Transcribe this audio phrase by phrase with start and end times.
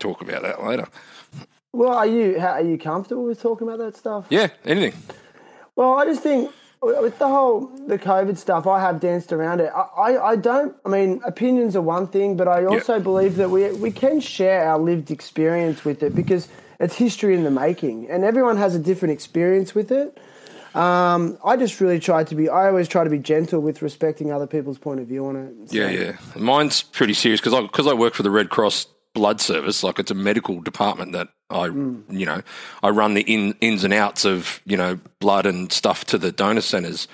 [0.00, 0.88] talk about that later.
[1.72, 4.26] Well, are you how, are you comfortable with talking about that stuff?
[4.30, 5.00] Yeah, anything.
[5.76, 6.50] Well, I just think
[6.82, 9.70] with the whole the COVID stuff, I have danced around it.
[9.74, 10.74] I, I, I don't.
[10.84, 14.64] I mean, opinions are one thing, but I also believe that we we can share
[14.68, 16.48] our lived experience with it because
[16.80, 20.18] it's history in the making, and everyone has a different experience with it.
[20.74, 22.48] Um, I just really try to be.
[22.48, 25.70] I always try to be gentle with respecting other people's point of view on it.
[25.70, 26.12] So- Yeah, yeah.
[26.36, 29.82] Mine's pretty serious because I because I work for the Red Cross Blood Service.
[29.82, 32.00] Like it's a medical department that I, hmm.
[32.08, 32.42] you know,
[32.82, 36.32] I run the in, ins and outs of you know blood and stuff to the
[36.32, 37.08] donor centers,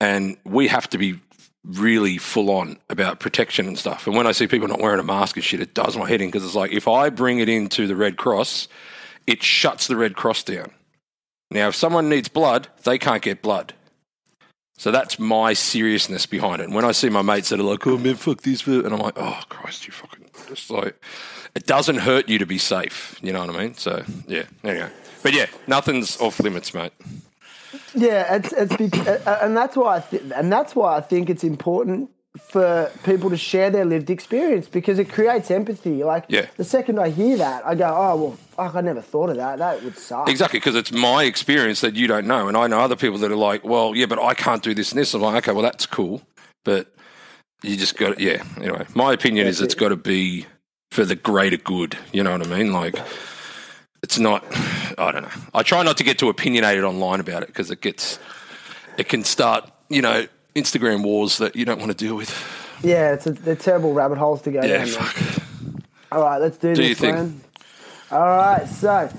[0.00, 1.20] and we have to be
[1.64, 4.06] really full on about protection and stuff.
[4.06, 6.20] And when I see people not wearing a mask and shit, it does my head
[6.20, 8.68] in because it's like if I bring it into the Red Cross,
[9.26, 10.70] it shuts the Red Cross down.
[11.50, 13.74] Now, if someone needs blood, they can't get blood.
[14.76, 16.66] So that's my seriousness behind it.
[16.66, 19.00] And when I see my mates that are like, "Oh man, fuck this," and I'm
[19.00, 20.17] like, "Oh Christ, you fucking,"
[20.48, 21.02] just like,
[21.54, 23.18] it doesn't hurt you to be safe.
[23.22, 23.74] You know what I mean?
[23.74, 24.44] So yeah.
[24.64, 24.90] Anyway,
[25.22, 26.92] but yeah, nothing's off limits, mate.
[27.94, 31.28] Yeah, it's it's bec- uh, and that's why I th- and that's why I think
[31.30, 32.10] it's important
[32.50, 36.04] for people to share their lived experience because it creates empathy.
[36.04, 36.46] Like Yeah.
[36.56, 39.58] the second I hear that, I go, "Oh well, fuck, I never thought of that.
[39.58, 42.80] That would suck." Exactly, because it's my experience that you don't know, and I know
[42.80, 45.20] other people that are like, "Well, yeah, but I can't do this and this." I'm
[45.22, 46.22] like, "Okay, well, that's cool,
[46.64, 46.94] but
[47.62, 50.46] you just got yeah." Anyway, my opinion is it's got to be
[50.90, 51.96] for the greater good.
[52.12, 52.72] You know what I mean?
[52.72, 52.96] Like,
[54.02, 54.44] it's not.
[54.98, 55.42] I don't know.
[55.54, 58.18] I try not to get too opinionated online about it because it gets,
[58.96, 62.30] it can start, you know, Instagram wars that you don't want to deal with.
[62.82, 64.86] Yeah, it's a, they're terrible rabbit holes to go Yeah, down.
[64.86, 64.86] there.
[64.86, 65.42] fuck.
[66.10, 67.40] All right, let's do, Do this, man.
[68.10, 69.10] All right, so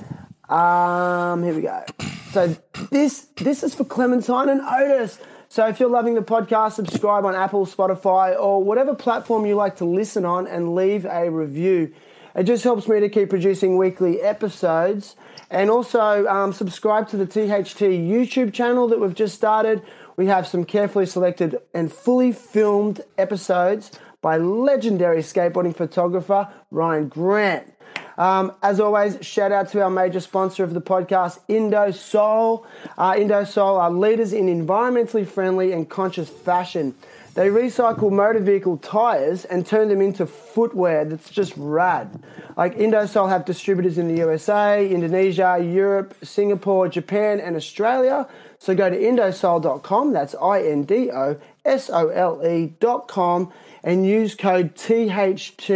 [0.54, 1.84] um, here we go.
[2.32, 2.56] So
[2.90, 5.20] this this is for Clementine and Otis.
[5.52, 9.78] So if you're loving the podcast, subscribe on Apple, Spotify, or whatever platform you like
[9.78, 11.92] to listen on, and leave a review.
[12.36, 15.16] It just helps me to keep producing weekly episodes.
[15.50, 19.81] And also um, subscribe to the THT YouTube channel that we've just started.
[20.17, 27.73] We have some carefully selected and fully filmed episodes by legendary skateboarding photographer Ryan Grant.
[28.20, 32.66] Um, as always, shout out to our major sponsor of the podcast, Indosole.
[32.98, 36.96] Uh, Indosole are leaders in environmentally friendly and conscious fashion.
[37.36, 42.22] They recycle motor vehicle tires and turn them into footwear that's just rad.
[42.58, 48.28] Like Indosole have distributors in the USA, Indonesia, Europe, Singapore, Japan, and Australia.
[48.58, 53.54] So go to indosole.com, that's I N D O S O L E.com,
[53.84, 55.70] and use code THT,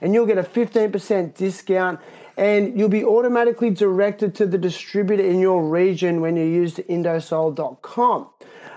[0.00, 2.00] and you'll get a 15% discount.
[2.34, 8.28] And you'll be automatically directed to the distributor in your region when you use indosole.com.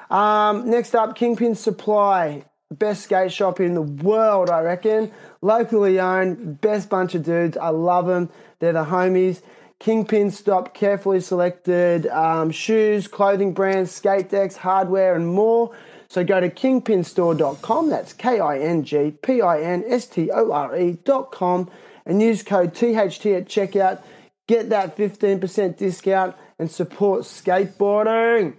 [0.09, 5.11] Um, next up, Kingpin Supply, best skate shop in the world, I reckon.
[5.41, 7.57] Locally owned, best bunch of dudes.
[7.57, 8.29] I love them.
[8.59, 9.41] They're the homies.
[9.79, 15.75] Kingpin stop carefully selected um, shoes, clothing brands, skate decks, hardware, and more.
[16.07, 17.89] So go to kingpinstore.com.
[17.89, 21.69] That's K I N G P I N S T O R E.com
[22.05, 24.01] and use code THT at checkout.
[24.47, 28.57] Get that 15% discount and support skateboarding.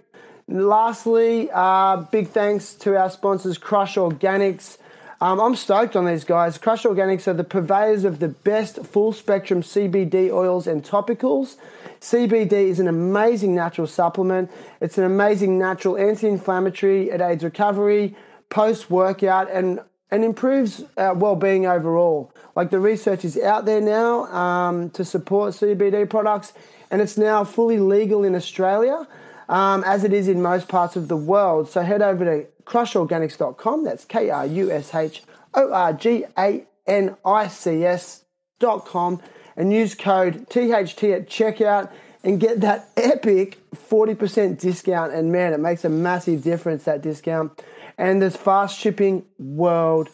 [0.49, 4.77] Lastly, uh, big thanks to our sponsors, Krush Organics.
[5.19, 6.57] Um, I'm stoked on these guys.
[6.57, 11.57] Krush Organics are the purveyors of the best full spectrum CBD oils and topicals.
[11.99, 14.49] CBD is an amazing natural supplement.
[14.79, 17.09] It's an amazing natural anti inflammatory.
[17.09, 18.15] It aids recovery,
[18.49, 19.81] post workout, and,
[20.11, 22.31] and improves uh, well being overall.
[22.55, 26.53] Like the research is out there now um, to support CBD products,
[26.89, 29.07] and it's now fully legal in Australia
[29.49, 31.69] um, as it is in most parts of the world.
[31.69, 33.83] So head over to krushorganics.com.
[33.83, 39.21] That's K R U S H O R G A N I C S.com
[39.55, 41.89] and use code THT at checkout
[42.23, 45.13] and get that epic 40% discount.
[45.13, 47.59] And man, it makes a massive difference, that discount.
[47.97, 50.11] And there's fast shipping worldwide.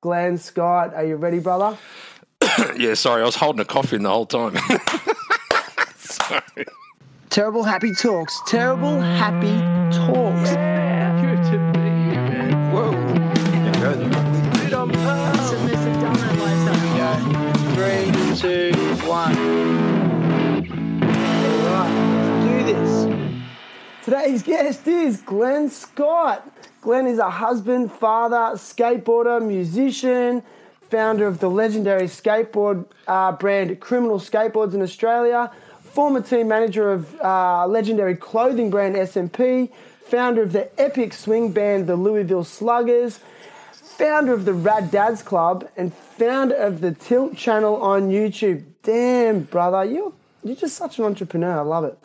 [0.00, 1.78] Glenn Scott, are you ready, brother?
[2.76, 4.56] yeah, sorry, I was holding a coffin the whole time.
[5.96, 6.42] sorry.
[7.36, 8.40] Terrible happy talks.
[8.46, 9.58] Terrible happy
[9.94, 10.48] talks.
[11.20, 12.72] Good to meet you, man.
[12.72, 12.92] Whoa.
[15.44, 17.20] Submissive dominant lifestyle.
[17.74, 18.72] Three, two,
[19.06, 19.36] one.
[21.02, 23.36] Alright, let's do this.
[24.02, 26.50] Today's guest is Glenn Scott.
[26.80, 30.42] Glenn is a husband, father, skateboarder, musician,
[30.80, 35.50] founder of the legendary skateboard uh, brand Criminal Skateboards in Australia,
[35.96, 39.70] former team manager of uh, legendary clothing brand SMP,
[40.02, 43.20] founder of the epic swing band the Louisville Sluggers,
[43.72, 48.62] founder of the Rad Dads Club and founder of the Tilt channel on YouTube.
[48.82, 50.12] Damn, brother, you're,
[50.44, 51.60] you're just such an entrepreneur.
[51.60, 51.98] I love it.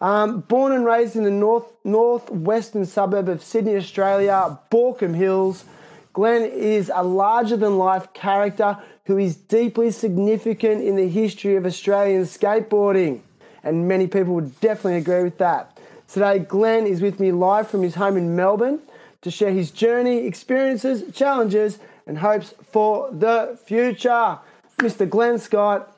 [0.00, 5.64] Um, born and raised in the north northwestern suburb of Sydney, Australia, Baulkham Hills,
[6.12, 11.64] Glenn is a larger than life character who is deeply significant in the history of
[11.64, 13.20] Australian skateboarding.
[13.66, 15.76] And many people would definitely agree with that.
[16.06, 18.78] Today, Glenn is with me live from his home in Melbourne
[19.22, 24.38] to share his journey, experiences, challenges, and hopes for the future.
[24.78, 25.10] Mr.
[25.10, 25.92] Glenn Scott,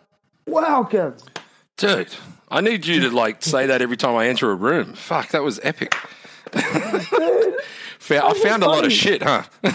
[0.46, 1.14] welcome.
[1.76, 2.08] Dude,
[2.48, 4.94] I need you to like say that every time I enter a room.
[4.94, 5.94] Fuck, that was epic.
[7.98, 9.42] Fa- I found a lot of shit, huh?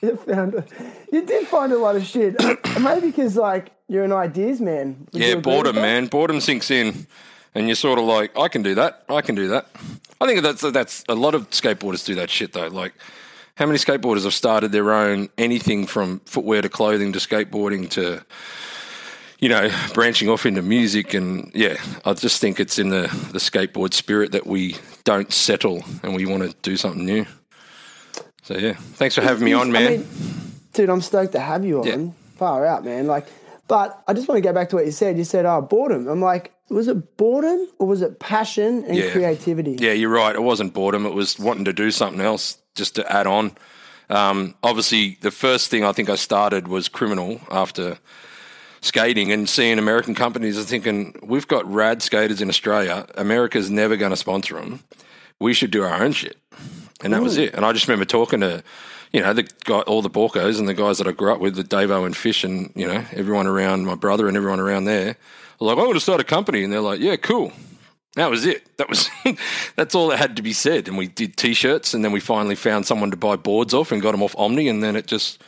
[0.00, 0.64] You found
[1.12, 2.36] you did find a lot of shit.
[2.80, 5.06] Maybe because like you're an ideas man.
[5.12, 6.06] Would yeah, boredom, man.
[6.06, 7.06] Boredom sinks in,
[7.54, 9.04] and you're sort of like, I can do that.
[9.08, 9.66] I can do that.
[10.20, 12.68] I think that's that's a lot of skateboarders do that shit though.
[12.68, 12.92] Like,
[13.54, 18.24] how many skateboarders have started their own anything from footwear to clothing to skateboarding to,
[19.38, 21.76] you know, branching off into music and yeah.
[22.04, 23.02] I just think it's in the
[23.32, 27.26] the skateboard spirit that we don't settle and we want to do something new.
[28.42, 29.90] So yeah, thanks for having me on, I man.
[29.90, 30.06] mean,
[30.72, 31.86] dude, I'm stoked to have you on.
[31.86, 32.10] Yeah.
[32.36, 33.06] Far out, man.
[33.06, 33.26] Like,
[33.68, 35.16] but I just want to go back to what you said.
[35.18, 39.10] You said, "Oh, boredom." I'm like, was it boredom or was it passion and Yeah.
[39.10, 39.76] creativity?
[39.78, 40.34] Yeah, you're right.
[40.34, 41.06] It wasn't boredom.
[41.06, 43.52] It was wanting to do something else just to add on.
[44.10, 47.98] Um, obviously, the first thing I think I started was criminal after
[48.80, 53.06] skating and seeing American companies and thinking, we've got rad skaters in Australia.
[53.16, 54.80] America's never going to sponsor them.
[55.40, 56.36] We should do our own shit.
[57.02, 57.54] And that was it.
[57.54, 58.62] And I just remember talking to,
[59.12, 61.54] you know, the guy, all the Baulkos and the guys that I grew up with,
[61.54, 65.16] the Davo and Fish and, you know, everyone around my brother and everyone around there.
[65.60, 66.62] Like, I want to start a company.
[66.62, 67.52] And they're like, yeah, cool.
[68.14, 68.76] That was it.
[68.78, 69.08] That was
[69.76, 70.88] that's all that had to be said.
[70.88, 74.02] And we did t-shirts, and then we finally found someone to buy boards off and
[74.02, 75.40] got them off Omni, and then it just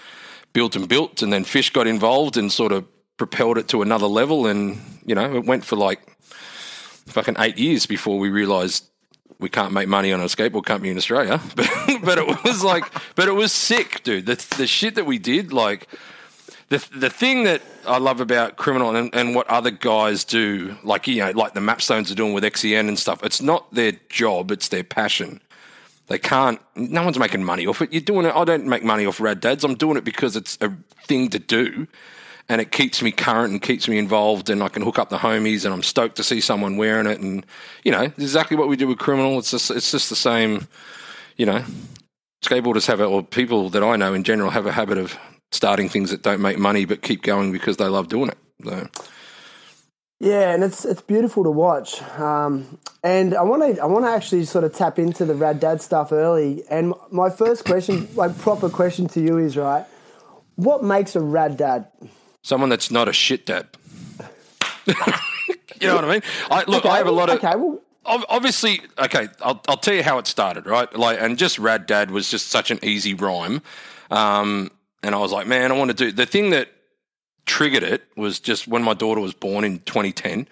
[0.53, 1.23] built and built.
[1.23, 2.85] And then Fish got involved and sort of
[3.17, 4.47] propelled it to another level.
[4.47, 6.01] And you know, it went for like
[7.07, 8.89] fucking eight years before we realised
[9.41, 11.41] we can't make money on a skateboard company in Australia.
[11.57, 12.85] But but it was like,
[13.15, 14.27] but it was sick, dude.
[14.27, 15.89] The the shit that we did, like
[16.69, 21.07] the the thing that I love about criminal and, and what other guys do, like
[21.07, 23.23] you know, like the Mapstones are doing with XEN and stuff.
[23.25, 25.41] It's not their job; it's their passion.
[26.07, 26.61] They can't.
[26.75, 27.93] No one's making money off it.
[27.93, 28.35] You're doing it.
[28.35, 29.65] I don't make money off Rad Dads.
[29.65, 30.73] I'm doing it because it's a
[31.07, 31.87] thing to do,
[32.51, 34.51] and it keeps me current and keeps me involved.
[34.51, 37.21] And I can hook up the homies, and I'm stoked to see someone wearing it.
[37.21, 37.47] And
[37.85, 39.39] you know, exactly what we do with criminal.
[39.39, 40.67] It's just it's just the same.
[41.37, 41.65] You know,
[42.45, 45.17] skateboarders have it or people that I know in general have a habit of
[45.53, 48.39] starting things that don't make money but keep going because they love doing it.
[48.65, 48.89] So,
[50.19, 52.03] Yeah, and it's it's beautiful to watch.
[52.19, 55.61] Um, and I want to I want to actually sort of tap into the rad
[55.61, 56.65] dad stuff early.
[56.69, 59.87] And my first question, like proper question to you, is right.
[60.57, 61.87] What makes a rad dad?
[62.43, 63.67] Someone that's not a shit dad.
[64.87, 64.95] you
[65.83, 66.23] know what I mean?
[66.51, 67.37] I, look, I have a lot of.
[67.37, 67.57] okay.
[67.57, 69.29] Well, Obviously, okay.
[69.43, 70.93] I'll, I'll tell you how it started, right?
[70.97, 73.63] Like, and just Rad Dad was just such an easy rhyme,
[74.11, 74.71] um,
[75.03, 76.69] and I was like, man, I want to do the thing that
[77.47, 80.49] triggered it was just when my daughter was born in 2010.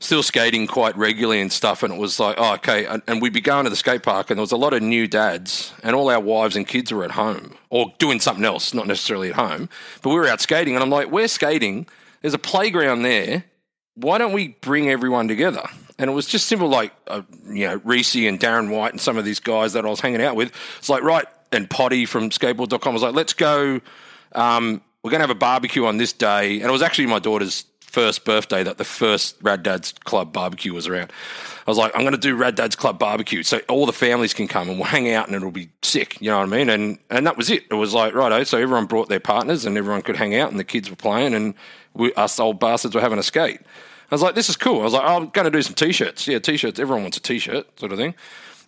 [0.00, 2.86] Still skating quite regularly and stuff, and it was like, oh, okay.
[2.86, 4.82] And, and we'd be going to the skate park, and there was a lot of
[4.82, 8.72] new dads, and all our wives and kids were at home or doing something else,
[8.72, 9.68] not necessarily at home.
[10.02, 11.86] But we were out skating, and I'm like, we're skating.
[12.22, 13.44] There's a playground there
[14.00, 15.62] why don't we bring everyone together?
[15.98, 19.18] And it was just simple, like, uh, you know, Reese and Darren White and some
[19.18, 20.52] of these guys that I was hanging out with.
[20.78, 23.80] It's like, right, and Potty from skateboard.com was like, let's go.
[24.32, 26.60] Um, we're going to have a barbecue on this day.
[26.60, 30.72] And it was actually my daughter's first birthday that the first Rad Dad's Club barbecue
[30.72, 31.10] was around.
[31.66, 33.42] I was like, I'm going to do Rad Dad's Club barbecue.
[33.42, 36.20] So all the families can come and we'll hang out and it'll be sick.
[36.20, 36.68] You know what I mean?
[36.70, 37.64] And, and that was it.
[37.70, 38.44] It was like, righto.
[38.44, 41.34] So everyone brought their partners and everyone could hang out and the kids were playing
[41.34, 41.54] and
[41.94, 43.60] we, us old bastards were having a skate.
[44.10, 44.80] I was like, this is cool.
[44.80, 46.26] I was like, oh, I'm going to do some t-shirts.
[46.26, 46.78] Yeah, t-shirts.
[46.78, 48.14] Everyone wants a t-shirt sort of thing.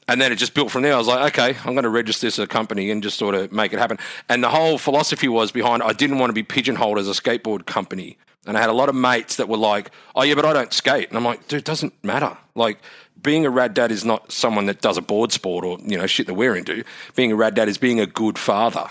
[0.09, 0.95] And then it just built from there.
[0.95, 3.35] I was like, okay, I'm going to register this as a company and just sort
[3.35, 3.99] of make it happen.
[4.29, 7.67] And the whole philosophy was behind I didn't want to be pigeonholed as a skateboard
[7.67, 8.19] company.
[8.47, 10.73] And I had a lot of mates that were like, oh, yeah, but I don't
[10.73, 11.09] skate.
[11.09, 12.37] And I'm like, dude, it doesn't matter.
[12.55, 12.79] Like,
[13.23, 16.07] being a rad dad is not someone that does a board sport or, you know,
[16.07, 16.85] shit that we're into.
[17.15, 18.89] Being a rad dad is being a good father.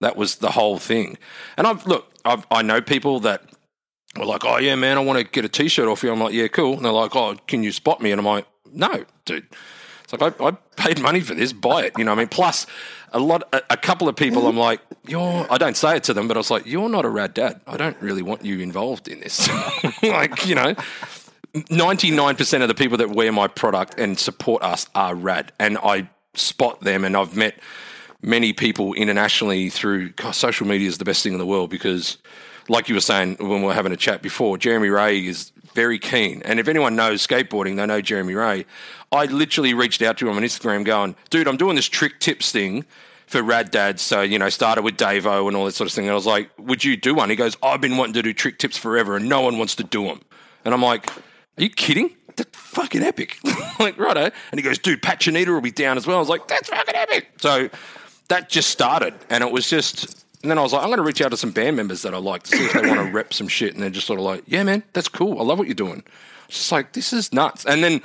[0.00, 1.18] That was the whole thing.
[1.56, 3.42] And I've, look, I've, I know people that
[4.16, 6.12] were like, oh, yeah, man, I want to get a t shirt off you.
[6.12, 6.74] I'm like, yeah, cool.
[6.74, 8.12] And they're like, oh, can you spot me?
[8.12, 9.46] And I'm like, no, dude.
[10.04, 11.94] It's like, I, I paid money for this, buy it.
[11.98, 12.28] You know what I mean?
[12.28, 12.66] Plus,
[13.12, 16.14] a lot, a, a couple of people, I'm like, you're, I don't say it to
[16.14, 17.60] them, but I was like, you're not a rad dad.
[17.66, 19.48] I don't really want you involved in this.
[20.02, 20.74] like, you know,
[21.54, 25.52] 99% of the people that wear my product and support us are rad.
[25.58, 27.58] And I spot them and I've met
[28.22, 32.18] many people internationally through social media is the best thing in the world because,
[32.68, 35.98] like you were saying when we were having a chat before, Jeremy Ray is very
[35.98, 36.40] keen.
[36.46, 38.64] And if anyone knows skateboarding, they know Jeremy Ray.
[39.12, 42.50] I literally reached out to him on Instagram going, dude, I'm doing this trick tips
[42.50, 42.86] thing
[43.26, 44.00] for Rad Dads.
[44.00, 46.06] So, you know, started with Davo and all that sort of thing.
[46.06, 47.28] And I was like, would you do one?
[47.28, 49.84] He goes, I've been wanting to do trick tips forever and no one wants to
[49.84, 50.22] do them.
[50.64, 52.16] And I'm like, are you kidding?
[52.36, 53.38] That's fucking epic.
[53.78, 54.30] like, righto.
[54.50, 56.16] And he goes, dude, Pat Chanita will be down as well.
[56.16, 57.28] I was like, that's fucking epic.
[57.36, 57.68] So
[58.28, 59.14] that just started.
[59.28, 61.36] And it was just, and then I was like, I'm going to reach out to
[61.36, 63.74] some band members that I like to see if they want to rep some shit.
[63.74, 65.40] And they're just sort of like, yeah, man, that's cool.
[65.40, 66.04] I love what you're doing.
[66.48, 67.64] It's just like, this is nuts.
[67.64, 68.02] And then,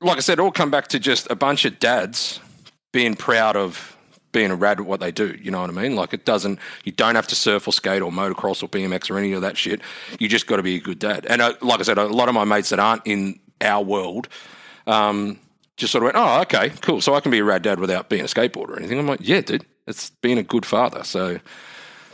[0.00, 2.40] like I said, it all come back to just a bunch of dads
[2.92, 3.96] being proud of
[4.32, 5.38] being a rad at what they do.
[5.40, 5.96] You know what I mean?
[5.96, 9.18] Like it doesn't, you don't have to surf or skate or motocross or BMX or
[9.18, 9.80] any of that shit.
[10.18, 11.24] You just got to be a good dad.
[11.28, 14.28] And uh, like I said, a lot of my mates that aren't in our world,
[14.86, 15.38] um,
[15.76, 17.00] just sort of went, oh, okay, cool.
[17.00, 18.98] So I can be a rad dad without being a skateboarder or anything.
[18.98, 21.04] I'm like, yeah, dude, it's being a good father.
[21.04, 21.38] So,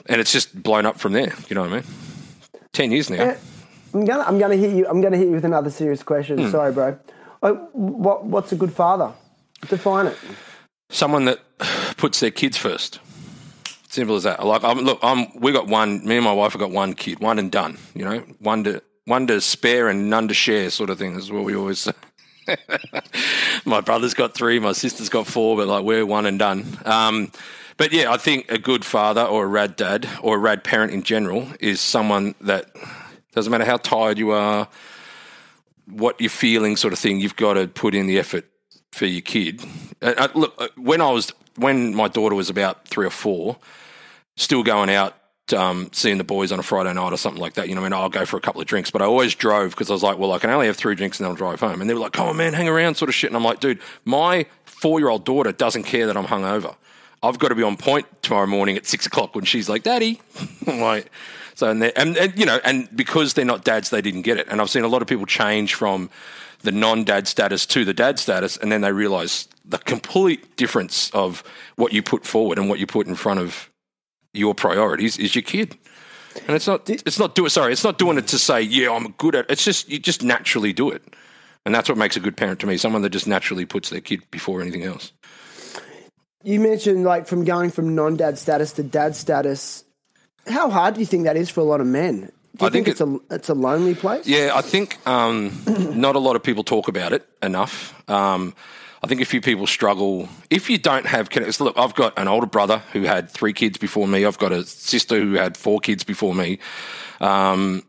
[0.07, 1.33] and it's just blown up from there.
[1.49, 1.85] You know what I mean?
[2.73, 3.37] Ten years now.
[3.93, 6.39] I'm gonna I'm gonna hit you I'm gonna hit you with another serious question.
[6.39, 6.51] Hmm.
[6.51, 6.99] Sorry, bro.
[7.43, 9.13] Like, what what's a good father?
[9.69, 10.19] Define it.
[10.91, 11.41] Someone that
[11.97, 13.01] puts their kids first.
[13.89, 14.45] Simple as that.
[14.47, 15.27] Like, I'm, look, I'm.
[15.41, 16.07] We got one.
[16.07, 17.77] Me and my wife have got one kid, one and done.
[17.95, 21.17] You know, one to one to spare and none to share, sort of thing.
[21.17, 21.93] Is what we always say.
[23.65, 26.79] my brother's got three, my sister's got four, but like we're one and done.
[26.85, 27.33] Um,
[27.81, 30.93] but yeah, I think a good father or a rad dad or a rad parent
[30.93, 32.67] in general is someone that
[33.33, 34.69] doesn't matter how tired you are,
[35.87, 37.21] what you're feeling, sort of thing.
[37.21, 38.45] You've got to put in the effort
[38.93, 39.65] for your kid.
[40.03, 43.57] Uh, uh, look, uh, when I was when my daughter was about three or four,
[44.37, 45.17] still going out.
[45.57, 47.85] Um, seeing the boys on a Friday night or something like that, you know, I
[47.85, 50.03] mean, I'll go for a couple of drinks, but I always drove because I was
[50.03, 51.81] like, well, I can only have three drinks and then I'll drive home.
[51.81, 53.31] And they were like, come on, man, hang around, sort of shit.
[53.31, 56.77] And I'm like, dude, my four year old daughter doesn't care that I'm hungover.
[57.23, 60.21] I've got to be on point tomorrow morning at six o'clock when she's like, Daddy.
[60.67, 61.11] I'm like,
[61.55, 64.49] so, and, and, and, you know, and because they're not dads, they didn't get it.
[64.49, 66.09] And I've seen a lot of people change from
[66.63, 71.11] the non dad status to the dad status, and then they realize the complete difference
[71.11, 71.43] of
[71.77, 73.71] what you put forward and what you put in front of
[74.33, 75.77] your priorities is your kid.
[76.47, 77.51] And it's not, it's not doing.
[77.51, 79.47] Sorry, it's not doing it to say, yeah, I'm good at.
[79.47, 79.51] it.
[79.51, 81.03] It's just you just naturally do it,
[81.67, 82.77] and that's what makes a good parent to me.
[82.77, 85.13] Someone that just naturally puts their kid before anything else.
[86.43, 89.85] You mentioned like from going from non-dad status to dad status.
[90.47, 92.33] How hard do you think that is for a lot of men?
[92.57, 94.27] Do you I think it's a it's a lonely place?
[94.27, 95.53] Yeah, I think um,
[95.95, 97.95] not a lot of people talk about it enough.
[98.09, 98.55] Um,
[99.03, 100.29] I think a few people struggle.
[100.51, 103.79] If you don't have connections, look, I've got an older brother who had three kids
[103.79, 104.27] before me.
[104.27, 106.59] I've got a sister who had four kids before me.
[107.21, 107.83] Um,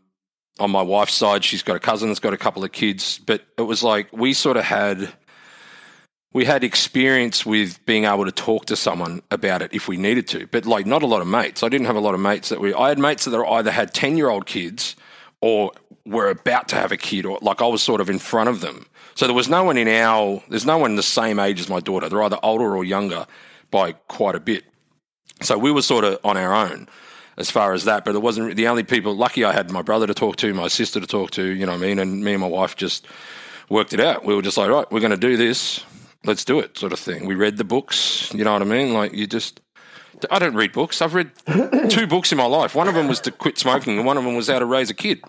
[0.58, 3.18] on my wife's side, she's got a cousin that's got a couple of kids.
[3.18, 5.12] But it was like we sort of had
[6.32, 10.26] we had experience with being able to talk to someone about it if we needed
[10.28, 11.62] to, but like not a lot of mates.
[11.62, 12.72] I didn't have a lot of mates that we.
[12.72, 14.96] I had mates that either had ten year old kids
[15.40, 15.72] or
[16.06, 18.60] were about to have a kid, or like I was sort of in front of
[18.60, 18.86] them.
[19.14, 20.42] So there was no one in our.
[20.48, 22.08] There's no one the same age as my daughter.
[22.08, 23.26] They're either older or younger
[23.70, 24.64] by quite a bit.
[25.42, 26.88] So we were sort of on our own
[27.36, 28.04] as far as that.
[28.04, 29.14] But it wasn't the only people.
[29.14, 31.44] Lucky I had my brother to talk to, my sister to talk to.
[31.44, 31.98] You know what I mean?
[31.98, 33.06] And me and my wife just
[33.68, 34.24] worked it out.
[34.24, 35.84] We were just like, right, we're going to do this.
[36.24, 37.26] Let's do it, sort of thing.
[37.26, 38.32] We read the books.
[38.32, 38.92] You know what I mean?
[38.94, 39.60] Like you just.
[40.30, 41.02] I don't read books.
[41.02, 41.32] I've read
[41.90, 42.76] two books in my life.
[42.76, 44.88] One of them was to quit smoking, and one of them was how to raise
[44.88, 45.20] a kid.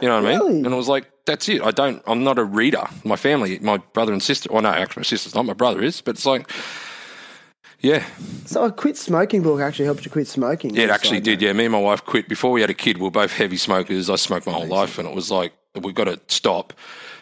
[0.00, 0.38] You know what I mean?
[0.38, 0.56] Really?
[0.58, 1.60] And it was like, that's it.
[1.60, 2.00] I don't.
[2.06, 2.84] I'm not a reader.
[3.04, 4.48] My family, my brother and sister.
[4.52, 5.44] Well, no, actually, my sister's not.
[5.44, 6.00] My brother is.
[6.00, 6.48] But it's like,
[7.80, 8.04] yeah,
[8.44, 10.74] So a quit smoking book actually helped you quit smoking.
[10.74, 11.40] yeah, it actually did.
[11.42, 12.98] Yeah, me and my wife quit before we had a kid.
[12.98, 14.08] We were both heavy smokers.
[14.08, 16.72] I smoked my whole life, and it was like we've got to stop.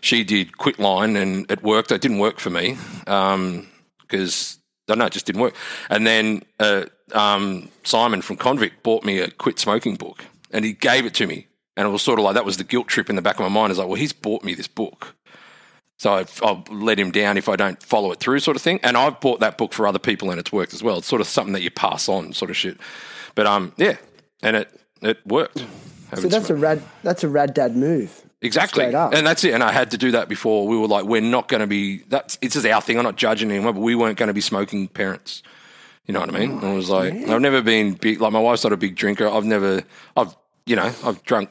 [0.06, 1.90] She did quit line, and it worked.
[1.90, 5.56] It didn't work for me because I don't know, it just didn't work.
[5.90, 10.74] And then uh, um, Simon from Convict bought me a quit smoking book, and he
[10.74, 13.10] gave it to me, and it was sort of like that was the guilt trip
[13.10, 13.72] in the back of my mind.
[13.72, 15.16] Is like, well, he's bought me this book.
[15.98, 18.78] So I've, I'll let him down if I don't follow it through, sort of thing.
[18.84, 20.98] And I've bought that book for other people, and it's worked as well.
[20.98, 22.78] It's sort of something that you pass on, sort of shit.
[23.34, 23.96] But um, yeah,
[24.40, 25.64] and it it worked.
[26.14, 28.22] So that's a rad that's a rad dad move.
[28.42, 29.54] Exactly, and that's it.
[29.54, 30.66] And I had to do that before.
[30.66, 31.98] We were like, we're not going to be.
[32.08, 32.98] That's it's just our thing.
[32.98, 35.42] I'm not judging anyone, but we weren't going to be smoking parents.
[36.06, 36.50] You know what I mean?
[36.52, 38.20] And I was like, I've never been big.
[38.20, 39.26] Like my wife's not a big drinker.
[39.26, 39.82] I've never.
[40.16, 41.50] I've you know I've drunk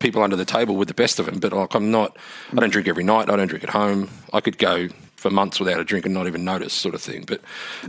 [0.00, 2.18] people under the table with the best of them, but like I'm not.
[2.52, 3.30] I don't drink every night.
[3.30, 4.10] I don't drink at home.
[4.32, 7.24] I could go for months without a drink and not even notice, sort of thing.
[7.26, 7.40] But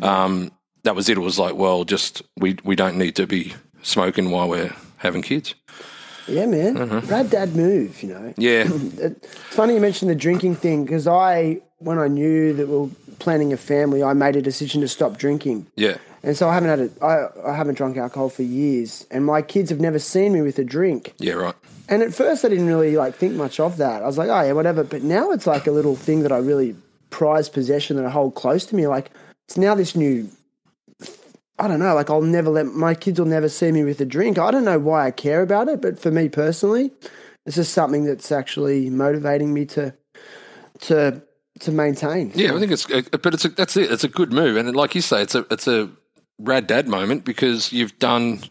[0.02, 0.52] um,
[0.84, 1.18] that was it.
[1.18, 5.22] It was like, well, just we we don't need to be smoking while we're having
[5.22, 5.56] kids.
[6.28, 6.76] Yeah, man.
[6.76, 7.08] Mm-hmm.
[7.08, 8.34] Rad dad move, you know.
[8.38, 8.68] Yeah,
[8.98, 12.90] It's funny you mentioned the drinking thing because I, when I knew that we were
[13.20, 15.68] planning a family, I made a decision to stop drinking.
[15.76, 15.98] yeah.
[16.24, 16.92] and so I haven't had it.
[17.02, 20.58] I, I haven't drunk alcohol for years, and my kids have never seen me with
[20.60, 21.14] a drink.
[21.20, 21.56] Yeah, right.
[21.88, 24.02] And at first, I didn't really like think much of that.
[24.02, 24.84] I was like, oh yeah, whatever.
[24.84, 26.76] But now it's like a little thing that I really
[27.12, 28.88] prize possession that I hold close to me.
[28.88, 29.12] Like
[29.46, 30.30] it's now this new.
[31.58, 31.96] I don't know.
[31.96, 34.38] Like I'll never let my kids will never see me with a drink.
[34.38, 36.92] I don't know why I care about it, but for me personally,
[37.46, 39.94] this is something that's actually motivating me to
[40.82, 41.22] to
[41.62, 42.32] to maintain.
[42.36, 43.92] Yeah, I think it's, good but it's a, that's it.
[43.92, 45.90] It's a good move, and like you say, it's a it's a
[46.38, 48.42] rad dad moment because you've done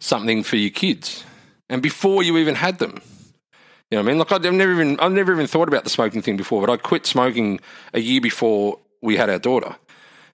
[0.00, 1.24] something for your kids,
[1.68, 3.00] and before you even had them.
[3.90, 4.18] You know what I mean?
[4.18, 6.76] Like I've never even I've never even thought about the smoking thing before, but I
[6.76, 7.60] quit smoking
[7.92, 9.76] a year before we had our daughter,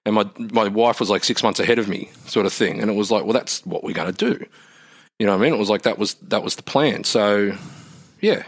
[0.07, 2.89] and my my wife was like six months ahead of me, sort of thing, and
[2.89, 4.45] it was like, well, that's what we're going to do.
[5.19, 5.53] You know what I mean?
[5.53, 7.03] It was like that was that was the plan.
[7.03, 7.57] So,
[8.21, 8.43] yeah.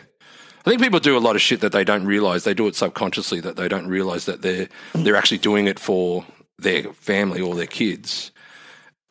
[0.65, 2.43] I think people do a lot of shit that they don't realize.
[2.45, 6.25] They do it subconsciously that they don't realize that they're they're actually doing it for
[6.57, 8.31] their family or their kids,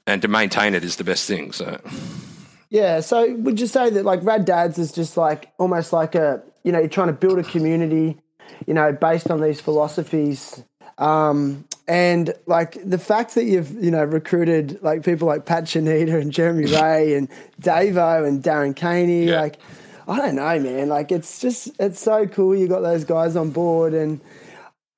[0.06, 1.52] and to maintain it is the best thing.
[1.52, 1.80] So
[2.70, 3.00] Yeah.
[3.00, 6.72] So would you say that like Rad Dads is just like almost like a you
[6.72, 8.16] know you're trying to build a community,
[8.66, 10.62] you know, based on these philosophies.
[10.96, 16.20] Um, and like the fact that you've you know recruited like people like Pat Chanita
[16.20, 17.28] and Jeremy Ray and
[17.60, 19.40] Davo and Darren Caney, Yeah.
[19.40, 19.58] like
[20.06, 20.88] I don't know, man.
[20.88, 24.20] Like it's just it's so cool you got those guys on board and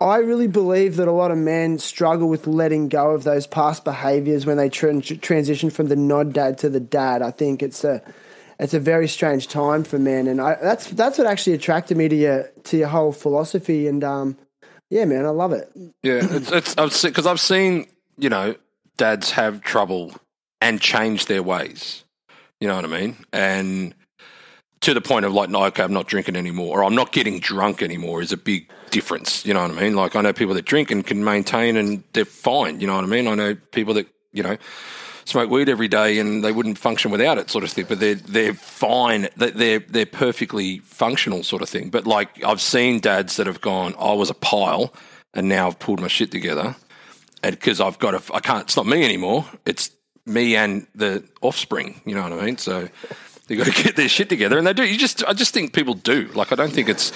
[0.01, 3.85] I really believe that a lot of men struggle with letting go of those past
[3.85, 7.21] behaviors when they tran- transition from the nod dad to the dad.
[7.21, 8.03] I think it's a
[8.59, 12.09] it's a very strange time for men, and I, that's that's what actually attracted me
[12.09, 13.87] to your to your whole philosophy.
[13.87, 14.39] And um,
[14.91, 15.71] yeah, man, I love it.
[16.03, 17.87] Yeah, it's, it's I've because I've seen
[18.19, 18.57] you know
[18.97, 20.13] dads have trouble
[20.61, 22.05] and change their ways.
[22.61, 23.17] You know what I mean?
[23.33, 23.95] And
[24.81, 27.39] to the point of like, no, okay, I'm not drinking anymore, or I'm not getting
[27.39, 29.45] drunk anymore is a big difference.
[29.47, 29.95] You know what I mean?
[29.95, 32.81] Like I know people that drink and can maintain and they're fine.
[32.81, 33.29] You know what I mean?
[33.29, 34.57] I know people that you know
[35.31, 37.87] smoke weed every day and they wouldn't function without it, sort of thing.
[37.89, 39.29] But they're they're fine.
[39.37, 41.91] They- They're they're perfectly functional, sort of thing.
[41.91, 44.93] But like I've seen dads that have gone, I was a pile,
[45.35, 46.77] and now I've pulled my shit together,
[47.43, 48.63] and because I've got a, I can't.
[48.65, 49.47] It's not me anymore.
[49.65, 49.91] It's
[50.27, 52.01] me and the offspring.
[52.05, 52.59] You know what I mean?
[52.59, 52.89] So.
[53.47, 54.85] They got to get their shit together, and they do.
[54.85, 56.29] You just, I just think people do.
[56.37, 57.11] Like, I don't think it's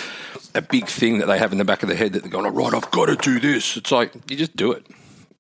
[0.52, 2.44] a big thing that they have in the back of their head that they're going,
[2.44, 4.84] "Oh, right, I've got to do this." It's like you just do it.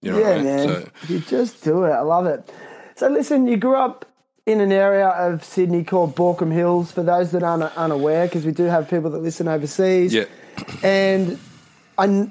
[0.04, 0.44] You know Yeah, I mean?
[0.44, 1.90] man, So, you just do it.
[1.90, 2.48] I love it.
[2.96, 4.04] So listen, you grew up
[4.46, 6.92] in an area of Sydney called Baulkham Hills.
[6.92, 10.12] For those that aren't unaware, because we do have people that listen overseas.
[10.14, 10.24] yeah,
[10.82, 11.38] And
[11.98, 12.30] I,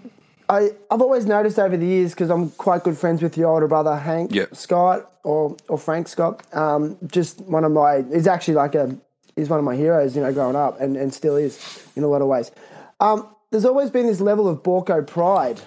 [0.49, 3.67] I, I've always noticed over the years because I'm quite good friends with your older
[3.67, 4.45] brother Hank Yeah.
[4.53, 6.43] Scott or or Frank Scott.
[6.53, 8.03] Um, just one of my.
[8.13, 8.95] He's actually like a.
[9.35, 11.57] He's one of my heroes, you know, growing up, and, and still is
[11.95, 12.51] in a lot of ways.
[12.99, 15.59] Um, there's always been this level of Baulko pride.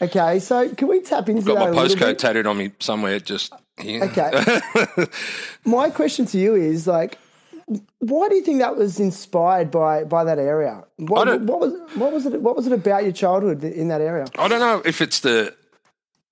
[0.00, 3.18] Okay, so can we tap into got that my postcode tattooed on me somewhere.
[3.18, 4.04] Just here.
[4.04, 5.06] Okay.
[5.64, 7.18] My question to you is like,
[7.98, 10.84] why do you think that was inspired by by that area?
[10.96, 12.40] What, what was what was it?
[12.40, 14.26] What was it about your childhood in that area?
[14.38, 15.54] I don't know if it's the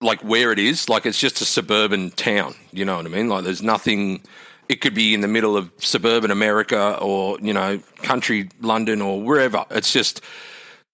[0.01, 0.89] like where it is.
[0.89, 2.55] Like it's just a suburban town.
[2.73, 3.29] You know what I mean?
[3.29, 4.23] Like there's nothing.
[4.69, 9.21] It could be in the middle of suburban America or you know country London or
[9.21, 9.65] wherever.
[9.71, 10.21] It's just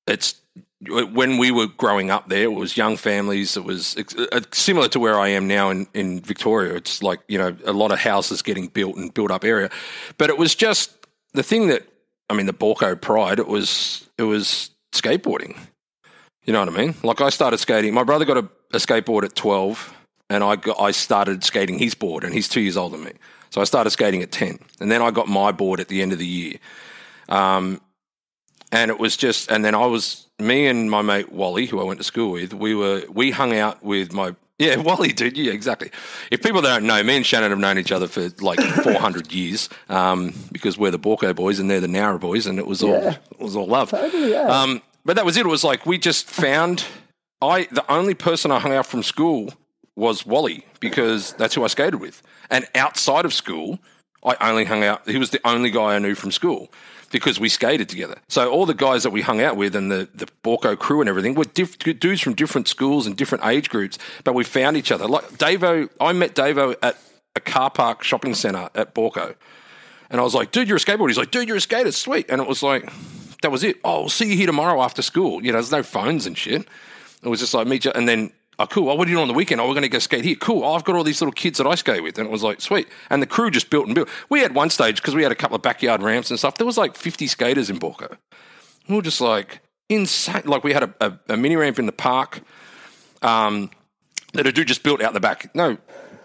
[0.07, 0.35] it's
[0.89, 2.45] when we were growing up there.
[2.45, 3.57] It was young families.
[3.57, 6.75] It was uh, similar to where I am now in in Victoria.
[6.75, 9.71] It's like you know a lot of houses getting built and built up area,
[10.17, 10.93] but it was just
[11.35, 11.87] the thing that
[12.29, 13.39] I mean the Baulko pride.
[13.39, 15.57] It was it was skateboarding.
[16.45, 16.95] You know what I mean?
[17.03, 17.93] Like I started skating.
[17.93, 19.95] My brother got a, a skateboard at twelve,
[20.31, 23.13] and I got, I started skating his board, and he's two years older than me.
[23.51, 26.13] So I started skating at ten, and then I got my board at the end
[26.13, 26.55] of the year.
[27.29, 27.81] Um,
[28.73, 31.85] and it was just, and then I was me and my mate Wally, who I
[31.85, 32.55] went to school with.
[32.55, 35.37] We were we hung out with my yeah Wally, dude.
[35.37, 35.91] Yeah, exactly.
[36.31, 39.33] If people don't know, me and Shannon have known each other for like four hundred
[39.33, 42.83] years, um, because we're the Baulko boys and they're the Nowra boys, and it was
[42.83, 43.17] all Yeah.
[43.33, 43.91] it was all love.
[43.91, 44.43] Totally, yeah.
[44.49, 45.47] Um, but that was it.
[45.47, 46.85] It was like we just found
[47.43, 49.53] I the only person I hung out from school
[49.97, 52.23] was Wally because that's who I skated with.
[52.51, 53.79] And outside of school,
[54.25, 55.09] I only hung out.
[55.09, 56.71] He was the only guy I knew from school
[57.11, 58.17] because we skated together.
[58.29, 61.09] So all the guys that we hung out with and the the Baulko crew and
[61.09, 63.99] everything were diff- dudes from different schools and different age groups.
[64.25, 65.07] But we found each other.
[65.07, 66.97] Like Davo, I met Davo at
[67.37, 69.35] a car park shopping center at Baulko.
[70.11, 71.09] And I was like, dude, you're a skateboarder.
[71.09, 71.93] He's like, dude, you're a skater.
[71.93, 72.27] Sweet.
[72.29, 72.91] And it was like,
[73.43, 73.77] that was it.
[73.85, 75.45] Oh, we'll see you here tomorrow after school.
[75.45, 76.67] You know, there's no phones and shit.
[77.23, 77.93] It was just like, meet you.
[77.95, 78.91] And then, oh, cool.
[78.91, 79.61] Oh, what are you doing on the weekend?
[79.61, 80.37] Oh, we're going to go skate here.
[80.37, 80.65] Cool.
[80.65, 82.19] Oh, I've got all these little kids that I skate with.
[82.19, 82.89] And it was like, sweet.
[83.09, 84.09] And the crew just built and built.
[84.29, 86.57] We had one stage because we had a couple of backyard ramps and stuff.
[86.57, 88.17] There was like 50 skaters in Baulko.
[88.89, 90.43] We were just like insane.
[90.45, 92.43] Like we had a, a, a mini ramp in the park.
[93.23, 93.71] Um,
[94.33, 95.55] that a dude just built out the back.
[95.55, 95.77] No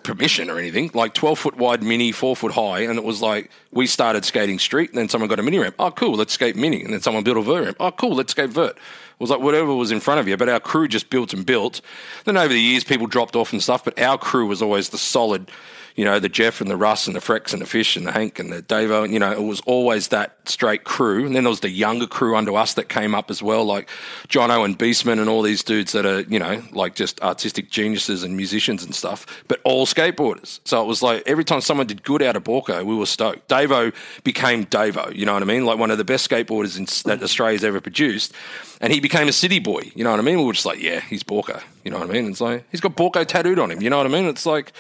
[0.06, 0.92] permission or anything.
[0.94, 4.60] Like twelve foot wide mini, four foot high, and it was like we started skating
[4.60, 5.76] street, and then someone got a mini ramp.
[5.80, 7.78] Oh, cool, let's skate mini, and then someone built a vert ramp.
[7.80, 8.78] Oh, cool, let's skate vert.
[8.78, 11.46] It was like whatever was in front of you, but our crew just built and
[11.46, 11.82] built.
[12.26, 14.98] Then over the years, people dropped off and stuff, but our crew was always the
[14.98, 15.50] solid
[15.96, 18.12] you know, the Jeff and the Russ and the Frex and the Fish and the
[18.12, 19.06] Hank and the Davo.
[19.06, 21.26] And, you know, it was always that straight crew.
[21.26, 23.90] And then there was the younger crew under us that came up as well, like
[24.28, 28.24] John Owen Beastman and all these dudes that are, you know, like just artistic geniuses
[28.24, 30.60] and musicians and stuff, but all skateboarders.
[30.66, 33.48] So it was like every time someone did good out of Baulko, we were stoked.
[33.48, 33.94] Davo
[34.26, 35.66] became Davo, you know what I mean?
[35.66, 38.34] Like one of the best skateboarders in, that Australia's ever produced.
[38.82, 40.40] And he became a city boy, you know what I mean?
[40.40, 42.30] We were just like, yeah, he's Baulko, you know what I mean?
[42.30, 44.26] It's like, he's got Baulko tattooed on him, you know what I mean?
[44.26, 44.74] It's like,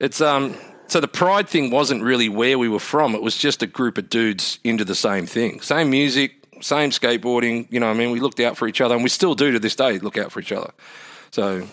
[0.00, 0.54] it's um.
[0.88, 3.14] So the pride thing wasn't really where we were from.
[3.14, 7.70] It was just a group of dudes into the same thing, same music, same skateboarding.
[7.70, 9.58] You know, I mean, we looked out for each other, and we still do to
[9.58, 9.98] this day.
[9.98, 10.72] Look out for each other.
[11.30, 11.66] So,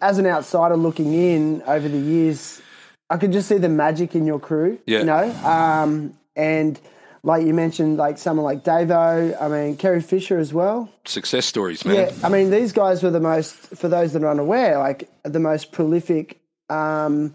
[0.00, 2.62] As an outsider looking in over the years,
[3.10, 4.78] I could just see the magic in your crew.
[4.86, 5.00] Yeah.
[5.00, 6.80] You know, um, and
[7.22, 9.40] like you mentioned, like someone like Davo.
[9.40, 10.88] I mean, Kerry Fisher as well.
[11.04, 11.94] success stories, man.
[11.96, 15.40] Yeah, I mean, these guys were the most, for those that are unaware, like the
[15.40, 16.37] most prolific
[16.70, 17.34] um,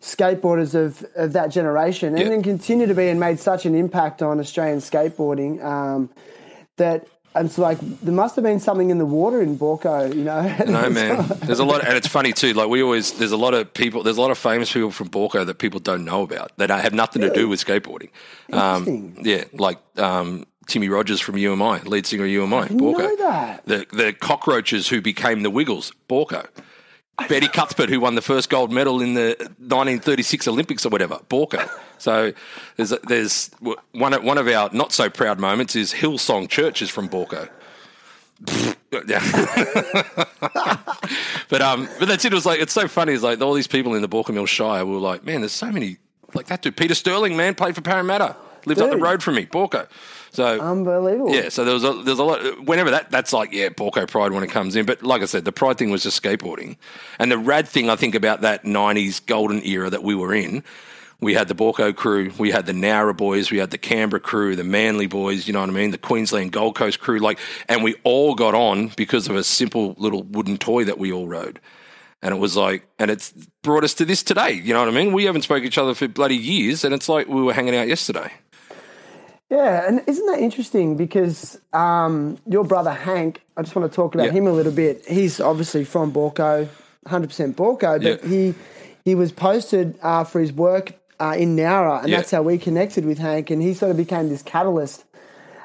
[0.00, 2.28] skateboarders of, of that generation and Yeah.
[2.28, 6.10] then continue to be and made such an impact on Australian skateboarding um,
[6.76, 7.06] that
[7.36, 10.42] it's like there must have been something in the water in Baulko, you know?
[10.66, 12.52] No man, there's a lot, and it's funny too.
[12.52, 15.08] Like we always, there's a lot of people, there's a lot of famous people from
[15.08, 18.10] Baulko that people don't know about that have nothing to do with skateboarding.
[18.52, 22.98] Um, yeah, like um, Timmy Rogers from You Am I, lead singer of UMI, Baulko.
[22.98, 23.66] know that.
[23.66, 26.46] The the cockroaches who became the Wiggles, Baulko.
[27.28, 31.68] Betty Cuthbert, who won the first gold medal in the 1936 Olympics or whatever, Baulko.
[31.98, 32.32] So
[32.76, 33.50] there's there's
[33.92, 37.08] one of, one of our not so proud moments is Hillsong Church is from.
[39.08, 39.20] Yeah.
[41.48, 42.32] but um, but that's it.
[42.32, 43.12] It was like it's so funny.
[43.12, 45.72] It's like all these people in the Baulkham Hills Shire were like, man, there's so
[45.72, 45.98] many
[46.32, 46.76] like that dude.
[46.76, 49.88] Peter Sterling, man, played for Parramatta, lives up the road from me, Baulko.
[50.32, 51.32] So Unbelievable.
[51.32, 52.64] yeah, so there was a, there's a lot.
[52.64, 54.84] Whenever that that's like yeah, Baulko pride when it comes in.
[54.84, 56.76] But like I said, the pride thing was just skateboarding,
[57.18, 60.64] and the rad thing I think about that '90s golden era that we were in.
[61.20, 64.56] We had the Baulko crew, we had the Nowra boys, we had the Canberra crew,
[64.56, 67.82] the Manly boys, you know what I mean, the Queensland Gold Coast crew, like, and
[67.82, 71.60] we all got on because of a simple little wooden toy that we all rode.
[72.20, 74.52] And it was like, and it's brought us to this today.
[74.52, 75.12] You know what I mean?
[75.12, 77.76] We haven't spoke to each other for bloody years, and it's like we were hanging
[77.76, 78.32] out yesterday.
[79.50, 80.96] Yeah, and isn't that interesting?
[80.96, 84.32] Because um, your brother Hank, I just want to talk about Yeah.
[84.32, 85.04] him a little bit.
[85.06, 86.68] He's obviously from Baulko,
[87.06, 88.28] hundred percent Baulko, but Yeah.
[88.28, 88.54] he
[89.04, 92.16] he was posted uh, for his work uh, in Nowra, and Yeah.
[92.18, 95.04] that's how we connected with Hank, and he sort of became this catalyst.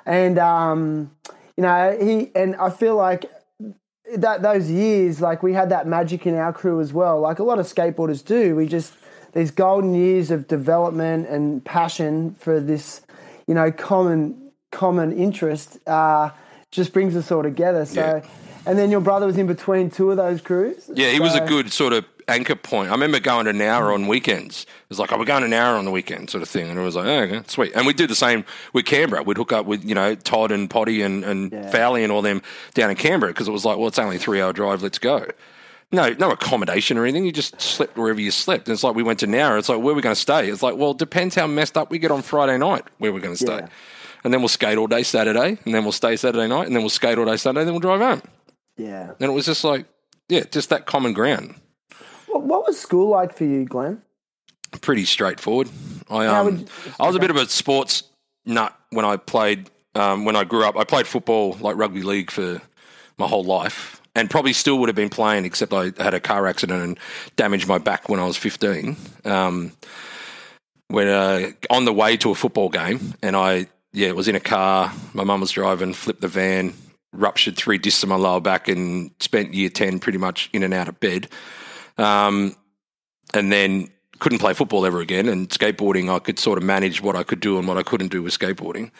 [0.05, 1.11] And um,
[1.55, 3.25] you know, he and I feel like
[4.17, 7.21] that those years, like we had that magic in our crew as well.
[7.21, 8.55] Like a lot of skateboarders do.
[8.55, 8.93] We just
[9.33, 13.01] these golden years of development and passion for this,
[13.49, 16.29] you know, common common interest uh,
[16.69, 17.83] just brings us all together.
[17.85, 18.29] So, Yeah.
[18.67, 20.87] and then your brother was in between two of those crews.
[20.93, 22.89] Yeah, he was a good sort of anchor point.
[22.89, 24.61] I remember going to Nowra on weekends.
[24.61, 26.69] It was like, oh, we're going to Nowra on the weekend sort of thing.
[26.69, 27.71] And it was like, oh, okay, sweet.
[27.73, 29.23] And we'd do the same with Canberra.
[29.23, 32.43] We'd hook up with, you know, Todd and Potty and, and Fowley and all them
[32.75, 34.99] down in Canberra because it was like, well, it's only a three hour drive, let's
[34.99, 35.25] go.
[35.91, 37.25] No, no accommodation or anything.
[37.25, 38.67] You just slept wherever you slept.
[38.67, 39.57] And it's like we went to Nowra.
[39.57, 40.47] It's like, where are we going to stay?
[40.49, 43.19] It's like, well, it depends how messed up we get on Friday night where we're
[43.21, 43.55] going to stay.
[43.57, 43.67] Yeah.
[44.23, 46.83] And then we'll skate all day Saturday, and then we'll stay Saturday night, and then
[46.83, 48.21] we'll skate all day Sunday, and then we'll drive home.
[48.77, 49.11] Yeah.
[49.19, 49.85] And it was just like,
[50.27, 51.55] yeah, just that common ground.
[52.27, 54.01] What, what was school like for you, Glenn?
[54.81, 55.67] pretty straightforward.
[56.11, 56.65] I um, you-
[56.99, 58.03] I was a bit of a sports
[58.45, 60.77] nut when I played um, when I grew up.
[60.77, 62.61] I played football like rugby league for
[63.17, 66.47] my whole life, and probably still would have been playing, except I had a car
[66.47, 66.99] accident and
[67.35, 68.97] damaged my back when I was fifteen.
[69.25, 69.73] Um,
[70.87, 74.39] when uh, on the way to a football game, and I yeah was in a
[74.39, 74.91] car.
[75.13, 76.73] My mum was driving, flipped the van,
[77.13, 80.73] ruptured three discs in my lower back, and spent year ten pretty much in and
[80.73, 81.27] out of bed.
[81.97, 82.55] Um,
[83.33, 85.27] and then couldn't play football ever again.
[85.29, 88.11] And skateboarding, I could sort of manage what I could do and what I couldn't
[88.11, 88.91] do with skateboarding.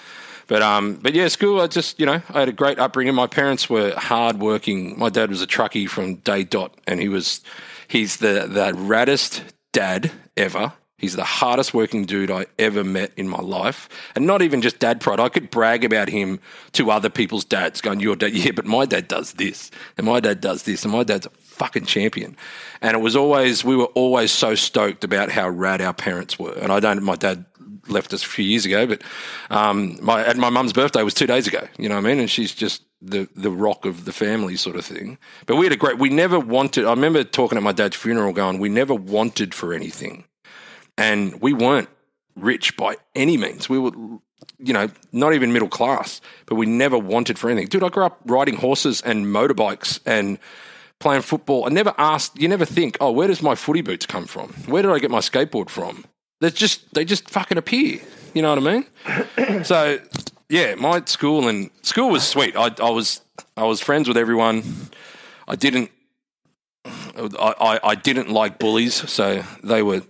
[0.50, 1.62] But um, but yeah, school.
[1.62, 3.14] I just you know I had a great upbringing.
[3.14, 4.98] My parents were hardworking.
[4.98, 7.42] My dad was a truckie from day dot, and he was
[7.88, 10.74] he's the the raddest dad ever.
[10.98, 14.80] He's the hardest working dude I ever met in my life, and not even just
[14.80, 15.20] dad pride.
[15.20, 16.40] I could brag about him
[16.74, 20.20] to other people's dads, going, "Your dad, yeah, but my dad does this, and my
[20.20, 22.36] dad does this, and my dad's a fucking champion."
[22.82, 26.54] And it was always we were always so stoked about how rad our parents were.
[26.54, 27.04] And I don't.
[27.04, 27.46] My dad
[27.90, 29.02] left us a few years ago, but
[29.50, 31.68] um, my at my mum's birthday was two days ago.
[31.78, 32.20] You know what I mean?
[32.20, 35.18] And she's just the the rock of the family sort of thing.
[35.46, 36.00] But we had a great.
[36.00, 36.86] We never wanted.
[36.86, 40.26] I remember talking at my dad's funeral, going, "We never wanted for anything,
[40.98, 41.90] and we weren't
[42.36, 43.70] rich by any means.
[43.70, 47.70] We were, you know, not even middle class, but we never wanted for anything.
[47.70, 50.40] Dude, I grew up riding horses and motorbikes and."
[51.00, 52.38] Playing football, I never asked.
[52.38, 54.50] You never think, "Oh, where does my footy boots come from?
[54.68, 56.04] Where did I get my skateboard from?"
[56.42, 58.00] They just they just fucking appear.
[58.34, 59.64] You know what I mean?
[59.64, 60.00] so
[60.50, 62.56] yeah, my school and school was sweet.
[62.56, 63.22] I, I was
[63.58, 64.64] I was friends with everyone.
[65.48, 65.92] I didn't
[66.86, 70.02] I, I, I didn't like bullies, so they were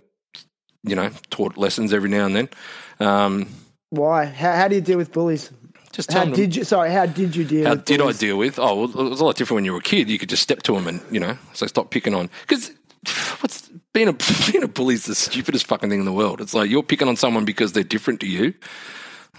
[0.82, 2.48] you know taught lessons every now and then.
[3.00, 3.48] Um,
[3.90, 4.26] Why?
[4.26, 5.50] How, how do you deal with bullies?
[5.92, 6.64] just How them- did you?
[6.64, 7.66] Sorry, how did you deal?
[7.66, 8.58] how with did I deal with?
[8.58, 10.08] Oh, well, it was a lot different when you were a kid.
[10.08, 12.70] You could just step to them and you know, so stop picking on because
[13.40, 14.12] what's being a
[14.50, 16.40] being a bully is the stupidest fucking thing in the world.
[16.40, 18.54] It's like you're picking on someone because they're different to you.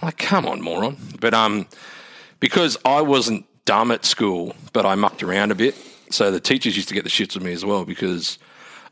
[0.02, 0.96] Like, come on, moron.
[1.20, 1.66] But um,
[2.40, 5.76] because I wasn't dumb at school, but I mucked around a bit,
[6.10, 8.38] so the teachers used to get the shits with me as well because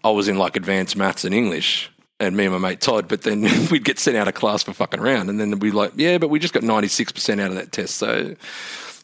[0.05, 1.91] I was in like advanced maths and English.
[2.21, 4.75] And me and my mate Todd, but then we'd get sent out of class for
[4.75, 7.41] fucking around, and then we'd be like, "Yeah, but we just got ninety six percent
[7.41, 8.37] out of that test, so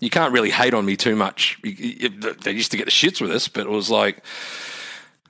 [0.00, 1.58] you can't really hate on me too much.
[1.62, 4.22] They used to get the shits with us, but it was like,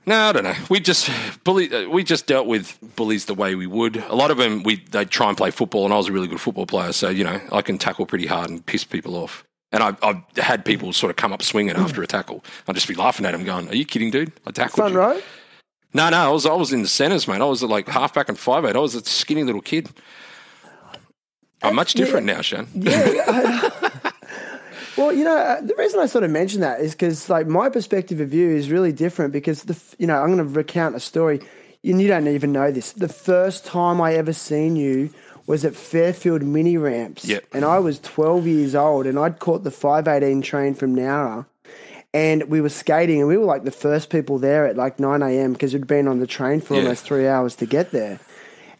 [0.07, 0.55] no, I don't know.
[0.69, 1.09] We just
[1.43, 1.71] bully.
[1.71, 3.97] uh, We just dealt with bullies the way we would.
[3.97, 6.27] A lot of them, we they'd try and play football, and I was a really
[6.27, 9.43] good football player, so you know I can tackle pretty hard and piss people off.
[9.71, 12.43] And I, I've had people sort of come up swinging after a tackle.
[12.67, 14.31] I'd just be laughing at them, going, "Are you kidding, dude?
[14.47, 15.21] I tackled Front you." row?
[15.93, 17.41] No, no, I was I was in the centres, mate.
[17.41, 18.75] I was like halfback and five eight.
[18.75, 19.89] I was a skinny little kid.
[21.63, 22.67] I'm much different now, Sean.
[24.97, 27.69] Well, you know, uh, the reason I sort of mention that is because, like, my
[27.69, 29.31] perspective of you is really different.
[29.31, 31.39] Because the, you know, I'm going to recount a story,
[31.83, 32.93] and you don't even know this.
[32.93, 35.11] The first time I ever seen you
[35.45, 37.45] was at Fairfield Mini Ramps, Yep.
[37.53, 41.45] and I was 12 years old, and I'd caught the 518 train from Nowra,
[42.13, 45.21] and we were skating, and we were like the first people there at like 9
[45.21, 45.53] a.m.
[45.53, 46.81] because we'd been on the train for Yeah.
[46.81, 48.19] almost three hours to get there.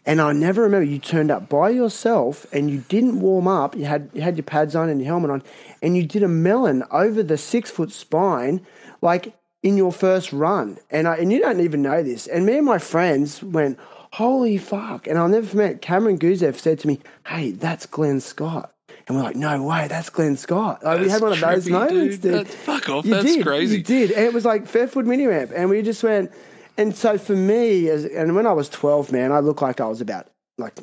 [0.08, 3.76] And I never remember you turned up by yourself and you didn't warm up.
[3.76, 5.42] You had you had your pads on and your helmet on,
[5.82, 8.66] and you did a melon over the six foot spine,
[9.02, 10.78] like in your first run.
[10.90, 12.26] And I and you don't even know this.
[12.26, 13.78] And me and my friends went,
[14.14, 15.82] "Holy fuck!" And I'll never forget.
[15.82, 18.72] Cameron Guzev said to me, "Hey, that's Glenn Scott."
[19.06, 21.70] And we're like, "No way, that's Glenn Scott." Like, we had one of those trippy,
[21.70, 22.22] moments, dude.
[22.22, 22.32] dude.
[22.32, 23.76] That's- fuck off, You that's did, crazy.
[23.76, 26.30] You did, and it was like Fairfield mini ramp, and we just went.
[26.78, 29.86] And so for me, as and when I was twelve, man, I looked like I
[29.86, 30.78] was about like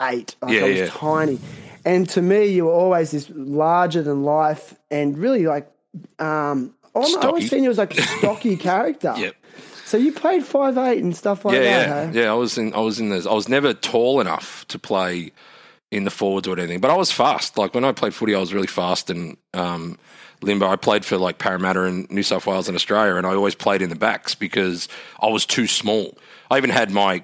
[0.00, 0.34] eight.
[0.40, 0.86] Like Yeah, I was yeah.
[0.88, 1.38] tiny.
[1.84, 5.70] And to me, you were always this larger than life, and really like
[6.18, 9.14] um, I always seen you as like a stocky character.
[9.16, 9.36] Yep.
[9.84, 11.88] So you played five eight and stuff like yeah, that.
[11.88, 12.22] yeah, hey?
[12.22, 12.30] yeah.
[12.30, 12.74] I was in.
[12.74, 13.26] I was in those.
[13.26, 15.32] I was never tall enough to play
[15.92, 17.56] in the forwards or anything, but I was fast.
[17.56, 19.98] Like when I played footy, I was really fast and um,
[20.42, 20.66] limber.
[20.66, 23.82] I played for like Parramatta in New South Wales and Australia, and I always played
[23.82, 24.88] in the backs because
[25.20, 26.16] I was too small.
[26.50, 27.22] I even had my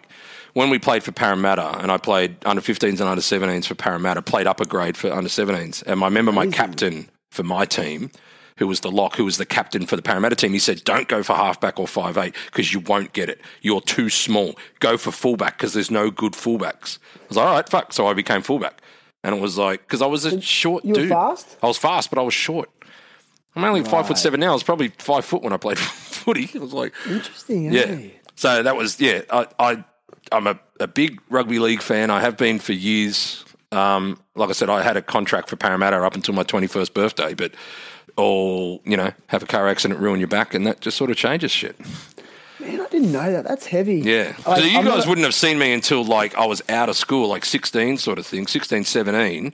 [0.55, 4.23] when we played for Parramatta, and I played under 15s and under 17s for Parramatta.
[4.23, 8.11] Played upper grade for under 17s, and I remember my captain for my team
[8.63, 11.09] who was the lock, who was the captain for the Parramatta team, he said, "Don't
[11.09, 13.41] go for halfback or five eight because you won't get it.
[13.61, 14.57] You're too small.
[14.81, 18.07] Go for fullback because there's no good fullbacks." I was like, "All right, fuck." So
[18.07, 18.81] I became fullback,
[19.25, 21.09] and it was like because I was a short you were dude.
[21.09, 21.57] fast?
[21.63, 22.71] I was fast, but I was short.
[23.55, 24.51] I'm only five foot seven now.
[24.51, 26.45] I was probably five foot when I played footy.
[26.55, 27.73] It was like, Interesting.
[27.73, 27.81] yeah.
[27.83, 28.09] eh?
[28.37, 29.23] So that was yeah.
[29.31, 29.85] I, I
[30.31, 32.11] I'm a, a big rugby league fan.
[32.11, 33.45] I have been for years.
[33.71, 37.35] Um, like I said, I had a contract for Parramatta up until my 21st birthday,
[37.35, 37.53] but
[38.17, 41.17] all you know, have a car accident, ruin your back, and that just sort of
[41.17, 41.79] changes shit.
[42.61, 43.45] Man, I didn't know that.
[43.45, 43.97] That's heavy.
[44.01, 44.37] Yeah.
[44.37, 46.97] So you I'm guys not- wouldn't have seen me until like I was out of
[46.97, 49.53] school, like 16 sort of thing, 16, 17,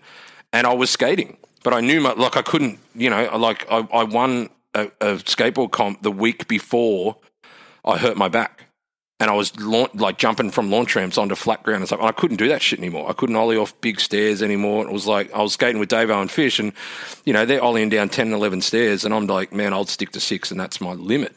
[0.52, 1.36] and I was skating.
[1.68, 5.16] But I knew my, like I couldn't, you know, like I, I won a, a
[5.16, 7.18] skateboard comp the week before
[7.84, 8.64] I hurt my back.
[9.20, 12.00] And I was launch, like jumping from launch ramps onto flat ground and stuff.
[12.00, 13.10] And I couldn't do that shit anymore.
[13.10, 14.86] I couldn't ollie off big stairs anymore.
[14.86, 16.72] It was like I was skating with Dave and Fish, and
[17.26, 20.12] you know they're ollieing down ten and eleven stairs, and I'm like, man, I'll stick
[20.12, 21.36] to six, and that's my limit.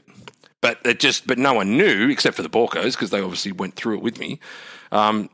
[0.62, 3.76] But it just, but no one knew except for the Baulkos because they obviously went
[3.76, 4.40] through it with me.
[4.94, 5.30] Um,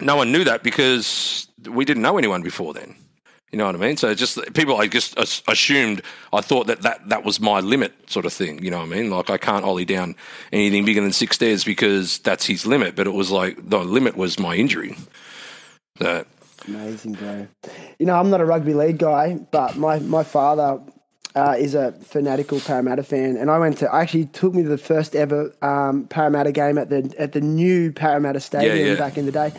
[0.00, 2.96] no one knew that because we didn't know anyone before then.
[3.52, 3.98] You know what I mean?
[3.98, 8.24] So just people, I just assumed, I thought that, that that was my limit, sort
[8.24, 8.64] of thing.
[8.64, 9.10] You know what I mean?
[9.10, 10.16] Like I can't ollie down
[10.52, 12.96] anything bigger than six stairs because that's his limit.
[12.96, 14.96] But it was like the limit was my injury.
[15.98, 16.24] So
[16.66, 17.48] Amazing, bro.
[17.98, 20.80] You know, I'm not a rugby league guy, but my, my father
[21.34, 23.92] uh, is a fanatical Parramatta fan, and I went to.
[23.92, 27.92] Actually, took me to the first ever um, Parramatta game at the at the new
[27.92, 28.94] Parramatta Stadium yeah.
[28.94, 29.52] back in the day.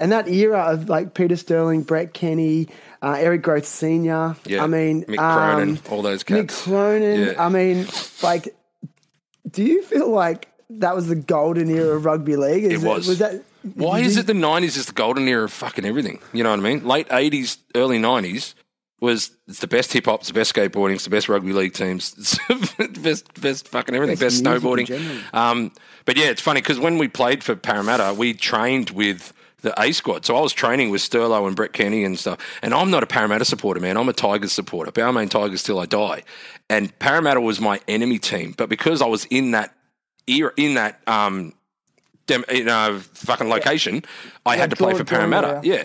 [0.00, 2.68] and that era of like Peter Sterling, Brett Kenny,
[3.02, 4.36] uh, Eric Grothe Senior.
[4.46, 6.62] Yeah, I mean, Mick um, all those Mick cats.
[6.62, 7.26] Cronin.
[7.28, 7.44] Yeah.
[7.44, 7.86] I mean,
[8.22, 8.54] like,
[9.50, 12.64] do you feel like that was the golden era of rugby league?
[12.64, 13.08] Is It was.
[13.08, 13.42] was that?
[13.74, 16.20] Why is it the nineties is the golden era of fucking everything?
[16.32, 16.84] You know what I mean?
[16.84, 18.54] Late eighties, early nineties
[19.00, 21.72] was it's the best hip hop, it's the best skateboarding, it's the best rugby league
[21.74, 22.38] teams, it's
[22.76, 25.34] the best best fucking everything, Best best, snowboarding.
[25.34, 25.72] Um,
[26.04, 29.92] but yeah, it's funny because when we played for Parramatta, we trained with the A
[29.92, 30.24] squad.
[30.26, 32.38] So I was training with Sterlo and Brett Kenny and stuff.
[32.62, 33.96] And I'm not a Parramatta supporter, man.
[33.96, 34.92] I'm a Tigers supporter.
[34.92, 36.22] Balmain Tigers till I die.
[36.68, 38.54] And Parramatta was my enemy team.
[38.56, 39.74] But because I was in that
[40.26, 41.54] era, in that um,
[42.26, 44.04] dem- in a fucking location,
[44.44, 45.48] I had to play for Parramatta.
[45.48, 45.60] area.
[45.78, 45.84] Yeah.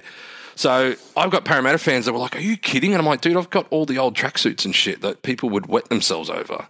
[0.56, 3.38] So I've got Parramatta fans that were like, "Are you kidding?" And I'm like, "Dude,
[3.38, 6.68] I've got all the old tracksuits and shit that people would wet themselves over."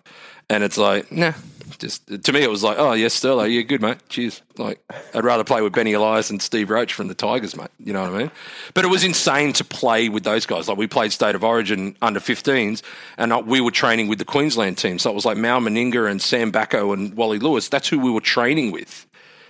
[0.50, 1.34] And it's like, nah.
[1.80, 4.82] Just to me, it was like, "Oh yes, Sterlo, yeah, good mate, cheers." Like,
[5.14, 7.70] I'd rather play with Benny Elias and Steve Roach from the Tigers, mate.
[7.80, 8.32] You know what I mean?
[8.74, 10.68] But it was insane to play with those guys.
[10.68, 12.82] Like, we played State of Origin under 15s,
[13.18, 15.00] and uh, we were training with the Queensland team.
[15.00, 17.70] So it was like Mal Meninga and Sam Backo and Wally Lewis.
[17.70, 19.08] That's who we were training with.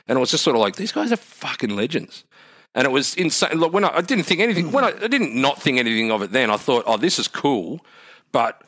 [0.07, 2.23] And it was just sort of like, these guys are fucking legends.
[2.75, 3.57] And it was insane.
[3.57, 6.21] Look, when I, I didn't think anything, when I, I didn't not think anything of
[6.21, 7.81] it then, I thought, oh, this is cool.
[8.31, 8.61] But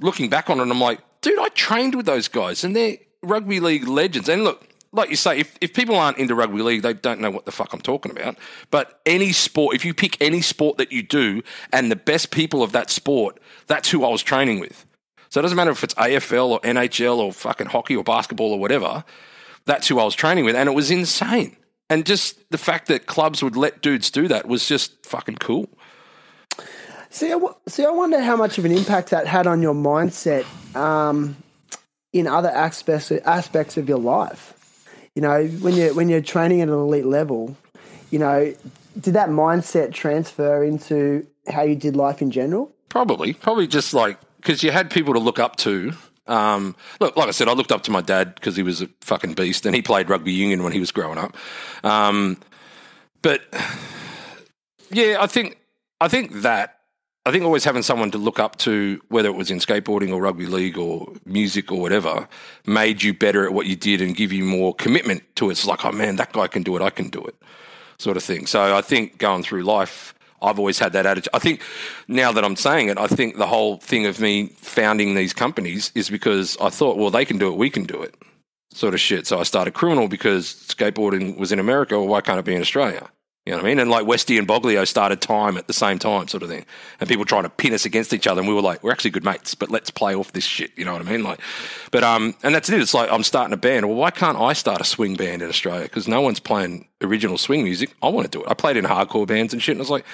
[0.00, 3.60] looking back on it, I'm like, dude, I trained with those guys and they're rugby
[3.60, 4.28] league legends.
[4.28, 7.30] And look, like you say, if, if people aren't into rugby league, they don't know
[7.30, 8.36] what the fuck I'm talking about.
[8.70, 12.62] But any sport, if you pick any sport that you do and the best people
[12.62, 14.84] of that sport, that's who I was training with.
[15.28, 18.58] So it doesn't matter if it's AFL or NHL or fucking hockey or basketball or
[18.58, 19.04] whatever.
[19.64, 20.56] That's who I was training with.
[20.56, 21.56] And it was insane.
[21.88, 25.68] And just the fact that clubs would let dudes do that was just fucking cool.
[27.10, 30.46] See, I, see, I wonder how much of an impact that had on your mindset
[30.76, 31.36] um,
[32.12, 34.54] in other aspects aspects of your life.
[35.16, 37.56] You know, when you when you're training at an elite level,
[38.10, 38.54] you know,
[38.98, 42.72] did that mindset transfer into how you did life in general?
[42.88, 45.92] Probably, probably just like because you had people to look up to.
[46.28, 48.88] Um, look, like I said, I looked up to my dad because he was a
[49.00, 51.36] fucking beast, and he played rugby union when he was growing up.
[51.82, 52.38] Um,
[53.20, 53.42] but
[54.90, 55.58] yeah, I think
[56.00, 56.79] I think that
[57.30, 60.20] I think always having someone to look up to, whether it was in skateboarding or
[60.20, 62.28] rugby league or music or whatever,
[62.66, 65.52] made you better at what you did and give you more commitment to it.
[65.52, 67.36] It's like, oh man, that guy can do it, I can do it,
[67.98, 68.46] sort of thing.
[68.46, 70.12] So I think going through life,
[70.42, 71.30] I've always had that attitude.
[71.32, 71.62] I think
[72.08, 75.92] now that I'm saying it, I think the whole thing of me founding these companies
[75.94, 78.16] is because I thought, well, they can do it, we can do it,
[78.72, 79.28] sort of shit.
[79.28, 81.96] So I started criminal because skateboarding was in America.
[81.96, 83.08] Well, why can't it be in Australia?
[83.50, 83.78] You know what I mean?
[83.80, 86.64] And like Westy and Boglio started time at the same time, sort of thing.
[87.00, 88.40] And people trying to pin us against each other.
[88.40, 90.70] And we were like, we're actually good mates, but let's play off this shit.
[90.76, 91.24] You know what I mean?
[91.24, 91.40] Like,
[91.90, 92.80] but, um, and that's it.
[92.80, 93.88] It's like, I'm starting a band.
[93.88, 95.82] Well, why can't I start a swing band in Australia?
[95.82, 97.92] Because no one's playing original swing music.
[98.00, 98.48] I want to do it.
[98.48, 99.72] I played in hardcore bands and shit.
[99.72, 100.06] And I was like,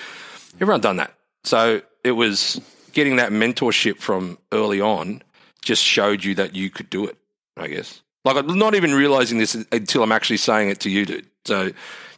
[0.58, 1.12] everyone done that.
[1.44, 2.58] So it was
[2.92, 5.22] getting that mentorship from early on
[5.60, 7.18] just showed you that you could do it,
[7.54, 8.00] I guess.
[8.26, 11.26] Like, I'm not even realizing this until I'm actually saying it to you, dude.
[11.44, 11.62] So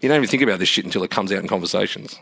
[0.01, 2.19] you don't even think about this shit until it comes out in conversations.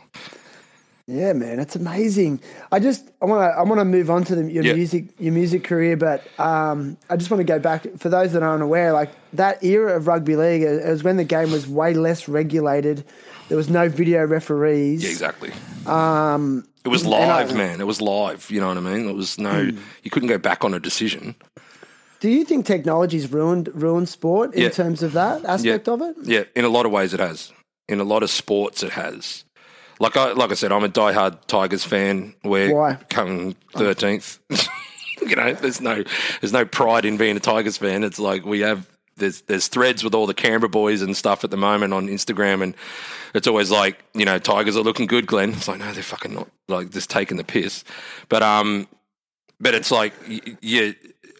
[1.08, 2.40] Yeah, man, it's amazing.
[2.72, 4.72] I just I want to I want to move on to the, your Yeah.
[4.74, 8.42] music your music career, but um, I just want to go back for those that
[8.42, 8.92] aren't aware.
[8.92, 13.04] Like that era of rugby league, it was when the game was way less regulated.
[13.48, 15.04] There was no video referees.
[15.04, 15.52] Yeah, exactly.
[15.86, 17.80] Um, it was and I- live, man.
[17.80, 18.50] It was live.
[18.50, 19.08] You know what I mean?
[19.08, 19.70] It was no,
[20.02, 21.36] you couldn't go back on a decision.
[22.20, 24.68] Do you think technology's ruined ruined sport in Yeah.
[24.70, 26.16] terms of that aspect of it?
[26.22, 27.52] Yeah, in a lot of ways it has.
[27.88, 29.44] In a lot of sports it has.
[30.00, 32.34] Like I like I said, I'm a diehard Tigers fan.
[32.44, 32.94] We're Why?
[33.10, 34.38] coming thirteenth.
[35.26, 36.04] you know, there's no
[36.40, 38.04] there's no pride in being a Tigers fan.
[38.04, 41.50] It's like we have there's there's threads with all the Canberra boys and stuff at
[41.50, 42.74] the moment on Instagram and
[43.34, 45.50] it's always like, you know, Tigers are looking good, Glenn.
[45.50, 47.82] It's like, no, they're fucking not like just taking the piss.
[48.28, 48.86] But um
[49.58, 50.94] but it's like y- you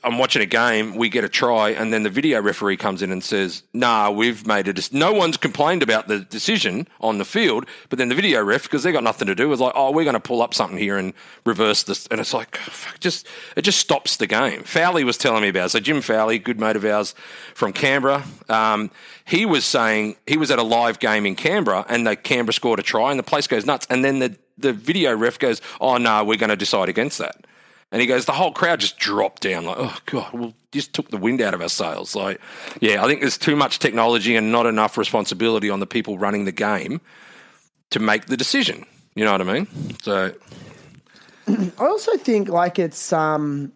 [0.06, 3.10] I'm watching a game, we get a try, and then the video referee comes in
[3.10, 7.24] and says, "Nah, we've made a dec- no one's complained about the decision on the
[7.24, 9.90] field, but then the video ref because they got nothing to do is like, oh,
[9.90, 11.12] we're going to pull up something here and
[11.44, 15.42] reverse this, and it's like, fuck, just it just stops the game." Fowley was telling
[15.42, 15.68] me about it.
[15.70, 17.12] so Jim Fowley, good mate of ours
[17.52, 18.92] from Canberra, um,
[19.24, 22.78] he was saying he was at a live game in Canberra, and the Canberra scored
[22.78, 25.96] a try, and the place goes nuts, and then the the video ref goes, "Oh
[25.96, 27.45] no, we're going to decide against that."
[27.92, 31.08] And he goes, the whole crowd just dropped down, like, oh god, well, just took
[31.10, 32.16] the wind out of our sails.
[32.16, 32.40] Like,
[32.80, 36.44] yeah, I think there's too much technology and not enough responsibility on the people running
[36.44, 37.00] the game
[37.90, 38.84] to make the decision.
[39.14, 39.68] You know what I mean?
[40.02, 40.34] So,
[41.48, 43.72] I also think like it's um,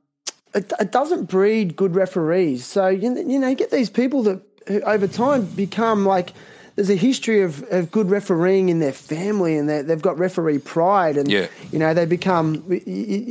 [0.54, 2.66] it, it doesn't breed good referees.
[2.66, 6.32] So you, you know, you get these people that who over time become like
[6.77, 10.59] there's a history of, of good refereeing in their family, and they- they've got referee
[10.59, 11.47] pride, and Yeah.
[11.73, 12.64] you know they become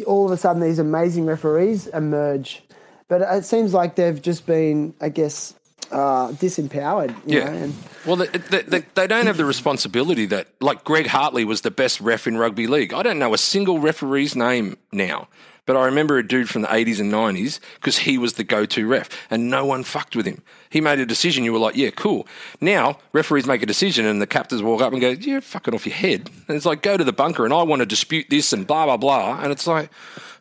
[0.06, 2.64] all of a sudden these amazing referees emerge.
[3.08, 5.56] But it seems like they've just been, I guess,
[5.92, 7.10] uh, disempowered.
[7.26, 7.46] You Yeah.
[7.46, 7.74] know, and
[8.06, 11.72] Well, they, they, they, they don't have the responsibility that, like, Greg Hartley was the
[11.72, 12.94] best ref in rugby league.
[12.94, 15.28] I don't know a single referee's name now,
[15.66, 18.66] but I remember a dude from the 80s and 90s because he was the go
[18.66, 20.44] to ref and no one fucked with him.
[20.70, 21.44] He made a decision.
[21.44, 22.28] You were like, yeah, cool.
[22.62, 25.86] Now, referees make a decision and the captains walk up and go, you're fucking off
[25.86, 26.30] your head.
[26.48, 28.86] And it's like, go to the bunker and I want to dispute this and blah,
[28.86, 29.42] blah, blah.
[29.42, 29.90] And it's like,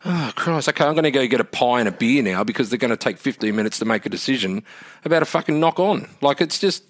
[0.04, 0.68] Oh, Christ.
[0.68, 2.90] Okay, I'm going to go get a pie and a beer now because they're going
[2.90, 4.62] to take 15 minutes to make a decision
[5.04, 6.08] about a fucking knock on.
[6.20, 6.84] Like, it's just,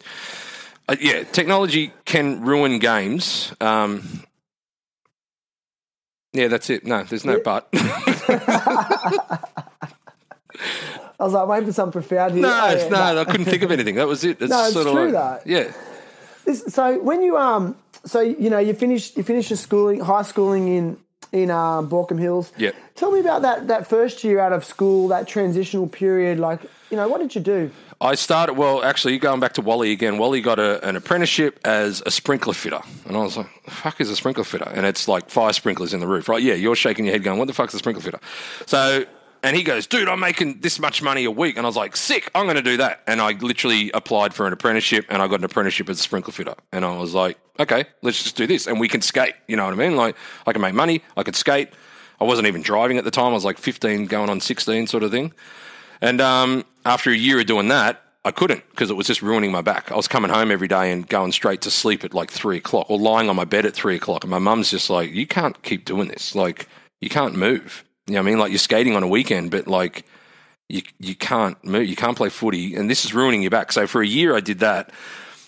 [0.89, 3.55] uh, yeah, technology can ruin games.
[3.61, 4.25] Um,
[6.35, 6.85] yeah, that's it.
[6.85, 7.69] No, there's no but.
[11.19, 12.35] I was like waiting for some profound.
[12.35, 12.43] here.
[12.43, 13.97] no, Oh, yeah, no, I couldn't think of anything.
[13.97, 14.41] That was it.
[14.41, 15.51] It's No, it's sort of true, like, though.
[15.51, 15.73] Yeah.
[16.45, 20.23] This, so when you um, so you know you finish you finish your schooling, high
[20.23, 20.97] schooling in
[21.33, 22.53] in um, Baulkham Hills.
[22.57, 22.71] Yeah.
[22.95, 26.39] Tell me about that that first year out of school, that transitional period.
[26.39, 27.71] Like, you know, what did you do?
[28.01, 32.01] I started, well, actually, going back to Wally again, Wally got a, an apprenticeship as
[32.07, 32.79] a sprinkler fitter.
[33.07, 34.69] And I was like, the fuck is a sprinkler fitter?
[34.73, 36.41] And it's like fire sprinklers in the roof, right?
[36.41, 38.21] Yeah, you're shaking your head going, what the fuck's a sprinkler fitter?
[38.67, 39.05] So,
[39.43, 41.57] and he goes, dude, I'm making this much money a week.
[41.57, 43.03] And I was like, sick, I'm going to do that.
[43.07, 46.33] And I literally applied for an apprenticeship and I got an apprenticeship as a sprinkler
[46.33, 46.55] fitter.
[46.73, 48.67] And I was like, okay, let's just do this.
[48.67, 49.35] And we can skate.
[49.47, 49.97] You know what I mean?
[49.97, 50.17] Like,
[50.47, 51.71] I can make money, I could skate.
[52.21, 53.31] I wasn't even driving at the time.
[53.31, 55.33] I was like 15 going on 16 sort of thing.
[56.01, 59.53] And um, after a year of doing that, I couldn't because it was just ruining
[59.53, 59.93] my back.
[59.93, 62.91] I was coming home every day and going straight to sleep at like three o'clock
[62.91, 64.25] or lying on my bed at three o'clock.
[64.25, 66.35] And my mum's just like, you can't keep doing this.
[66.35, 66.69] Like,
[67.01, 67.85] you can't move.
[68.09, 68.39] You know what I mean?
[68.39, 70.05] Like, you're skating on a weekend, but like,
[70.69, 71.87] you, you can't move.
[71.87, 72.75] You can't play footy.
[72.75, 73.71] And this is ruining your back.
[73.71, 74.91] So for a year, I did that.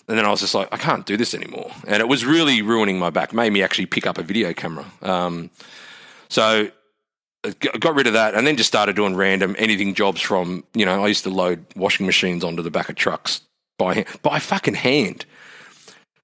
[0.07, 1.71] And then I was just like, I can't do this anymore.
[1.87, 4.85] And it was really ruining my back, made me actually pick up a video camera.
[5.01, 5.51] Um,
[6.29, 6.69] so
[7.43, 7.49] I
[7.79, 11.03] got rid of that and then just started doing random anything jobs from, you know,
[11.03, 13.41] I used to load washing machines onto the back of trucks
[13.77, 15.25] by by fucking hand.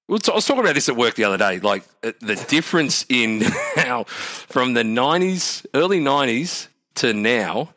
[0.08, 3.42] I was talking about this at work the other day, like uh, the difference in
[3.76, 7.74] how from the 90s, early 90s to now,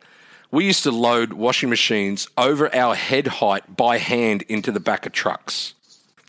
[0.50, 5.04] we used to load washing machines over our head height by hand into the back
[5.04, 5.74] of trucks.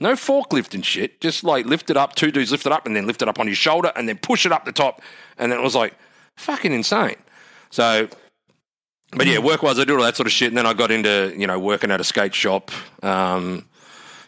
[0.02, 2.96] No forklift and shit, just like lift it up, two dudes lift it up and
[2.96, 5.02] then lift it up on your shoulder and then push it up the top.
[5.38, 5.96] And then it was like
[6.36, 7.16] fucking insane.
[7.70, 8.10] So,
[9.12, 10.50] but yeah, work wise, I did all that sort of shit.
[10.50, 12.72] And then I got into, you know, working at a skate shop,
[13.04, 13.66] um,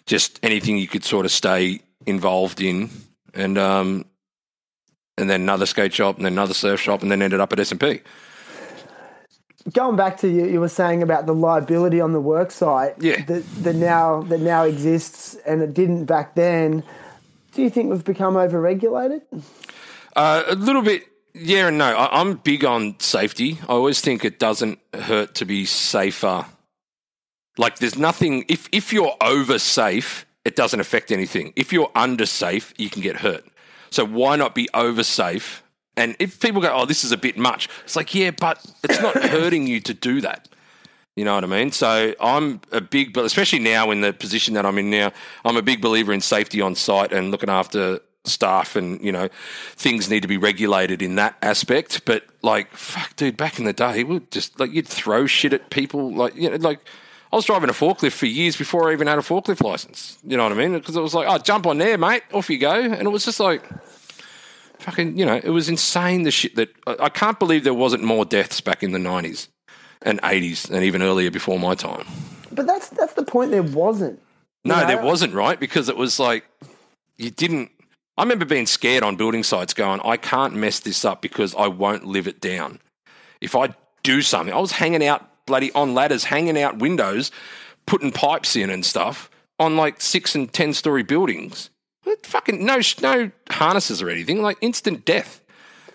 [0.05, 2.89] just anything you could sort of stay involved in.
[3.33, 4.05] And, um,
[5.17, 7.59] and then another skate shop and then another surf shop and then ended up at
[7.59, 8.01] SMP.
[9.73, 13.23] Going back to you, you were saying about the liability on the work site Yeah.
[13.25, 16.83] that, that now that now exists and it didn't back then.
[17.53, 19.21] Do you think we've become overregulated?
[20.15, 21.03] Uh, a little bit,
[21.33, 21.85] yeah and no.
[21.85, 23.57] I, I'm big on safety.
[23.63, 26.45] I always think it doesn't hurt to be safer.
[27.57, 28.45] Like, there's nothing.
[28.47, 31.53] If if you're over safe, it doesn't affect anything.
[31.55, 33.45] If you're under safe, you can get hurt.
[33.89, 35.63] So why not be over safe?
[35.97, 39.01] And if people go, "Oh, this is a bit much," it's like, yeah, but it's
[39.01, 40.49] not hurting you to do that.
[41.15, 41.71] You know what I mean?
[41.71, 45.13] So I'm a big, but especially now in the position that I'm in now,
[45.45, 49.29] I'm a big believer in safety on site and looking after staff and, you know,
[49.75, 52.03] things need to be regulated in that aspect.
[52.03, 55.53] But like, fuck, dude, back in the day, we would just like you'd throw shit
[55.53, 56.13] at people.
[56.13, 56.81] Like, you know, like
[57.35, 60.17] I was driving a forklift for years before I even had a forklift license.
[60.23, 60.71] You know what I mean?
[60.71, 62.71] Because it was like, oh, jump on there, mate, off you go.
[62.81, 63.61] And it was just like,
[64.79, 68.03] fucking, you know, it was insane the shit that I, I can't believe there wasn't
[68.05, 69.49] more deaths back in the 90s
[70.01, 72.05] and 80s and even earlier before my time.
[72.53, 73.51] But that's that's the point.
[73.51, 74.21] There wasn't.
[74.63, 74.87] You No, know?
[74.87, 75.59] there wasn't, right?
[75.59, 76.45] Because it was like
[77.17, 77.69] you didn't.
[78.17, 81.67] I remember being scared on building sites going, I can't mess this up because I
[81.67, 82.79] won't live it down.
[83.41, 87.31] If I do something, I was hanging out bloody on ladders, hanging out windows,
[87.85, 89.29] putting pipes in and stuff
[89.59, 91.69] on like six and 10 story buildings.
[92.23, 95.41] Fucking no, no harnesses or anything, like instant death.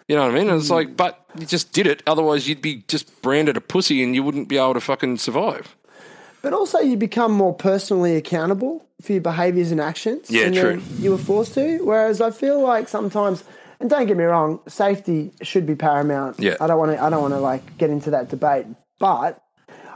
[0.08, 0.50] You know what I mean?
[0.50, 0.74] And it's hmm.
[0.74, 2.02] like, but you just did it.
[2.06, 5.76] Otherwise, you'd be just branded a pussy and you wouldn't be able to fucking survive.
[6.42, 10.30] But also, you become more personally accountable for your behaviours and actions.
[10.30, 10.82] Yeah, and true.
[10.98, 11.78] You were forced to.
[11.84, 13.44] Whereas I feel like sometimes,
[13.78, 16.40] and don't get me wrong, safety should be paramount.
[16.40, 16.56] Yeah.
[16.60, 17.02] I don't want to.
[17.02, 18.66] I don't want to like get into that debate,
[19.00, 19.42] but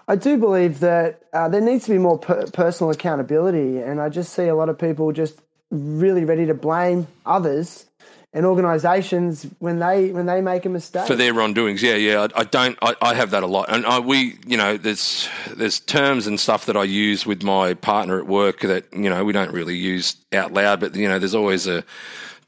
[0.08, 4.08] I do believe that uh, there needs to be more per- personal accountability, and I
[4.08, 5.40] just see a lot of people just
[5.70, 7.86] really ready to blame others
[8.34, 11.06] and organisations when they when they make a mistake.
[11.06, 11.82] for their wrongdoings.
[11.82, 12.26] Yeah, yeah.
[12.34, 12.76] I, I don't.
[12.82, 16.38] I, I have that a lot, and I, we, you know, there's there's terms and
[16.38, 19.76] stuff that I use with my partner at work that you know we don't really
[19.76, 21.84] use out loud, but you know, there's always a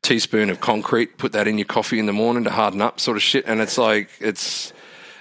[0.03, 1.17] teaspoon of concrete.
[1.19, 3.47] Put that in your coffee in the morning to harden up, sort of shit.
[3.47, 4.73] And it's like it's.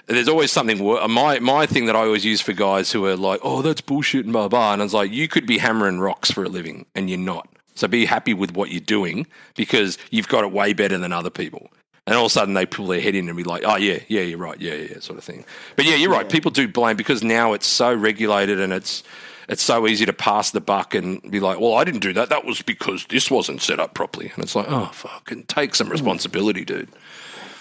[0.06, 0.78] There's always something.
[0.78, 3.62] wor- uh, My my thing that I always use for guys who are like, "Oh,
[3.62, 4.72] that's bullshit," and blah blah.
[4.72, 7.48] And it's like, you could be hammering rocks for a living, and you're not.
[7.74, 11.30] So be happy with what you're doing because you've got it way better than other
[11.30, 11.70] people.
[12.06, 13.98] And all of a sudden they pull their head in and be like, oh, yeah,
[14.08, 14.60] yeah, you're right.
[14.60, 15.44] Yeah, yeah, sort of thing.
[15.74, 16.28] But yeah, you're right.
[16.28, 19.02] People do blame because now it's so regulated and it's,
[19.48, 22.28] it's so easy to pass the buck and be like, well, I didn't do that.
[22.28, 24.30] That was because this wasn't set up properly.
[24.34, 25.92] And it's like, oh, fuck, and take some hmm.
[25.92, 26.88] responsibility, dude.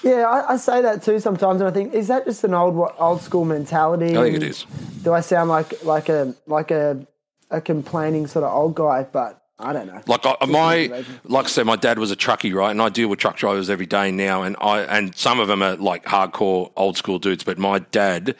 [0.06, 2.94] Yeah, I, I say that too sometimes, and I think is that just an old
[3.00, 4.16] old school mentality?
[4.16, 4.66] I think it is.
[5.04, 7.08] Do I sound like like a like a
[7.50, 9.04] a complaining sort of old guy?
[9.12, 10.00] But I don't know.
[10.06, 12.70] Like I, my, like I said, my dad was a truckie, right?
[12.70, 15.64] And I deal with truck drivers every day now, and I and some of them
[15.64, 17.44] are like hardcore old school dudes.
[17.44, 18.36] But my dad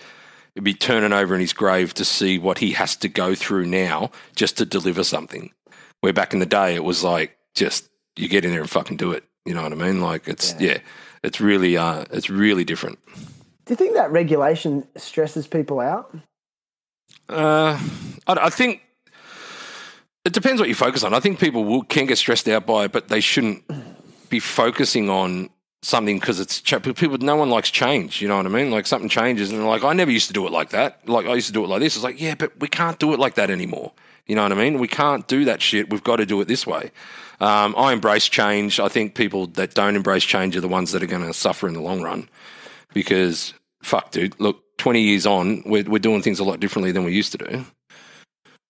[0.54, 3.66] would be turning over in his grave to see what he has to go through
[3.66, 5.52] now just to deliver something.
[6.02, 8.98] Where back in the day, it was like just you get in there and fucking
[8.98, 9.24] do it.
[9.46, 10.00] You know what I mean?
[10.00, 10.78] Like it's yeah,
[11.26, 13.00] it's really uh, it's really different.
[13.66, 16.16] Do you think that regulation stresses people out?
[17.28, 17.80] Uh,
[18.28, 18.82] I, I think
[20.24, 21.14] it depends what you focus on.
[21.14, 23.64] I think people will, can get stressed out by it, but they shouldn't
[24.30, 25.50] be focusing on
[25.82, 27.18] something because it's people.
[27.18, 28.22] No one likes change.
[28.22, 28.70] You know what I mean?
[28.70, 31.08] Like something changes, and they're like, I never used to do it like that.
[31.08, 31.96] Like I used to do it like this.
[31.96, 33.94] It's like, yeah, but we can't do it like that anymore.
[34.28, 34.80] You know what I mean?
[34.80, 35.90] We can't do that shit.
[35.92, 36.92] We've got to do it this way.
[37.40, 38.80] Um, I embrace change.
[38.80, 41.68] I think people that don't embrace change are the ones that are going to suffer
[41.68, 42.30] in the long run
[42.94, 44.40] because fuck, dude.
[44.40, 47.38] Look, 20 years on, we're, we're doing things a lot differently than we used to
[47.38, 47.66] do.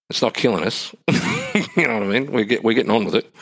[0.10, 0.94] It's not killing us.
[1.08, 2.32] you know what I mean?
[2.32, 3.34] We're, get, we're getting on with it.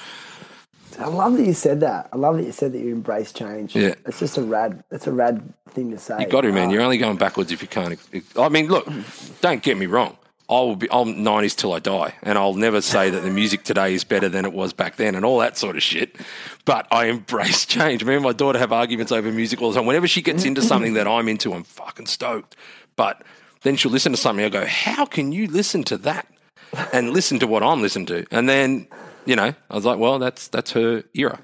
[0.99, 2.09] I love that you said that.
[2.13, 3.75] I love that you said that you embrace change.
[3.75, 3.95] Yeah.
[4.05, 4.83] it's just a rad.
[4.91, 6.17] It's a rad thing to say.
[6.19, 6.69] You got to, man.
[6.69, 7.99] Uh, You're only going backwards if you can't.
[8.37, 8.87] I mean, look,
[9.41, 10.17] don't get me wrong.
[10.49, 10.87] I will be.
[10.91, 14.27] I'm 90s till I die, and I'll never say that the music today is better
[14.27, 16.17] than it was back then, and all that sort of shit.
[16.65, 18.03] But I embrace change.
[18.03, 19.85] Me and my daughter have arguments over music all the time.
[19.87, 22.55] Whenever she gets into something that I'm into, I'm fucking stoked.
[22.95, 23.23] But
[23.61, 24.43] then she'll listen to something.
[24.43, 26.27] I go, "How can you listen to that
[26.91, 28.87] and listen to what I'm listening to?" And then,
[29.25, 31.39] you know, I was like, "Well, that's that's her era.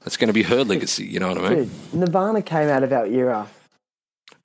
[0.00, 1.58] That's going to be her legacy." You know what I mean?
[1.58, 3.48] Dude, Nirvana came out of our era.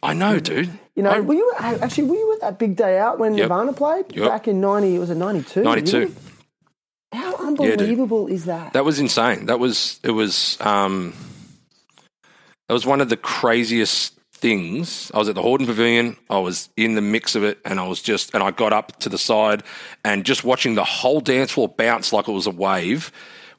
[0.01, 0.79] I know, dude.
[0.97, 3.49] You know, I- were you actually were you at that big day out when Yep.
[3.49, 4.27] Nirvana played Yep.
[4.29, 4.95] back in ninety?
[4.95, 5.63] It Was it ninety two?
[5.63, 6.13] 92.
[7.13, 8.73] How unbelievable is that?
[8.73, 9.45] That was insane.
[9.45, 11.13] That was it was um
[12.67, 15.11] that was one of the craziest things.
[15.13, 16.17] I was at the Hordern Pavilion.
[16.29, 18.97] I was in the mix of it, and I was just and I got up
[18.99, 19.61] to the side
[20.03, 23.11] and just watching the whole dance floor bounce like it was a wave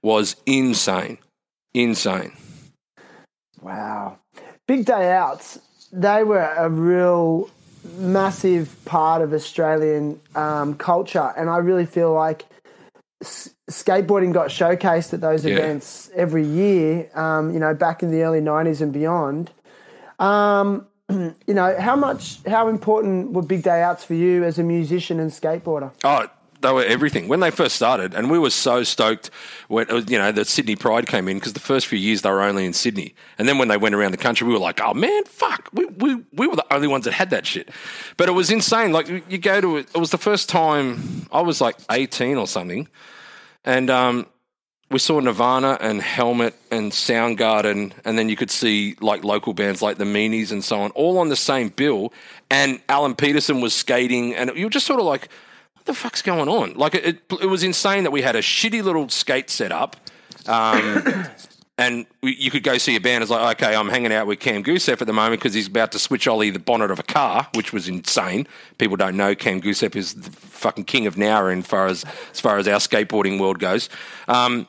[0.03, 1.18] was insane,
[1.72, 2.32] insane.
[3.62, 4.18] Wow.
[4.66, 5.59] Big day outs.
[5.93, 7.51] They were a real
[7.97, 12.45] massive part of Australian um, culture, and I really feel like
[13.22, 15.55] s- skateboarding got showcased at those Yeah.
[15.55, 17.09] events every year.
[17.14, 19.51] Um, you know, back in the early '90s and beyond.
[20.18, 24.62] Um, you know, how much, how important were big day outs for you as a
[24.62, 25.91] musician and skateboarder?
[26.05, 26.26] Oh,
[26.61, 29.30] they were everything when they first started, and we were so stoked
[29.68, 32.30] when uh, you know the Sydney Pride came in because the first few years they
[32.30, 34.80] were only in Sydney, and then when they went around the country, we were like,
[34.80, 37.70] "Oh man, fuck, we we, we were the only ones that had that shit."
[38.16, 38.92] But it was insane.
[38.92, 42.88] Like you go to it, was the first time I was like eighteen or something,
[43.64, 44.26] and um,
[44.90, 49.82] we saw Nirvana and Helmet and Soundgarden, and then you could see like local bands
[49.82, 52.12] like the Meanies and so on, all on the same bill.
[52.50, 55.30] And Alan Peterson was skating, and you were just sort of like, "What
[55.89, 58.82] the fuck's going on?" Like it, it, it was insane that we had a shitty
[58.82, 59.97] little skate set up.
[60.47, 61.26] Um,
[61.78, 63.22] and we, you could go see a band.
[63.22, 65.93] It's like, okay, I'm hanging out with Cam Goosep at the moment because he's about
[65.93, 68.47] to switch Ollie the bonnet of a car, which was insane.
[68.78, 72.41] People don't know Cam Goosep is the fucking king of Nowra in far as as
[72.41, 73.89] far as our skateboarding world goes.
[74.26, 74.66] Um,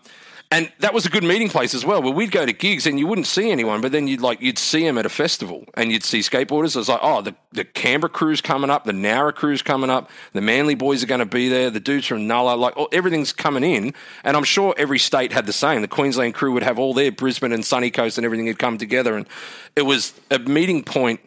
[0.52, 2.02] and that was a good meeting place as well.
[2.02, 4.58] Where we'd go to gigs and you wouldn't see anyone, but then you'd like you'd
[4.58, 6.76] see them at a festival and you'd see skateboarders.
[6.76, 10.10] It was like, oh, the, the Canberra crew's coming up, the Nowra crew's coming up,
[10.34, 13.32] the Manly boys are going to be there, the dudes from Nulla, like oh, everything's
[13.32, 13.94] coming in.
[14.24, 15.82] And I'm sure every state had the same.
[15.82, 18.80] The Queensland crew would have all their Brisbane and Sunny Coast and everything had come
[18.80, 19.28] together, and
[19.76, 21.20] it was a meeting point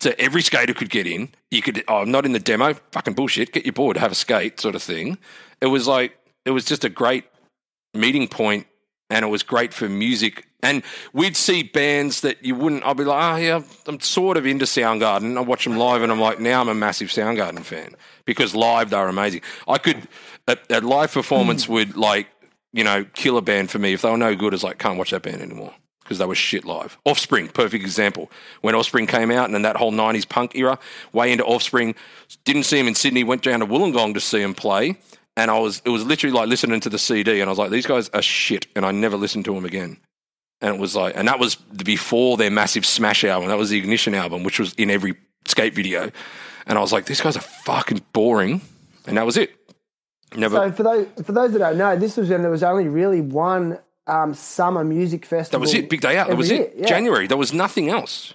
[0.00, 1.28] so every skater could get in.
[1.52, 2.74] You could, oh, I'm not in the demo.
[2.90, 3.52] Fucking bullshit.
[3.52, 5.16] Get your board, have a skate, sort of thing.
[5.60, 7.24] It was like, it was just a great
[7.94, 8.66] meeting point
[9.10, 10.46] and it was great for music.
[10.62, 10.82] And
[11.12, 14.64] we'd see bands that you wouldn't, I'd be like, oh, yeah, I'm sort of into
[14.64, 15.36] Soundgarden.
[15.36, 18.90] I watch them live and I'm like, now I'm a massive Soundgarden fan because live
[18.90, 19.42] they're amazing.
[19.68, 20.08] I could,
[20.46, 21.72] a, a live performance hmm.
[21.72, 22.28] would like,
[22.72, 23.92] you know, kill a band for me.
[23.92, 25.74] If they were no good, it's like, can't watch that band anymore.
[26.02, 26.98] because they were shit live.
[27.04, 28.30] Offspring, perfect example.
[28.60, 30.78] When Offspring came out and then that whole 90s punk era,
[31.12, 31.94] way into Offspring,
[32.44, 34.96] didn't see him in Sydney, went down to Wollongong to see him play.
[35.36, 37.70] And I was, it was literally like listening to the CD, and I was like,
[37.70, 39.96] these guys are shit, and I never listened to them again.
[40.60, 43.48] And it was like, and that was before their massive smash album.
[43.48, 45.14] That was the Ignition album, which was in every
[45.46, 46.10] skate video.
[46.66, 48.60] And I was like, these guys are fucking boring.
[49.06, 49.50] And that was it.
[50.36, 50.56] Never.
[50.56, 53.20] So for those for those that don't know, this was when there was only really
[53.20, 55.58] one um, summer music festival.
[55.58, 55.90] that was it.
[55.90, 56.28] Big day out.
[56.28, 56.74] That was year, it.
[56.76, 56.86] yeah.
[56.86, 57.26] January.
[57.26, 58.34] There was nothing else.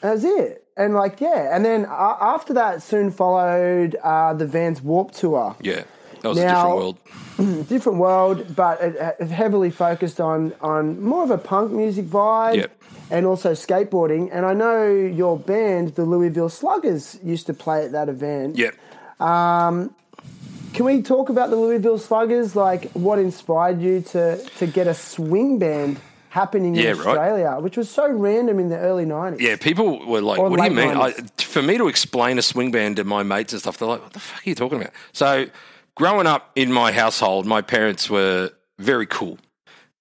[0.00, 0.64] That was it.
[0.76, 5.56] And like yeah, and then uh, after that, soon followed uh, the Vans Warp Tour.
[5.60, 5.84] Yeah.
[6.22, 6.98] That was a Now- different world.
[7.68, 12.56] different world, but it, it heavily focused on on more of a punk music vibe.
[12.56, 12.72] Yep.
[13.10, 17.92] And also skateboarding, and I know your band, the Louisville Sluggers, used to play at
[17.92, 18.58] that event.
[18.58, 18.72] Yeah.
[19.18, 19.94] Um,
[20.74, 22.54] can we talk about the Louisville Sluggers?
[22.54, 27.06] Like, what inspired you to to get a swing band happening Yeah, in right.
[27.06, 29.40] Australia, which was so random in the early nineties?
[29.40, 32.42] Yeah, people were like, Or "What do you mean?" I, for me to explain a
[32.42, 34.80] swing band to my mates and stuff, they're like, "What the fuck are you talking
[34.82, 35.46] about?" So,
[35.98, 39.36] growing up in my household, my parents were very cool.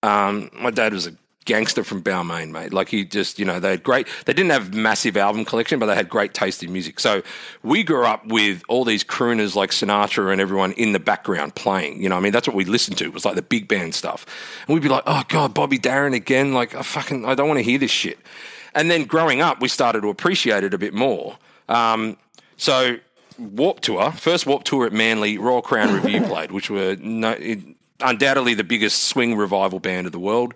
[0.03, 1.13] Um, my dad was a
[1.45, 2.71] gangster from Balmain, mate.
[2.71, 4.07] Like he just, you know, they had great.
[4.25, 6.99] They didn't have massive album collection, but they had great taste in music.
[6.99, 7.23] So
[7.63, 12.03] we grew up with all these crooners like Sinatra and everyone in the background playing.
[12.03, 14.25] You know, I mean, that's what we listened to was like the big band stuff,
[14.67, 17.57] and we'd be like, "Oh God, Bobby Darin again!" Like, I fucking, I don't want
[17.57, 18.19] to hear this shit.
[18.75, 21.37] And then growing up, we started to appreciate it a bit more.
[21.67, 22.17] Um,
[22.57, 22.97] so
[23.38, 27.59] Warp Tour, first Warp Tour at Manly, Royal Crown Revue played, which were no, it,
[27.99, 30.53] undoubtedly the biggest swing revival band of the world.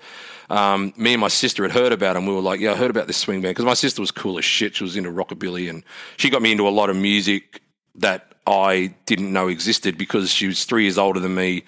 [0.49, 2.25] Um, me and my sister had heard about them.
[2.25, 4.37] We were like, "Yeah, I heard about this swing band," because my sister was cool
[4.37, 4.75] as shit.
[4.75, 5.83] She was into rockabilly, and
[6.17, 7.61] she got me into a lot of music
[7.95, 11.63] that I didn't know existed because she was three years older than me.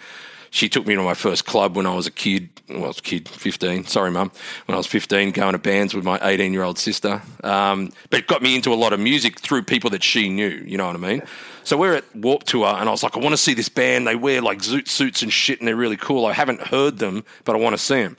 [0.54, 2.48] She took me to my first club when I was a kid.
[2.70, 3.86] Well, I was a kid, 15.
[3.86, 4.32] Sorry, mum.
[4.68, 7.24] When I was 15, going to bands with my 18 year old sister.
[7.44, 10.64] Um, but it got me into a lot of music through people that she knew.
[10.64, 11.24] You know what I mean?
[11.64, 14.06] So we're at Warp Tour, and I was like, I want to see this band.
[14.06, 16.28] They wear like zoot suits and shit, and they're really cool.
[16.28, 18.16] I haven't heard them, but I want to see them.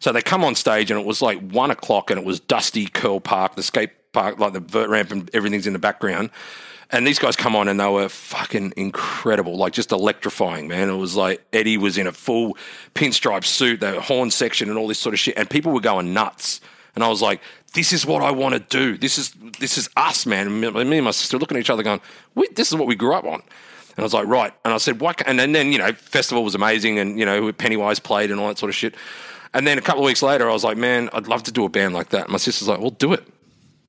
[0.00, 2.86] So they come on stage, and it was like one o'clock, and it was dusty
[2.86, 6.30] Curl Park, the skate park, like the vert ramp, and everything's in the background.
[6.90, 10.88] And these guys come on and they were fucking incredible, like just electrifying, man.
[10.88, 12.56] It was like Eddie was in a full
[12.94, 16.14] pinstripe suit, the horn section and all this sort of shit, and people were going
[16.14, 16.60] nuts.
[16.94, 17.40] And I was like,
[17.74, 18.96] "This is what I want to do.
[18.96, 22.00] This is this is us, man." Me and my sister looking at each other, going,
[22.54, 23.42] "This is what we grew up on."
[23.96, 26.44] And I was like, "Right." And I said, "Why?" can't-" And then, you know, festival
[26.44, 28.94] was amazing, and you know, Pennywise played and all that sort of shit.
[29.52, 31.64] And then a couple of weeks later, I was like, "Man, I'd love to do
[31.64, 33.26] a band like that." And my sister's like, "Well, do it."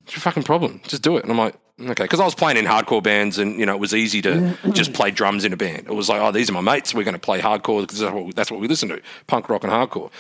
[0.02, 0.82] What's your fucking problem?
[0.88, 1.24] Just do it.
[1.24, 2.04] And I'm like, okay.
[2.04, 4.94] Because I was playing in hardcore bands and, you know, it was easy to just
[4.94, 5.88] play drums in a band.
[5.88, 6.94] It was like, oh, these are my mates.
[6.94, 9.50] We're going to play hardcore because that's, what we- that's what we listen to punk
[9.50, 10.12] rock and hardcore.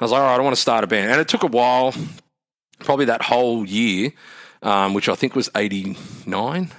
[0.00, 1.10] I was like, all right, I want to start a band.
[1.12, 1.94] And it took a while,
[2.80, 4.12] probably that whole year,
[4.62, 6.70] um, which I think was 89.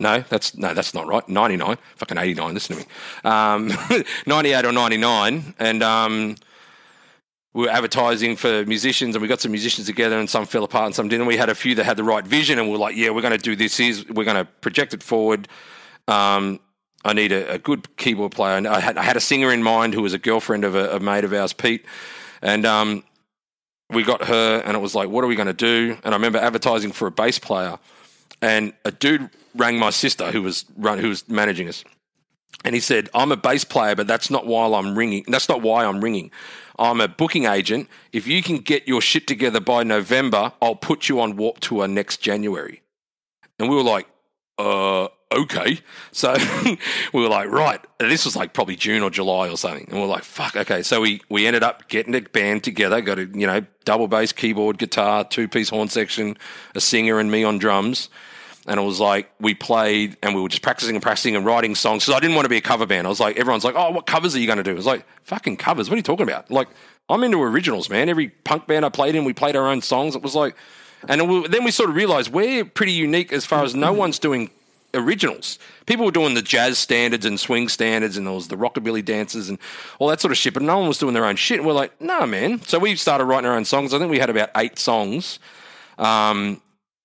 [0.00, 1.26] No, that's no, that's not right.
[1.28, 2.54] Ninety nine, fucking eighty nine.
[2.54, 2.88] Listen to me.
[3.22, 3.70] Um,
[4.26, 6.34] Ninety eight or ninety nine, and um,
[7.54, 10.86] we were advertising for musicians and we got some musicians together and some fell apart
[10.86, 11.26] and some didn't.
[11.26, 13.20] We had a few that had the right vision and we are like, yeah, we're
[13.20, 13.78] going to do this.
[13.78, 15.48] Is we're going to project it forward.
[16.08, 16.60] Um,
[17.04, 18.56] I need a, a good keyboard player.
[18.56, 20.96] And I had, I had a singer in mind who was a girlfriend of a,
[20.96, 21.84] a mate of ours, Pete.
[22.40, 23.04] And um,
[23.90, 25.98] we got her and it was like, what are we going to do?
[26.04, 27.78] And I remember advertising for a bass player
[28.40, 31.84] and a dude rang my sister who was run, who was managing us.
[32.64, 35.24] And he said, I'm a bass player, but that's not why I'm ringing.
[35.28, 36.30] That's not why I'm ringing.
[36.78, 37.88] I'm a booking agent.
[38.12, 41.86] If you can get your shit together by November, I'll put you on Warp Tour
[41.88, 42.82] next January.
[43.58, 44.06] And we were like,
[44.58, 45.80] uh, okay.
[46.12, 46.34] So
[47.12, 47.80] we were like, right.
[48.00, 49.86] And this was like probably June or July or something.
[49.88, 50.82] And we are like, fuck, okay.
[50.82, 54.32] So we, we ended up getting a band together, got a, you know, double bass,
[54.32, 56.36] keyboard, guitar, two piece horn section,
[56.74, 58.08] a singer and me on drums.
[58.66, 61.74] And it was like we played and we were just practicing and practicing and writing
[61.74, 62.04] songs.
[62.04, 63.06] So I didn't want to be a cover band.
[63.06, 64.70] I was like, everyone's like, oh, what covers are you going to do?
[64.70, 65.90] I was like, fucking covers.
[65.90, 66.50] What are you talking about?
[66.50, 66.68] Like,
[67.08, 68.08] I'm into originals, man.
[68.08, 70.14] Every punk band I played in, we played our own songs.
[70.14, 70.56] It was like,
[71.08, 71.20] and
[71.52, 74.50] then we sort of realized we're pretty unique as far as no one's doing
[74.94, 75.58] originals.
[75.86, 79.48] People were doing the jazz standards and swing standards, and there was the rockabilly dances
[79.48, 79.58] and
[79.98, 81.58] all that sort of shit, but no one was doing their own shit.
[81.58, 82.62] And we're like, nah, man.
[82.62, 83.92] So we started writing our own songs.
[83.92, 85.40] I think we had about eight songs.
[85.98, 86.60] Um,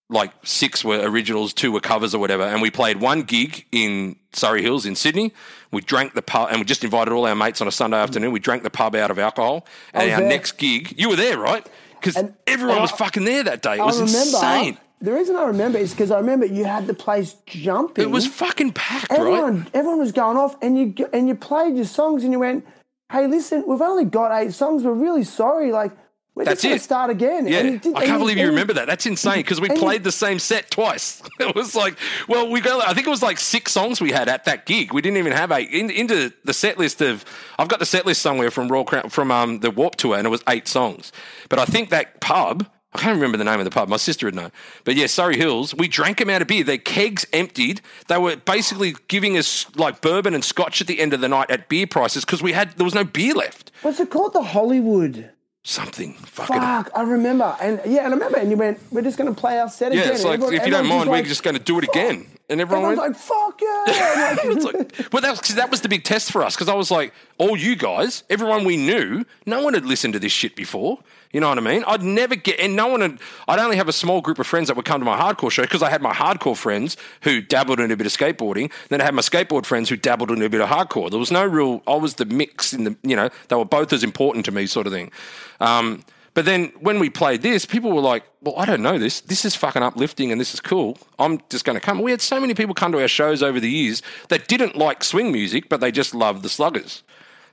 [0.10, 2.44] like six were originals, two were covers or whatever.
[2.44, 5.34] And we played one gig in Surrey Hills in Sydney.
[5.72, 8.32] We drank the pub, and we just invited all our mates on a Sunday afternoon.
[8.32, 9.66] We drank the pub out of alcohol.
[9.94, 10.30] And oh, our there.
[10.30, 11.68] next gig, you were there, right?
[12.00, 13.76] Because everyone and was I- fucking there that day.
[13.76, 14.18] It I was remember.
[14.38, 14.78] insane.
[15.00, 18.04] The reason I remember is because I remember you had the place jumping.
[18.04, 19.20] It was fucking packed, right?
[19.20, 19.68] everyone.
[19.74, 22.66] Everyone was going off, and you and you played your songs, and you went,
[23.12, 24.84] "Hey, listen, we've only got eight songs.
[24.84, 25.72] We're really sorry.
[25.72, 25.92] Like,
[26.38, 27.48] We're That's just start again.
[27.48, 28.86] Yeah, did- I can't believe you remember that.
[28.86, 31.24] That's insane because we played the same set twice.
[31.40, 32.80] It was like, well, we go.
[32.80, 34.92] I think it was like six songs we had at that gig.
[34.94, 37.26] We didn't even have eight in, into the set list of.
[37.58, 40.28] I've got the set list somewhere from Royal Crown from um, the Warp Tour, and
[40.28, 41.12] it was eight songs.
[41.50, 42.68] But I think that pub.
[42.94, 43.90] I can't remember the name of the pub.
[43.90, 44.50] My sister would know.
[44.84, 45.74] But yeah, Surrey Hills.
[45.76, 46.64] We drank them out of beer.
[46.64, 47.82] Their kegs emptied.
[48.08, 51.50] They were basically giving us like bourbon and scotch at the end of the night
[51.52, 53.72] at beer prices because we had there was no beer left.
[53.82, 54.34] What's it called?
[54.34, 55.32] The Hollywood.
[55.70, 56.56] Something fucking.
[56.62, 57.54] Fuck, I remember.
[57.60, 58.38] And yeah, and I remember.
[58.38, 60.14] And you went, we're just going to play our set Yeah, again.
[60.14, 61.84] it's And like everyone- if you don't mind, like, we're just going to do it
[61.84, 62.26] again.
[62.50, 64.38] And everyone went, like, fuck yeah.
[64.46, 66.90] It's like, well, that was, that was the big test for us because I was
[66.90, 71.00] like, all you guys, everyone we knew, no one had listened to this shit before.
[71.32, 71.84] You know what I mean?
[71.86, 74.68] I'd never get, and no one had, I'd only have a small group of friends
[74.68, 77.80] that would come to my hardcore show because I had my hardcore friends who dabbled
[77.80, 78.72] in a bit of skateboarding.
[78.90, 81.10] Then I had my skateboard friends who dabbled in a bit of hardcore.
[81.10, 83.92] There was no real, I was the mix in the, you know, they were both
[83.92, 85.12] as important to me, sort of thing.
[85.60, 86.04] Um,
[86.38, 89.22] but then when we played this, people were like, well, I don't know this.
[89.22, 91.00] This is fucking uplifting and this is cool.
[91.18, 92.00] I'm just going to come.
[92.00, 95.04] We had so many people come to our shows over the years that didn't like
[95.04, 97.02] swing music, but they just loved the sluggers.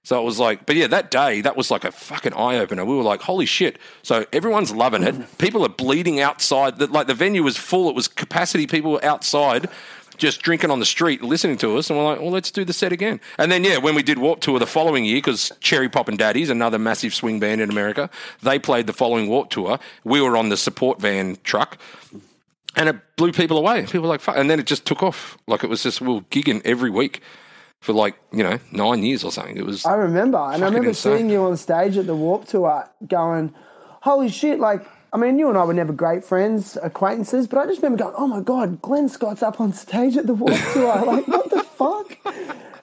[0.04, 2.84] So it was like, but yeah, that day, that was like a fucking eye opener.
[2.84, 3.78] We were like, holy shit.
[4.02, 5.14] So everyone's loving it.
[5.38, 6.78] People are bleeding outside.
[6.78, 7.88] The- Like the venue was full.
[7.88, 8.66] It was capacity.
[8.66, 9.66] People were outside
[10.16, 11.90] just drinking on the street, listening to us.
[11.90, 13.18] And we're like, well, let's do the set again.
[13.36, 16.50] And then, yeah, when we did Warp Tour the following year, because Cherry Poppin' Daddies,
[16.50, 18.08] another massive swing band in America,
[18.40, 19.80] they played the following Warp Tour.
[20.04, 21.78] We were on the support van truck.
[22.76, 23.86] And it blew people away.
[23.86, 24.36] People were like, fuck.
[24.36, 25.36] And then it just took off.
[25.48, 27.20] Like it was just, we were gigging every week
[27.84, 29.58] for like, you know, nine years or something.
[29.58, 30.38] It was, I remember.
[30.38, 31.18] And I remember insane.
[31.18, 33.54] seeing you on stage at the Warp Tour going,
[34.00, 37.66] holy shit, like, I mean, you and I were never great friends, acquaintances, but I
[37.66, 41.04] just remember going, oh my God, Glenn Scott's up on stage at the Warp Tour.
[41.04, 42.16] like, what the fuck?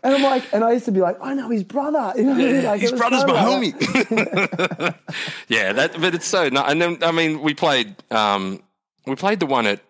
[0.03, 2.13] And I'm like, and I used to be like, I know his brother.
[2.15, 2.63] You know mean?
[2.63, 4.95] Like, his brother's my like homie.
[5.47, 8.61] yeah, that, but it's so, no, and then, I mean, we played, um,
[9.07, 9.81] we played the one at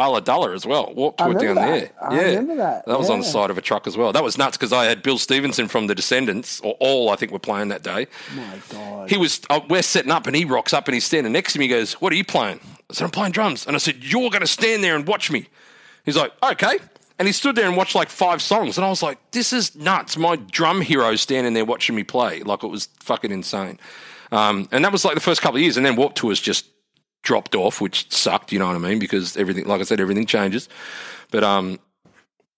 [0.00, 0.92] Ulladulla as well.
[0.94, 1.90] Walked to it down remember there.
[2.00, 4.12] I yeah, remember that, That was on the side of a truck as well.
[4.12, 7.32] That was nuts because I had Bill Stevenson from The Descendents, or all I think
[7.32, 8.06] were playing that day.
[8.34, 9.10] My God.
[9.10, 11.58] He was, uh, we're setting up and he rocks up and he's standing next to
[11.58, 11.66] me.
[11.66, 12.60] He goes, What are you playing?
[12.88, 13.66] I said, I'm playing drums.
[13.66, 15.46] And I said, You're going to stand there and watch me.
[16.04, 16.78] He's like, Okay.
[17.18, 18.78] And he stood there and watched like five songs.
[18.78, 20.16] And I was like, This is nuts.
[20.16, 22.40] My drum hero standing there watching me play.
[22.40, 23.78] Like it was fucking insane.
[24.32, 25.76] Um, and that was like the first couple of years.
[25.76, 26.66] And then Warp Tours just
[27.22, 28.98] dropped off, which sucked, you know what I mean?
[28.98, 30.68] Because everything, like I said, everything changes.
[31.30, 31.78] But um,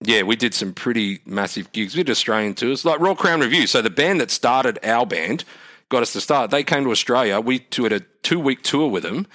[0.01, 1.95] yeah, we did some pretty massive gigs.
[1.95, 3.67] We did Australian tours, like Royal Crown Revue.
[3.67, 5.43] So the band that started our band
[5.89, 6.51] got us to start.
[6.51, 7.39] They came to Australia.
[7.39, 9.27] We did a two week tour with them.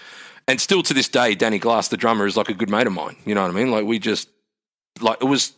[0.47, 2.93] And still to this day, Danny Glass, the drummer, is like a good mate of
[2.93, 3.17] mine.
[3.27, 3.71] You know what I mean?
[3.71, 4.29] Like we just,
[5.01, 5.53] like it was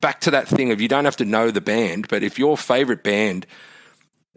[0.00, 2.56] back to that thing of you don't have to know the band, but if your
[2.56, 3.46] favorite band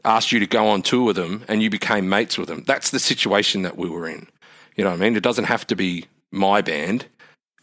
[0.05, 2.91] asked you to go on tour with them and you became mates with them, that's
[2.91, 4.27] the situation that we were in.
[4.75, 5.15] You know what I mean?
[5.15, 7.05] It doesn't have to be my band.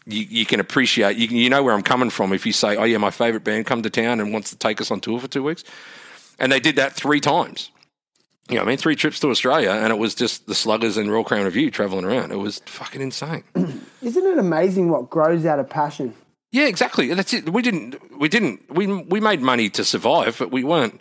[0.06, 2.76] You, you can appreciate, you, can- you know where I'm coming from if you say,
[2.76, 5.20] oh, yeah, my favorite band come to town and wants to take us on tour
[5.20, 5.62] for two weeks.
[6.38, 7.70] And they did that three times.
[8.48, 8.78] You know what I mean?
[8.78, 12.04] Three trips to Australia, and it was just the Sluggers and Royal Crown Revue traveling
[12.04, 12.32] around.
[12.32, 13.44] It was fucking insane.
[14.02, 16.14] Isn't it amazing what grows out of passion?
[16.50, 17.14] Yeah, exactly.
[17.14, 17.48] That's it.
[17.50, 18.18] We didn't.
[18.18, 18.68] We didn't.
[18.74, 21.00] We we made money to survive, but we weren't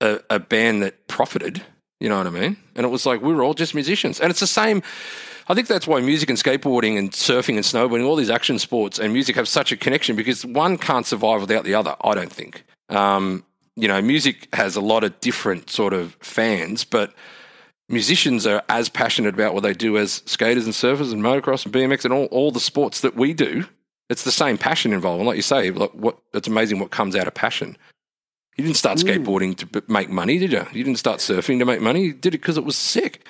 [0.00, 1.62] a, a band that profited.
[2.00, 2.56] You know what I mean?
[2.76, 4.82] And it was like we were all just musicians, and it's the same.
[5.48, 8.98] I think that's why music and skateboarding and surfing and snowboarding, all these action sports
[8.98, 11.96] and music have such a connection because one can't survive without the other.
[12.04, 12.64] I don't think.
[12.90, 13.44] Um,
[13.74, 17.14] you know, music has a lot of different sort of fans, but
[17.88, 21.74] musicians are as passionate about what they do as skaters and surfers and motocross and
[21.74, 23.64] BMX and all, all the sports that we do.
[24.10, 25.20] It's the same passion involved.
[25.20, 27.76] And like you say, like what it's amazing what comes out of passion.
[28.58, 30.66] You didn't start skateboarding to make money, did you?
[30.72, 32.02] You didn't start surfing to make money.
[32.02, 33.24] You did it because it was sick.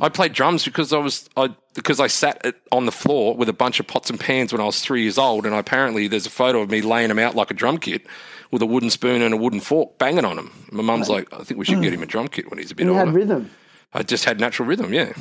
[0.00, 3.48] I played drums because I was I because I sat at, on the floor with
[3.48, 6.26] a bunch of pots and pans when I was three years old, and apparently there's
[6.26, 8.06] a photo of me laying them out like a drum kit
[8.52, 10.52] with a wooden spoon and a wooden fork, banging on them.
[10.70, 12.76] My mum's like, I think we should get him a drum kit when he's a
[12.76, 13.06] bit you older.
[13.06, 13.50] had rhythm.
[13.92, 14.94] I just had natural rhythm.
[14.94, 15.12] Yeah,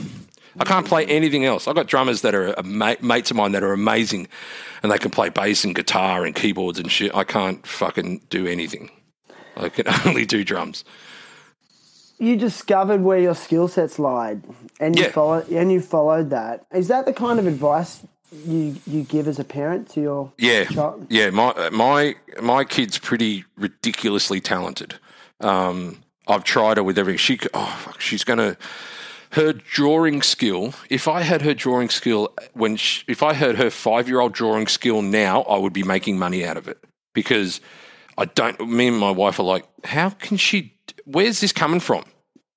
[0.60, 1.68] I can't play anything else.
[1.68, 4.28] I've got drummers that are uh, ma- mates of mine that are amazing,
[4.84, 7.16] and they can play bass and guitar and keyboards and shit.
[7.16, 8.92] I can't fucking do anything.
[9.58, 10.84] I can only do drums.
[12.18, 14.44] You discovered where your skill sets lied,
[14.80, 15.12] and you Yeah.
[15.12, 16.66] followed, and you followed that.
[16.74, 18.02] Is that the kind of advice
[18.46, 21.08] you you give as a parent to your Yeah, child?
[21.10, 21.30] yeah.
[21.30, 24.96] My my my kid's pretty ridiculously talented.
[25.42, 27.18] Um, I've tried her with everything.
[27.20, 28.56] She oh fuck, she's gonna
[29.32, 30.74] her drawing skill.
[30.90, 34.32] If I had her drawing skill when she, if I had her five year old
[34.34, 36.78] drawing skill now, I would be making money out of it
[37.14, 37.60] because
[38.18, 38.60] I don't.
[38.70, 40.74] Me and my wife are like, how can she?
[41.06, 42.06] Where's this coming from?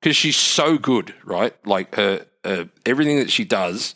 [0.01, 1.55] because she's so good, right?
[1.67, 3.95] Like her, uh, everything that she does,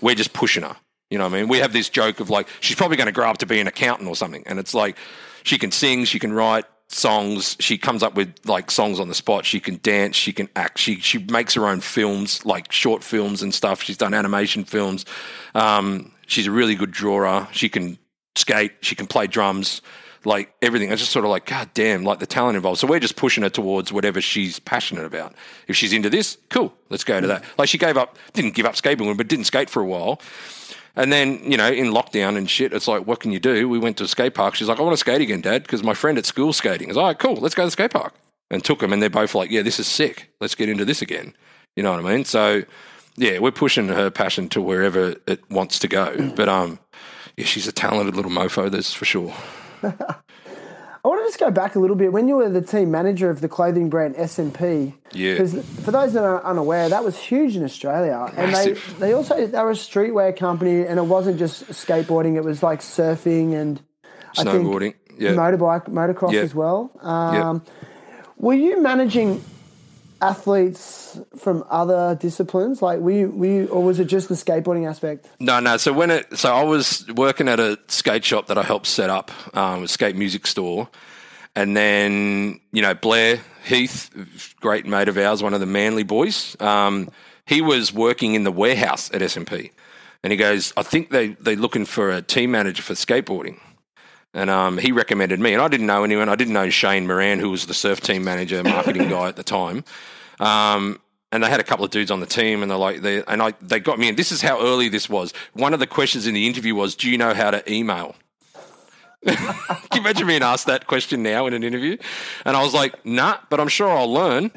[0.00, 0.76] we're just pushing her.
[1.10, 1.48] You know what I mean?
[1.48, 3.66] We have this joke of like she's probably going to grow up to be an
[3.66, 4.96] accountant or something, and it's like
[5.42, 9.14] she can sing, she can write songs, she comes up with like songs on the
[9.14, 13.02] spot, she can dance, she can act, she she makes her own films, like short
[13.02, 13.82] films and stuff.
[13.82, 15.04] She's done animation films.
[15.54, 17.48] Um, she's a really good drawer.
[17.50, 17.98] She can
[18.36, 19.82] skate, she can play drums
[20.24, 20.90] like everything.
[20.90, 22.78] It's just sort of like, God damn, like the talent involved.
[22.78, 25.34] So we're just pushing her towards whatever she's passionate about.
[25.66, 27.44] If she's into this, cool, let's go to that.
[27.58, 30.20] Like she gave up, didn't give up skateboarding, but didn't skate for a while.
[30.96, 33.68] And then, you know, in lockdown and shit, it's like, what can you do?
[33.68, 34.56] We went to a skate park.
[34.56, 36.88] She's like, I want to skate again, Dad, because my friend at school skating.
[36.88, 38.14] I was like, all right, cool, let's go to the skate park.
[38.50, 40.32] And took them, and they're both like, yeah, this is sick.
[40.40, 41.34] Let's get into this again.
[41.76, 42.24] You know what I mean?
[42.24, 42.64] So,
[43.16, 46.32] yeah, we're pushing her passion to wherever it wants to go.
[46.34, 46.80] But, um,
[47.36, 49.32] yeah, she's a talented little mofo, that's for sure.
[49.82, 52.12] I want to just go back a little bit.
[52.12, 55.32] When you were the team manager of the clothing brand SMP, Yeah.
[55.32, 58.96] because for those that are unaware, that was huge in Australia, and they Massive.
[58.98, 62.80] they also they were a streetwear company, and it wasn't just skateboarding; it was like
[62.80, 63.80] surfing and
[64.36, 64.94] I think Snowboarding.
[65.18, 65.30] Yeah.
[65.32, 66.40] motorbike, motocross Yeah.
[66.42, 66.90] as well.
[67.00, 67.62] Um,
[68.36, 69.42] Were you managing
[70.22, 72.82] athletes from other disciplines?
[72.82, 75.28] Like, were you, were you, or was it just the skateboarding aspect?
[75.38, 75.76] No, no.
[75.76, 79.10] So when it, so I was working at a skate shop that I helped set
[79.10, 80.88] up, um, a skate music store,
[81.56, 84.10] and then you know Blair Heath,
[84.60, 86.56] great mate of ours, one of the Manly boys.
[86.60, 87.10] Um,
[87.46, 89.70] he was working in the warehouse at SMP,
[90.22, 93.58] and he goes, "I think they they're looking for a team manager for skateboarding."
[94.32, 96.28] And um, he recommended me, and I didn't know anyone.
[96.28, 99.42] I didn't know Shane Moran, who was the surf team manager, marketing guy at the
[99.42, 99.84] time.
[100.38, 101.00] Um,
[101.32, 103.42] and they had a couple of dudes on the team, and they're like, they and
[103.42, 104.16] I they got me in.
[104.16, 105.32] This is how early this was.
[105.52, 108.16] One of the questions in the interview was, "Do you know how to email?"
[109.26, 109.36] Can
[109.94, 111.98] you imagine being asked that question now in an interview?
[112.44, 114.50] And I was like, "Nah," but I'm sure I'll learn.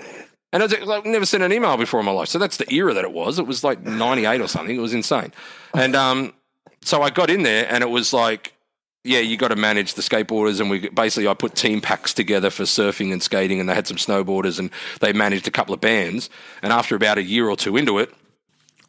[0.52, 2.72] And I was like, never sent an email before in my life, so that's the
[2.72, 3.40] era that it was.
[3.40, 4.76] It was like '98 or something.
[4.76, 5.34] It was insane.
[5.74, 6.34] And um,
[6.82, 8.53] so I got in there, and it was like
[9.04, 12.50] yeah, you got to manage the skateboarders, and we basically I put team packs together
[12.50, 14.70] for surfing and skating, and they had some snowboarders, and
[15.02, 16.30] they managed a couple of bands.
[16.62, 18.14] And after about a year or two into it,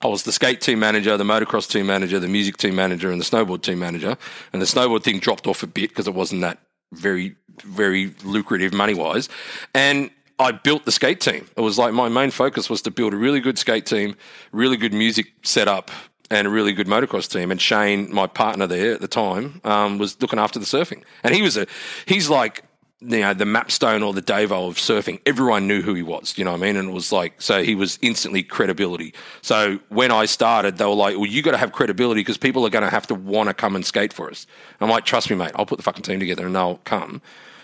[0.01, 3.21] I was the skate team manager, the motocross team manager, the music team manager, and
[3.21, 4.17] the snowboard team manager.
[4.53, 6.59] And the snowboard thing dropped off a bit because it wasn't that
[6.93, 9.29] very, very lucrative money wise.
[9.75, 11.47] And I built the skate team.
[11.57, 14.17] It was like my main focus was to build a really good skate team,
[14.53, 15.91] really good music setup,
[16.31, 17.51] and a really good motocross team.
[17.51, 21.03] And Shane, my partner there at the time, um, was looking after the surfing.
[21.23, 21.67] And he was a,
[22.07, 22.65] he's like,
[23.01, 25.21] you know, the Mapstone or the Davo of surfing.
[25.27, 26.77] Everyone knew who he was, you know what I mean?
[26.77, 29.13] And it was like, so he was instantly credibility.
[29.43, 32.65] So when I started, they were like, well, you got to have credibility because people
[32.67, 34.47] are going to have to want to come and skate for us.
[34.81, 37.21] I'm like, trust me, mate, I'll put the fucking team together and they'll come.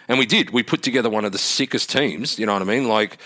[0.08, 0.50] And we did.
[0.50, 2.88] We put together one of the sickest teams, you know what I mean?
[2.88, 3.18] Like,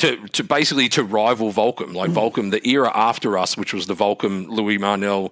[0.00, 3.94] to, to basically to rival Volcom, like Volcom, the era after us, which was the
[3.94, 5.30] Volcom, Lewis Marnell,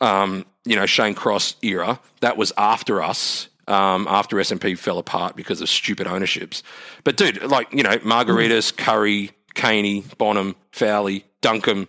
[0.00, 5.36] um, you know, Shane Cross era, that was after us, um, after SMP fell apart
[5.36, 6.62] because of stupid ownerships.
[7.02, 11.88] But dude, like, you know, Margaritas, Curry, Caney, Bonham, Fowley, Duncombe,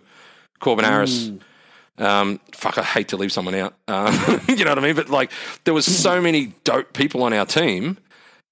[0.58, 1.30] Corbin Harris.
[1.98, 3.74] Um, fuck, I hate to leave someone out.
[3.88, 4.96] Um, you know what I mean?
[4.96, 5.30] But like,
[5.64, 7.98] there was so many dope people on our team,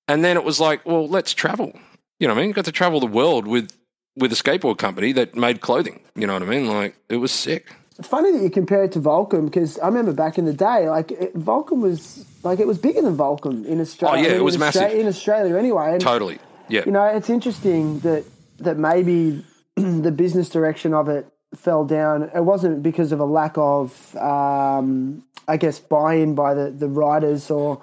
[0.07, 1.79] and then it was like, well, let's travel.
[2.25, 2.53] You know what I mean?
[2.53, 3.77] got to travel the world with
[4.17, 6.01] with a skateboard company that made clothing.
[6.15, 6.67] You know what I mean?
[6.67, 7.71] Like, it was sick.
[7.99, 10.89] It's funny that you compare it to Volcom because I remember back in the day,
[10.89, 14.17] like it, Volcom was like it was bigger than Volcom in Australia.
[14.17, 14.83] Oh, yeah, I mean, it was in massive.
[14.85, 15.93] Austra- in Australia anyway.
[15.93, 16.39] And, Totally.
[16.71, 16.85] Yeah.
[16.87, 18.25] You know, it's interesting that
[18.61, 19.45] that maybe
[19.77, 22.31] the business direction of it fell down.
[22.35, 27.51] It wasn't because of a lack of, um, I guess, buy-in by the the writers
[27.51, 27.83] or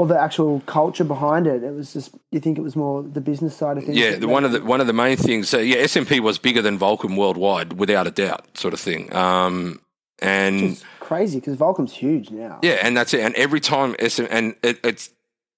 [0.00, 1.62] or the actual culture behind it.
[1.62, 3.98] It was just you think it was more the business side of things.
[3.98, 5.50] Yeah, the, one of the one of the main things.
[5.50, 9.14] So yeah, SMP was bigger than Volcom worldwide, without a doubt, sort of thing.
[9.14, 9.78] Um,
[10.18, 12.60] and crazy because Volcom's huge now.
[12.62, 13.20] yeah, and that's it.
[13.20, 15.10] And every time SM, and it, it's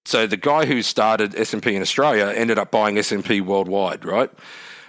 [0.07, 4.31] so the guy who started SMP in Australia ended up buying SMP worldwide, right?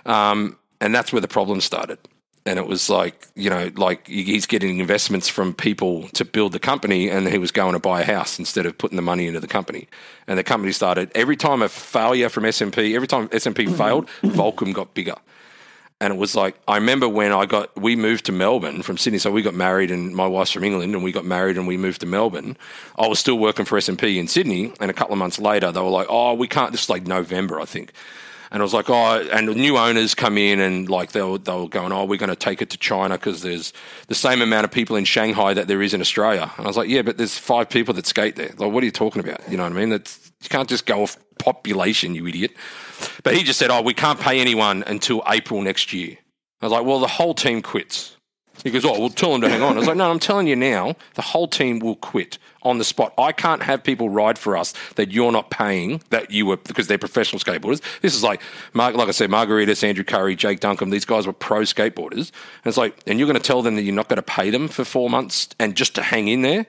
[0.08, 2.00] Um, and that's where the problem started.
[2.46, 6.60] And it was like, you know, like he's getting investments from people to build the
[6.60, 9.40] company, and he was going to buy a house instead of putting the money into
[9.40, 9.88] the company.
[10.28, 13.76] And the company started every time a failure from SMP, every time SMP mm-hmm.
[13.76, 15.16] failed, Volcom got bigger.
[16.02, 19.20] And it was like, I remember when I got, we moved to Melbourne from Sydney.
[19.20, 21.78] So we got married, and my wife's from England, and we got married and we
[21.78, 22.58] moved to Melbourne.
[23.00, 24.74] I was still working for SMP in Sydney.
[24.82, 27.08] And a couple of months later, they were like, oh, we can't, this is like
[27.08, 27.94] November, I think.
[28.54, 31.52] And I was like, oh, and new owners come in and like they were, they
[31.52, 33.74] were going, oh, we're going to take it to China because there's
[34.10, 36.52] the same amount of people in Shanghai that there is in Australia.
[36.58, 38.52] And I was like, yeah, but there's five people that skate there.
[38.56, 39.42] Like, what are you talking about?
[39.50, 39.90] You know what I mean?
[39.90, 42.52] That's, you can't just go off population, you idiot.
[43.24, 46.16] But he just said, oh, we can't pay anyone until April next year.
[46.62, 48.16] I was like, well, the whole team quits.
[48.64, 49.74] He goes, oh, we'll tell them to hang on.
[49.74, 52.86] I was like, no, I'm telling you now, the whole team will quit on the
[52.86, 53.14] spot.
[53.18, 56.88] I can't have people ride for us that you're not paying that you were because
[56.88, 57.82] they're professional skateboarders.
[58.02, 58.42] This is like,
[58.74, 60.90] like I said, Margaritas, Andrew Curry, Jake Duncombe.
[60.90, 62.32] These guys were pro skateboarders,
[62.64, 64.50] and it's like, and you're going to tell them that you're not going to pay
[64.50, 66.60] them for four months and just to hang in there.
[66.60, 66.66] And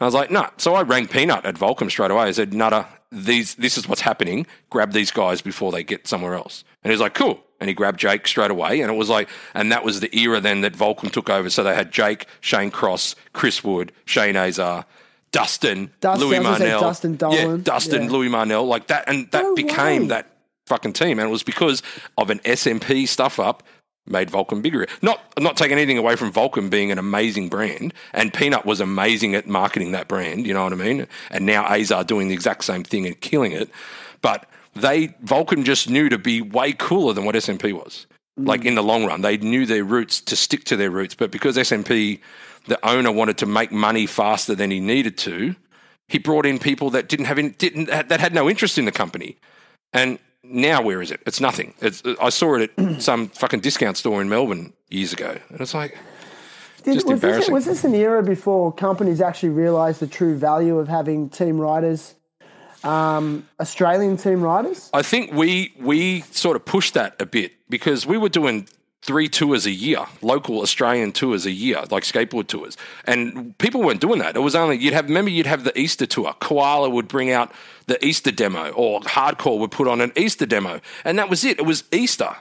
[0.00, 0.48] I was like, no.
[0.58, 2.24] So I rang Peanut at Volcom straight away.
[2.24, 4.46] I said, Nutter, these, this is what's happening.
[4.68, 6.64] Grab these guys before they get somewhere else.
[6.84, 7.42] And he's like, cool.
[7.60, 8.80] And he grabbed Jake straight away.
[8.80, 11.50] And it was like, and that was the era then that Volcom took over.
[11.50, 14.86] So they had Jake, Shane Cross, Chris Wood, Shane Azar,
[15.32, 16.80] Dustin, Dustin, Louis I was gonna Marnell.
[16.80, 18.10] Dustin yeah, Dustin, Yeah.
[18.10, 18.66] Lewis Marnell.
[18.66, 19.04] Like that.
[19.06, 20.08] And that No became way.
[20.08, 20.26] that
[20.66, 21.18] fucking team.
[21.18, 21.82] And it was because
[22.16, 23.62] of an SMP stuff up
[24.06, 24.86] made Volcom bigger.
[25.02, 29.34] Not not taking anything away from Volcom being an amazing brand, and Peanut was amazing
[29.34, 30.46] at marketing that brand.
[30.46, 31.06] You know what I mean?
[31.30, 33.70] And now Azar doing the exact same thing and killing it.
[34.22, 38.06] But they Volcom just knew to be way cooler than what SMP was.
[38.38, 38.46] Mm.
[38.46, 41.14] Like in the long run, they knew their roots to stick to their roots.
[41.14, 42.20] But because SMP,
[42.66, 45.54] the owner wanted to make money faster than he needed to,
[46.08, 48.92] he brought in people that didn't have in, didn't that had no interest in the
[48.92, 49.36] company.
[49.92, 51.20] And now where is it?
[51.26, 51.74] It's nothing.
[51.80, 55.74] It's, I saw it at some fucking discount store in Melbourne years ago, and it's
[55.74, 55.96] like
[56.84, 57.54] Did, Just was, this, embarrassing.
[57.54, 62.14] was this an era before companies actually realised the true value of having team riders,
[62.84, 64.90] um, Australian team riders?
[64.92, 68.66] I think we we sort of pushed that a bit because we were doing
[69.02, 74.00] three tours a year, local Australian tours a year, like skateboard tours, and people weren't
[74.00, 74.36] doing that.
[74.36, 76.34] It was only you'd have remember you'd have the Easter tour.
[76.40, 77.52] Koala would bring out
[77.86, 81.58] the Easter demo, or Hardcore would put on an Easter demo, and that was it.
[81.58, 82.36] It was Easter.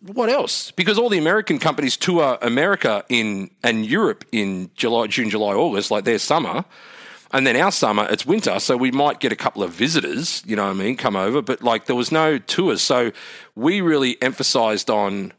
[0.00, 0.70] What else?
[0.72, 5.90] Because all the American companies tour America in and Europe in July, June, July, August,
[5.90, 6.64] like their summer.
[7.34, 10.54] And then our summer, it's winter, so we might get a couple of visitors, you
[10.54, 12.80] know what I mean, come over, but like there was no tours.
[12.80, 13.10] So
[13.56, 15.32] we really emphasized on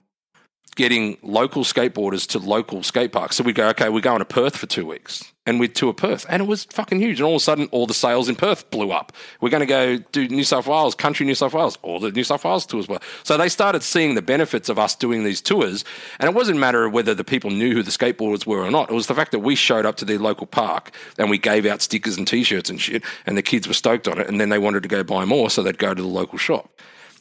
[0.75, 3.37] getting local skateboarders to local skate parks.
[3.37, 5.31] So we'd go, okay, we're going to Perth for two weeks.
[5.45, 6.25] And we'd tour Perth.
[6.27, 7.19] And it was fucking huge.
[7.19, 9.11] And all of a sudden, all the sales in Perth blew up.
[9.41, 11.77] We're going to go do New South Wales, country New South Wales.
[11.83, 12.99] All the New South Wales tours were.
[13.23, 15.85] So they started seeing the benefits of us doing these tours.
[16.19, 18.71] And it wasn't a matter of whether the people knew who the skateboarders were or
[18.71, 18.89] not.
[18.89, 21.65] It was the fact that we showed up to their local park and we gave
[21.65, 23.03] out stickers and t-shirts and shit.
[23.25, 24.27] And the kids were stoked on it.
[24.27, 25.51] And then they wanted to go buy more.
[25.51, 26.71] So they'd go to the local shop.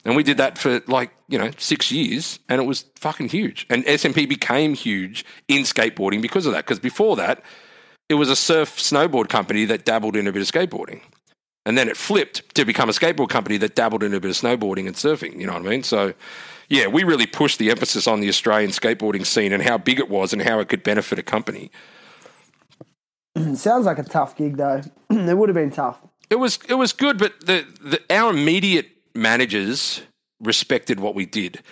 [0.05, 3.66] And we did that for like, you know, six years and it was fucking huge.
[3.70, 6.64] And SMP became huge in skateboarding because of that.
[6.64, 7.43] Because before that,
[8.09, 11.01] it was a surf snowboard company that dabbled in a bit of skateboarding.
[11.67, 14.37] And then it flipped to become a skateboard company that dabbled in a bit of
[14.37, 15.41] snowboarding and surfing.
[15.41, 15.83] You know what I mean?
[15.83, 16.13] So,
[16.69, 20.11] yeah, we really pushed the emphasis on the Australian skateboarding scene and how big it
[20.11, 21.71] was and how it could benefit a company.
[23.55, 24.83] Sounds like a tough gig, though.
[25.11, 26.05] it would have been tough.
[26.31, 30.03] It was it was good, but the, the our immediate managers
[30.41, 31.63] respected what we did.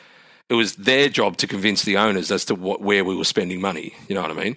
[0.48, 3.60] It was their job to convince the owners as to what where we were spending
[3.60, 3.94] money.
[4.08, 4.56] You know what I mean?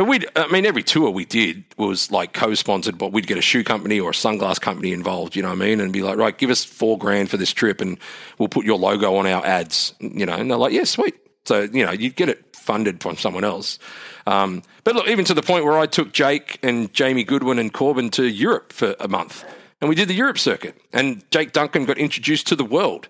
[0.00, 3.42] But we, I mean, every tour we did was like co-sponsored, but we'd get a
[3.42, 5.36] shoe company or a sunglass company involved.
[5.36, 5.78] You know what I mean?
[5.78, 7.98] And be like, right, give us four grand for this trip, and
[8.38, 9.92] we'll put your logo on our ads.
[10.00, 11.16] You know, and they're like, yeah, sweet.
[11.44, 13.78] So you know, you'd get it funded from someone else.
[14.26, 17.70] Um, but look, even to the point where I took Jake and Jamie Goodwin and
[17.70, 19.44] Corbin to Europe for a month,
[19.82, 20.80] and we did the Europe circuit.
[20.94, 23.06] And Jake Duncombe got introduced to the world.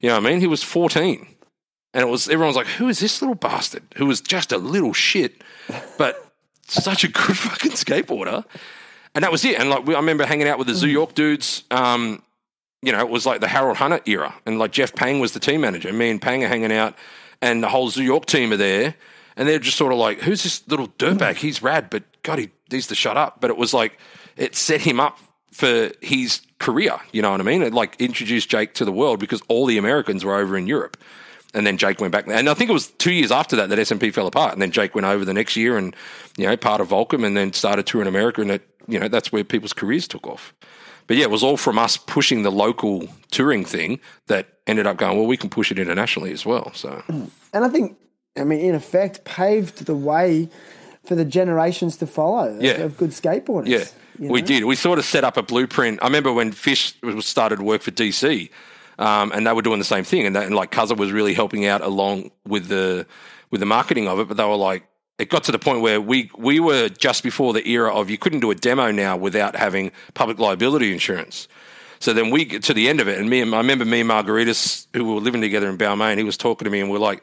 [0.00, 0.40] You know what I mean?
[0.40, 1.26] He was fourteen,
[1.92, 4.56] and it was everyone was like, "Who is this little bastard?" Who was just a
[4.56, 5.42] little shit,
[5.98, 6.28] but
[6.74, 8.44] such a good fucking skateboarder.
[9.14, 9.58] And that was it.
[9.58, 11.64] And like we, I remember hanging out with the Zoo York dudes.
[11.70, 12.22] Um,
[12.82, 15.40] you know, it was like the Harold Hunter era, and like Jeff Pang was the
[15.40, 15.92] team manager.
[15.92, 16.94] Me and Pang are hanging out,
[17.42, 18.94] and the whole Zoo York team are there,
[19.36, 21.36] and they're just sort of like, "Who's this little dirtbag?
[21.36, 23.98] He's rad, but God, he needs to shut up." But it was like
[24.36, 25.18] it set him up
[25.52, 26.98] for his career.
[27.12, 27.62] You know what I mean?
[27.62, 30.96] It like introduced Jake to the world because all the Americans were over in Europe.
[31.52, 33.78] And then Jake went back, and I think it was two years after that that
[33.80, 34.52] SMP fell apart.
[34.52, 35.96] And then Jake went over the next year, and
[36.36, 39.32] you know, part of Volcom, and then started touring America, and it, you know, that's
[39.32, 40.54] where people's careers took off.
[41.08, 43.98] But yeah, it was all from us pushing the local touring thing
[44.28, 45.16] that ended up going.
[45.18, 46.70] Well, we can push it internationally as well.
[46.72, 47.96] So And I think,
[48.38, 50.48] I mean, in effect, paved the way
[51.04, 52.72] for the generations to follow of- Yeah.
[52.82, 53.66] of, good skateboarders.
[53.66, 53.84] Yeah,
[54.20, 54.66] you we did.
[54.66, 55.98] We sort of set up a blueprint.
[56.00, 58.50] I remember when Fish started to work for DC,
[59.00, 61.34] um, and they were doing the same thing, and, that, and like Cuzza was really
[61.34, 63.06] helping out along with the
[63.50, 64.28] with the marketing of it.
[64.28, 64.84] But they were like,
[65.18, 68.18] it got to the point where we we were just before the era of you
[68.18, 71.48] couldn't do a demo now without having public liability insurance.
[71.98, 74.00] So then we get to the end of it, and me and I remember me
[74.00, 76.98] and Margaritas, who were living together in Balmain, he was talking to me, and we're
[76.98, 77.22] like,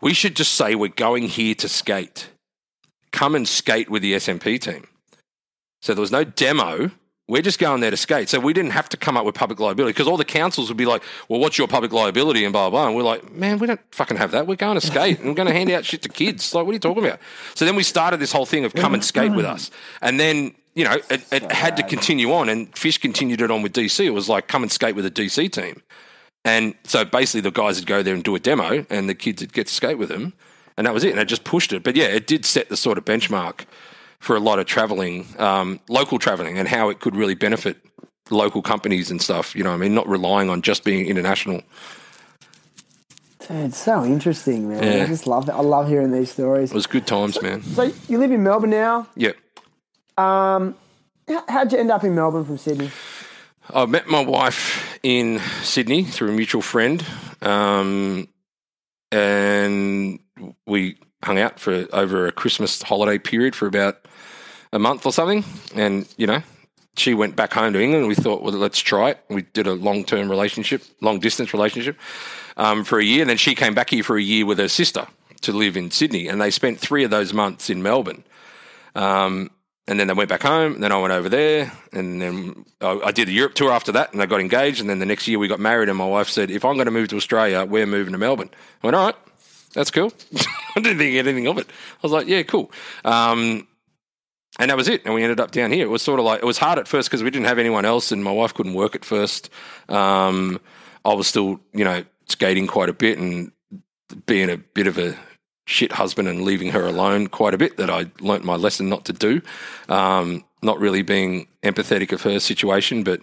[0.00, 2.28] we should just say we're going here to skate.
[3.10, 4.86] Come and skate with the SMP team.
[5.82, 6.90] So there was no demo.
[7.28, 8.28] We're just going there to skate.
[8.28, 10.76] So we didn't have to come up with public liability because all the councils would
[10.76, 12.86] be like, well, what's your public liability and blah, blah, blah.
[12.86, 14.46] And we're like, man, we don't fucking have that.
[14.46, 16.54] We're going to skate and we're going to hand out shit to kids.
[16.54, 17.18] Like, what are you talking about?
[17.56, 19.72] So then we started this whole thing of come and skate with us.
[20.00, 23.62] And then, you know, it, it had to continue on and Fish continued it on
[23.62, 24.04] with DC.
[24.04, 25.82] It was like, come and skate with a DC team.
[26.44, 29.42] And so basically the guys would go there and do a demo and the kids
[29.42, 30.32] would get to skate with them.
[30.76, 31.10] And that was it.
[31.10, 31.82] And it just pushed it.
[31.82, 33.64] But yeah, it did set the sort of benchmark
[34.18, 37.76] for a lot of traveling, um, local traveling, and how it could really benefit
[38.30, 39.54] local companies and stuff.
[39.54, 41.62] You know, what I mean, not relying on just being international.
[43.40, 44.82] Dude, it's so interesting, man.
[44.82, 45.04] Yeah.
[45.04, 45.52] I just love it.
[45.52, 46.72] I love hearing these stories.
[46.72, 47.62] It was good times, man.
[47.62, 49.06] So you live in Melbourne now.
[49.14, 49.32] Yeah.
[50.18, 50.74] How-
[51.48, 52.90] How'd you end up in Melbourne from Sydney?
[53.72, 57.04] I met my wife in Sydney through a mutual friend,
[57.42, 58.28] um,
[59.10, 60.20] and
[60.66, 64.06] we hung out for over a Christmas holiday period for about
[64.72, 65.44] a month or something.
[65.74, 66.42] And you know,
[66.96, 68.02] she went back home to England.
[68.02, 69.20] and We thought, well, let's try it.
[69.28, 71.98] We did a long term relationship, long distance relationship,
[72.56, 73.22] um, for a year.
[73.22, 75.06] And then she came back here for a year with her sister
[75.42, 78.24] to live in Sydney, and they spent three of those months in Melbourne.
[78.94, 79.50] Um,
[79.88, 80.80] and then they went back home.
[80.80, 84.12] Then I went over there, and then I, I did the Europe tour after that,
[84.12, 84.80] and I got engaged.
[84.80, 86.86] And then the next year we got married, and my wife said, "If I'm going
[86.86, 88.50] to move to Australia, we're moving to Melbourne."
[88.82, 89.14] I went, "All right,
[89.76, 90.12] that's cool."
[90.76, 91.68] I didn't think anything of it.
[91.68, 92.72] I was like, "Yeah, cool."
[93.04, 93.68] Um,
[94.58, 95.04] and that was it.
[95.04, 95.84] And we ended up down here.
[95.84, 97.84] It was sort of like it was hard at first because we didn't have anyone
[97.84, 99.50] else, and my wife couldn't work at first.
[99.88, 100.60] Um,
[101.04, 103.52] I was still, you know, skating quite a bit and
[104.26, 105.16] being a bit of a
[105.66, 109.04] shit husband and leaving her alone quite a bit that I learnt my lesson not
[109.06, 109.42] to do.
[109.88, 113.20] Um, not really being empathetic of her situation, but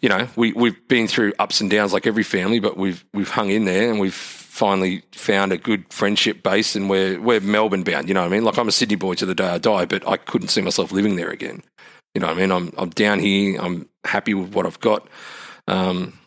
[0.00, 3.30] you know, we we've been through ups and downs like every family, but we've we've
[3.30, 4.14] hung in there and we've
[4.56, 8.34] finally found a good friendship base and we're we're Melbourne bound, you know what I
[8.34, 8.44] mean?
[8.44, 10.92] Like I'm a Sydney boy to the day I die, but I couldn't see myself
[10.92, 11.62] living there again.
[12.14, 12.50] You know what I mean?
[12.50, 15.06] I'm I'm down here, I'm happy with what I've got.
[15.68, 16.18] Um,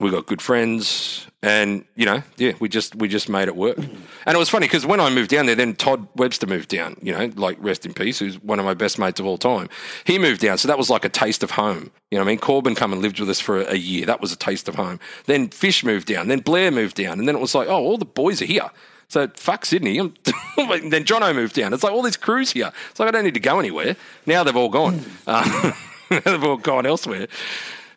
[0.00, 3.78] we got good friends and you know yeah we just we just made it work
[3.78, 6.96] and it was funny because when i moved down there then todd webster moved down
[7.00, 9.68] you know like rest in peace who's one of my best mates of all time
[10.04, 12.38] he moved down so that was like a taste of home you know i mean
[12.38, 14.98] corbin come and lived with us for a year that was a taste of home
[15.26, 17.98] then fish moved down then blair moved down and then it was like oh all
[17.98, 18.70] the boys are here
[19.08, 19.98] so fuck Sydney.
[20.58, 21.72] Then Jono moved down.
[21.72, 22.70] It's like all these crews here.
[22.90, 23.96] It's like I don't need to go anywhere.
[24.26, 25.00] Now they've all gone.
[26.10, 27.26] Uh, they've all gone elsewhere.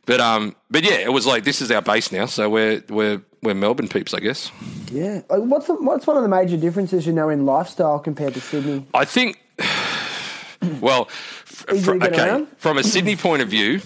[0.06, 3.22] But um, but yeah, it was like this is our base now, so we're we're
[3.43, 4.52] we're Melbourne peeps, I guess.
[4.91, 5.22] Yeah.
[5.30, 8.41] Like, what's the, what's one of the major differences you know in lifestyle compared to
[8.41, 8.86] Sydney?
[8.93, 9.39] I think,
[10.82, 12.47] well, fr- okay, around?
[12.58, 13.82] from a Sydney point of view,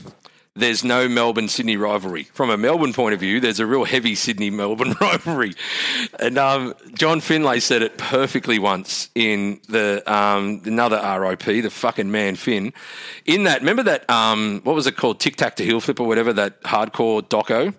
[0.55, 2.23] there's no Melbourne Sydney rivalry.
[2.23, 5.53] From a Melbourne point of view, there's a real heavy Sydney Melbourne rivalry.
[6.17, 12.09] And um, John Finlay said it perfectly once in the um, another RIP, the fucking
[12.09, 12.71] man Finn.
[13.25, 16.07] In that, remember that um, what was it called, Tic Tac to Heel Flip or
[16.07, 17.73] whatever that hardcore doco.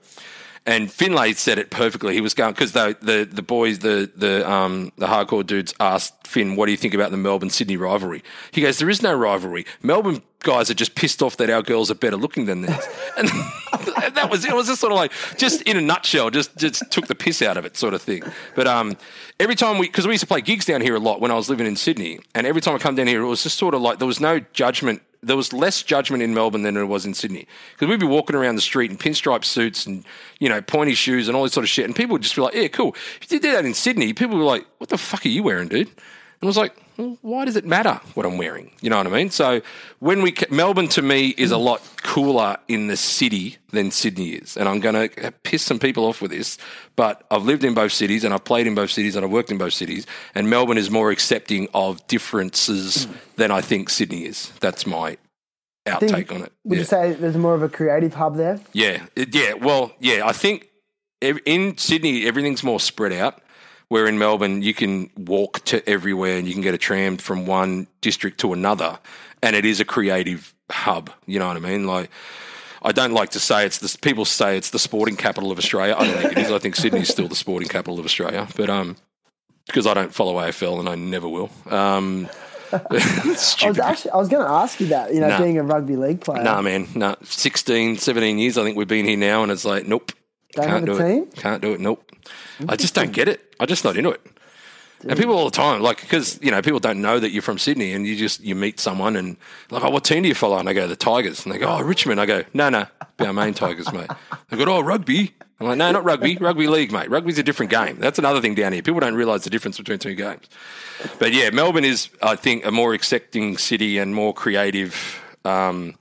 [0.67, 2.15] And Finlay said it perfectly.
[2.15, 6.27] He was going because the, the the boys, the the um the hardcore dudes asked
[6.27, 9.15] Finn, "What do you think about the Melbourne Sydney rivalry?" He goes, "There is no
[9.15, 9.65] rivalry.
[9.81, 12.85] Melbourne guys are just pissed off that our girls are better looking than theirs."
[13.17, 13.29] And
[14.15, 14.51] that was it.
[14.51, 17.43] It was just sort of like just in a nutshell, just just took the piss
[17.43, 18.23] out of it, sort of thing.
[18.55, 18.97] But um,
[19.41, 21.35] every time we because we used to play gigs down here a lot when I
[21.35, 23.75] was living in Sydney, and every time I come down here, it was just sort
[23.75, 27.07] of like there was no judgment there was less judgment in Melbourne than there was
[27.07, 30.05] in Sydney because we'd be walking around the street in pinstripe suits and
[30.39, 32.43] you know pointy shoes and all this sort of shit, and people would just be
[32.43, 35.25] like, "Yeah, cool." If you did that in Sydney, people were like, "What the fuck
[35.25, 38.39] are you wearing, dude?" And I was like, well, "Why does it matter what I'm
[38.39, 39.31] wearing?" You know what I mean?
[39.31, 39.61] So
[39.99, 44.57] when we Melbourne to me is a lot cooler in the city than Sydney is,
[44.57, 46.59] and I'm going to uh, piss some people off with this,
[46.95, 49.51] but I've lived in both cities and I've played in both cities and I've worked
[49.51, 53.07] in both cities, and Melbourne is more accepting of differences
[53.37, 54.53] than I think Sydney is.
[54.61, 55.19] That's my
[55.87, 56.53] outtake on it.
[56.65, 56.81] Would yeah.
[56.81, 58.61] you say there's more of a creative hub there?
[58.73, 59.55] Yeah, yeah.
[59.55, 60.27] Well, yeah.
[60.27, 60.69] I think
[61.21, 63.41] in Sydney everything's more spread out.
[63.89, 67.47] Where in Melbourne you can walk to everywhere and you can get a tram from
[67.47, 68.99] one district to another,
[69.43, 71.11] and it is a creative hub.
[71.27, 71.87] You know what I mean?
[71.87, 72.11] Like.
[72.83, 75.97] I don't like to say it's the people say it's the sporting capital of Australia.
[75.99, 76.53] I don't think it is.
[76.53, 78.97] I think Sydney's still the sporting capital of Australia, but um,
[79.67, 81.51] because I don't follow AFL and I never will.
[81.69, 82.29] Um,
[82.73, 82.79] I
[83.65, 85.13] was actually I was going to ask you that.
[85.13, 85.39] You know, Nah.
[85.39, 86.45] being a rugby league player.
[86.45, 86.87] Nah, man.
[86.95, 87.17] Nah.
[87.25, 90.13] 16, 17 years, I think we've been here now, and it's like, nope.
[90.57, 91.37] Don't can't have do a it.
[91.37, 91.81] Can't do it.
[91.81, 92.11] Nope.
[92.69, 93.55] I just don't get it.
[93.61, 94.21] I'm just not into it.
[95.09, 97.59] And people all the time, like, because, you know, people don't know that you're from
[97.59, 99.37] Sydney and you just, you meet someone and,
[99.71, 100.59] like, oh, what team do you follow?
[100.59, 101.45] And I go, the Tigers.
[101.45, 102.21] And they go, oh, Richmond.
[102.21, 102.87] I go, no, no,
[103.19, 104.11] Balmain Tigers, mate.
[104.49, 105.35] They go, oh, rugby.
[105.61, 106.37] I'm like, no, not rugby.
[106.39, 107.11] Rugby league, mate.
[107.11, 107.99] Rugby's a different game.
[107.99, 108.83] That's another thing down here.
[108.83, 110.47] People don't realise the difference between two games.
[111.19, 115.95] But yeah, Melbourne is, I think, a more accepting city and more creative, um,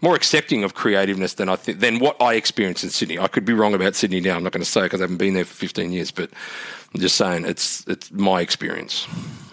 [0.00, 3.18] more accepting of creativeness than I think than what I experienced in Sydney.
[3.18, 4.36] I could be wrong about Sydney now.
[4.36, 6.30] I'm not going to say because I haven't been there for 15 years, but
[6.94, 9.06] I'm just saying it's it's my experience.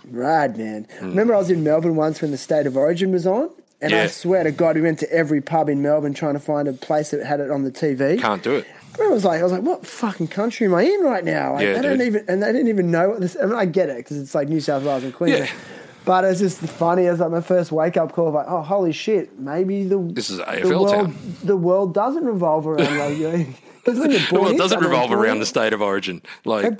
[0.08, 0.88] Right, man.
[1.02, 3.50] Remember, I was in Melbourne once when the State of Origin was on,
[3.82, 6.68] and I swear to God, we went to every pub in Melbourne trying to find
[6.68, 8.20] a place that had it on the TV.
[8.20, 8.68] Can't do it.
[9.02, 11.54] I was like, I was like, what fucking country am I in right now?
[11.54, 13.36] Like, Yeah, they don't even, and they didn't even know what this.
[13.42, 15.50] I mean, I get it because it's like New South Wales and Queensland.
[15.50, 15.75] Yeah.
[16.06, 19.40] But it's just funny as like my first wake up call, like, oh holy shit,
[19.40, 21.16] maybe the This is the AFL world town.
[21.44, 23.56] the world doesn't revolve around rugby.
[23.86, 26.24] Because when you're The born world in doesn't revolve around the state of origin.
[26.44, 26.80] Like,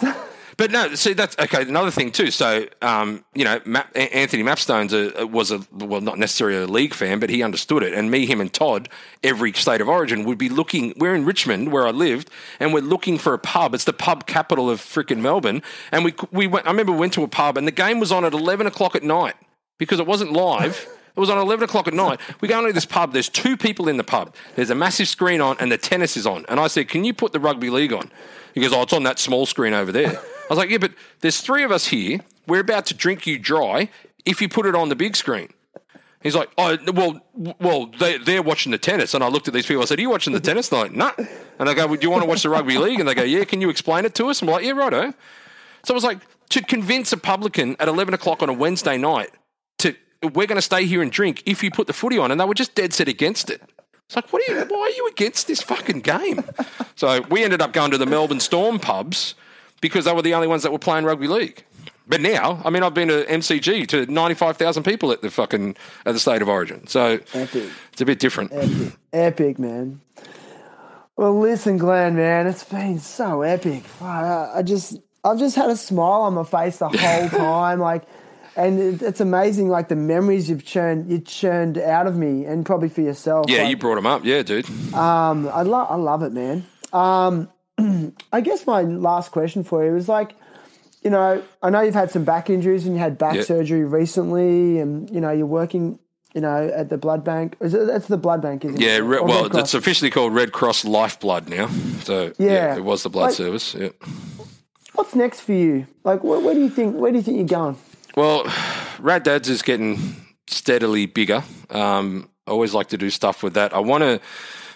[0.58, 1.64] but no, see that's okay.
[1.64, 2.32] Another thing too.
[2.32, 4.94] So, um, you know, Map, A- Anthony Mapstone's
[5.30, 7.94] was a well, not necessarily a league fan, but he understood it.
[7.94, 8.90] And me, him, and Todd,
[9.24, 10.94] every state of origin would be looking.
[10.98, 12.30] We're in Richmond, where I lived,
[12.60, 13.74] and we're looking for a pub.
[13.74, 15.62] It's the pub capital of freaking Melbourne.
[15.92, 16.66] And we we went.
[16.68, 18.96] I remember we went to a pub, and the game was on at eleven o'clock
[18.96, 19.36] at night
[19.78, 20.88] because it wasn't live.
[21.16, 22.20] It was on 11 o'clock at night.
[22.42, 23.14] We go into this pub.
[23.14, 24.36] There's two people in the pub.
[24.56, 26.46] There's a massive screen on, and the tennis is on.
[26.50, 28.12] And I said, Can you put the rugby league on?
[28.54, 30.22] He goes, Oh, it's on that small screen over there.
[30.46, 32.20] I was like, Yeah, but there's three of us here.
[32.48, 33.90] We're about to drink you dry
[34.26, 35.50] if you put it on the big screen.
[36.26, 37.22] He's like, oh, well,
[37.60, 39.14] well, they, they're watching the tennis.
[39.14, 39.84] And I looked at these people.
[39.84, 40.70] I said, are you watching the tennis?
[40.70, 41.12] They're like, nah.
[41.60, 43.00] And I go, well, do you want to watch the rugby league?
[43.00, 44.42] And they go, yeah, can you explain it to us?
[44.42, 45.14] I'm like, yeah, righto.
[45.84, 46.18] So I was like,
[46.50, 49.30] to convince a publican at 11 o'clock on a Wednesday night
[49.78, 52.32] to, we're going to stay here and drink if you put the footy on.
[52.32, 53.62] And they were just dead set against it.
[54.08, 56.44] It's like, what are you, why are you against this fucking game?
[56.96, 59.36] so we ended up going to the Melbourne Storm pubs
[59.86, 61.64] because they were the only ones that were playing rugby league.
[62.08, 65.76] But now, I mean, I've been to MCG to 95,000 people at the fucking,
[66.06, 66.86] at the state of origin.
[66.88, 67.70] So Epic.
[67.92, 68.52] it's a bit different.
[68.54, 70.02] Epic, epic, man.
[71.18, 73.84] Well, listen, Glenn, man, it's been so epic.
[74.02, 78.04] I just, I've just had a smile on my face the whole time, like,
[78.56, 82.90] and it's amazing, like the memories you've churned, you churned out of me, and probably
[82.90, 83.46] for yourself.
[83.50, 84.24] Yeah, like, you brought them up.
[84.26, 84.70] Yeah, dude.
[84.94, 86.66] Um, I love, I love it, man.
[86.94, 87.50] Um,
[88.32, 90.36] I guess my last question for you is like,
[91.04, 93.44] you know, I know you've had some back injuries and you had back Yeah.
[93.44, 96.00] surgery recently, and you know you're working,
[96.34, 97.56] you know, at the blood bank.
[97.60, 99.04] Is it, that's the blood bank, isn't Yeah, it?
[99.04, 101.68] Yeah, well, Red it's officially called Red Cross Lifeblood now.
[102.04, 102.76] So yeah, Yeah.
[102.78, 103.76] it was the blood Like- service.
[103.76, 103.90] Yeah.
[104.94, 105.88] What's next for you?
[106.06, 106.96] Like, where, where do you think?
[106.96, 107.78] Where do you think you're going?
[108.16, 108.46] Well,
[109.00, 110.16] Rad Dads is getting
[110.48, 111.44] steadily bigger.
[111.70, 113.74] Um, I always like to do stuff with that.
[113.74, 114.22] I want to.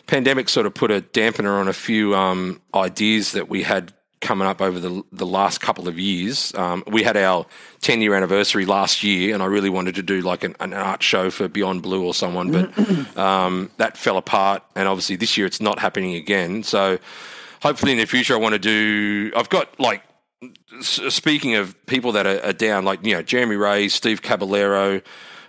[0.10, 4.48] Pandemic sort of put a dampener on a few um, ideas that we had coming
[4.48, 6.52] up over the the last couple of years.
[6.56, 7.46] Um, we had our
[7.80, 11.04] ten year anniversary last year, and I really wanted to do like an, an art
[11.04, 14.64] show for Beyond Blue or someone, but um, that fell apart.
[14.76, 16.64] And obviously, this year it's not happening again.
[16.64, 16.98] So,
[17.62, 19.32] hopefully, in the future, I want to do.
[19.36, 20.02] I've got like
[20.82, 25.02] speaking of people that are, are down, like you know Jeremy Wray, Steve Caballero,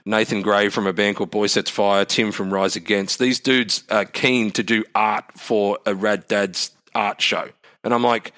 [0.05, 3.19] Nathan Gray from a band called Boysetsfire, Tim from Rise Against.
[3.19, 7.51] These dudes are keen to do art for a Rad Dad's art show,
[7.85, 8.33] and I'm like,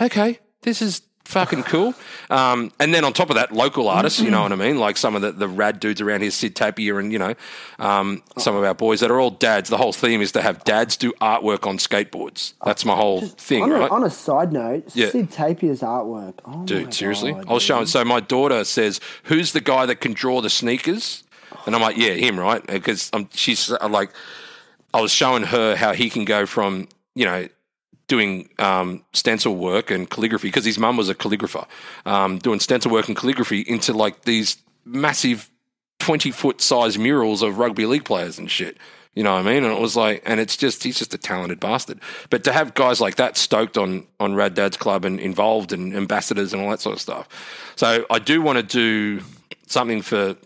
[0.00, 1.02] okay, this is
[1.32, 1.94] fucking cool.
[2.30, 4.78] Um, and then on top of that, local artists, you know what I mean?
[4.78, 7.34] Like some of the, the rad dudes around here, Sid Tapia and, you know,
[7.78, 9.68] um, some of our boys that are all dads.
[9.68, 12.54] The whole theme is to have dads do artwork on skateboards.
[12.64, 13.90] That's my whole thing, On, right?
[13.90, 15.10] a, on a side note, Yeah.
[15.10, 16.34] Sid Tapia's artwork.
[16.44, 17.32] Oh my Dude, seriously?
[17.32, 17.66] God, I was dude.
[17.68, 17.86] showing.
[17.86, 21.24] So my daughter says, "Who's the guy that can draw the sneakers?"
[21.66, 24.10] And I'm like, "Yeah, him, right?" Because she's uh, like,
[24.94, 27.48] I was showing her how he can go from you know
[28.08, 31.66] doing um, stencil work and calligraphy because his mum was a calligrapher,
[32.06, 35.50] um, doing stencil work and calligraphy into like these massive
[35.98, 38.76] twenty foot size murals of rugby league players and shit.
[39.14, 39.62] You know what I mean?
[39.62, 42.00] And it was like, and it's just he's just a talented bastard.
[42.30, 45.94] But to have guys like that stoked on on Rad Dad's Club and involved and
[45.94, 47.28] ambassadors and all that sort of stuff.
[47.76, 49.24] So I do want to do
[49.66, 50.36] something for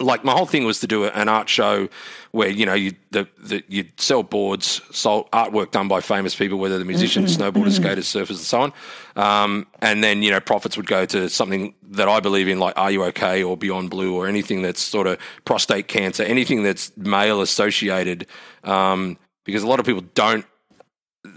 [0.00, 1.88] like my whole thing was to do an art show
[2.32, 6.58] where you know you the, the you sell boards, sell artwork done by famous people,
[6.58, 8.72] whether they're musicians, snowboarders, skaters, surfers, and so on.
[9.16, 12.76] Um, and then you know profits would go to something that I believe in, like
[12.76, 16.96] Are You Okay or Beyond Blue or anything that's sort of prostate cancer, anything that's
[16.96, 18.26] male associated.
[18.64, 20.44] Um, because a lot of people don't.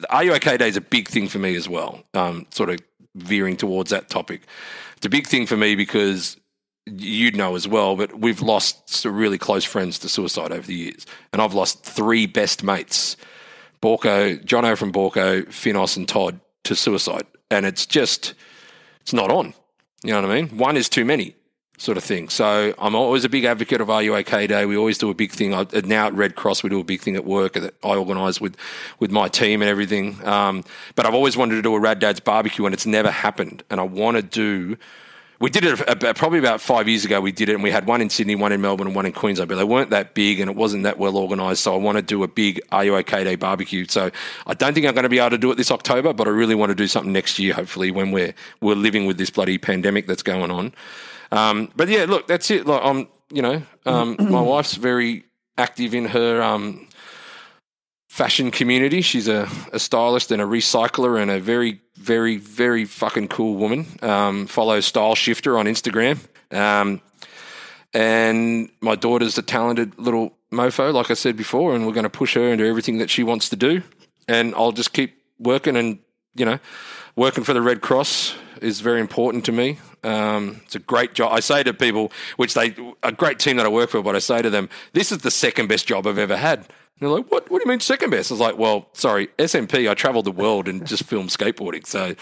[0.09, 2.03] Are You Okay Day is a big thing for me as well.
[2.13, 2.79] Um, sort of
[3.13, 4.41] veering towards that topic.
[4.95, 6.37] It's a big thing for me because
[6.87, 10.75] you'd know as well, but we've lost some really close friends to suicide over the
[10.75, 11.05] years.
[11.33, 13.17] And I've lost three best mates
[13.81, 17.25] Baulko, Jono from Baulko, Finos, and Todd to suicide.
[17.51, 18.33] And it's just,
[19.01, 19.53] it's not on.
[20.03, 20.57] You know what I mean?
[20.57, 21.35] One is too many,
[21.77, 22.29] sort of thing.
[22.29, 24.65] So I'm always a big advocate of You Day.
[24.65, 25.53] We always do a big thing.
[25.53, 28.41] I, now at Red Cross, we do a big thing at work that I organise
[28.41, 28.57] with,
[28.99, 30.25] with my team and everything.
[30.27, 30.63] Um,
[30.95, 33.63] but I've always wanted to do a Rad Dad's barbecue, and it's never happened.
[33.69, 34.77] And I want to do
[35.39, 37.21] we did it about, probably about five years ago.
[37.21, 39.11] We did it, and we had one in Sydney, one in Melbourne, and one in
[39.11, 39.49] Queensland.
[39.49, 41.63] But they weren't that big, and it wasn't that well organised.
[41.63, 43.85] So I want to do a big Are You OK Day barbecue.
[43.87, 44.11] So
[44.47, 46.31] I don't think I'm going to be able to do it this October, but I
[46.31, 47.53] really want to do something next year.
[47.53, 50.73] Hopefully, when we're we're living with this bloody pandemic that's going on.
[51.31, 52.65] Um, but yeah, look, that's it.
[52.65, 55.25] Like I'm, you know, um, my wife's very
[55.57, 56.86] active in her um,
[58.07, 59.01] fashion community.
[59.01, 63.85] She's a, a stylist and a recycler and a very, very, very fucking cool woman.
[64.01, 66.19] Um, follows Style Shifter on Instagram.
[66.51, 67.01] Um,
[67.93, 72.09] and my daughter's a talented little mofo, like I said before, and we're going to
[72.09, 73.81] push her into everything that she wants to do.
[74.27, 75.99] And I'll just keep working and,
[76.35, 76.59] you know,
[77.15, 79.79] working for the Red Cross is very important to me.
[80.03, 81.31] Um, it's a great job.
[81.33, 84.19] I say to people, which they, a great team that I work for, but I
[84.19, 86.67] say to them, this is the second best job I've ever had.
[86.99, 88.31] They're like, what, what do you mean second best?
[88.31, 91.85] I was like, well, sorry, SMP, I traveled the world and just filmed skateboarding.
[91.85, 92.15] So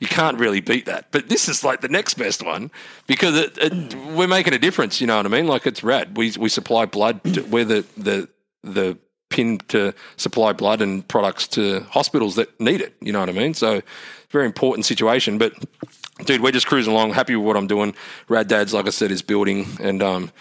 [0.00, 1.12] you can't really beat that.
[1.12, 2.72] But this is like the next best one
[3.06, 5.00] because it, it, we're making a difference.
[5.00, 5.46] You know what I mean?
[5.46, 6.16] Like it's rad.
[6.16, 7.22] We, we supply blood.
[7.34, 8.28] To, we're the, the,
[8.64, 8.98] the
[9.28, 12.94] pin to supply blood and products to hospitals that need it.
[13.00, 13.54] You know what I mean?
[13.54, 13.80] So
[14.30, 15.38] very important situation.
[15.38, 15.52] But
[16.24, 17.12] dude, we're just cruising along.
[17.12, 17.94] Happy with what I'm doing.
[18.28, 20.32] Rad Dads, like I said, is building and um,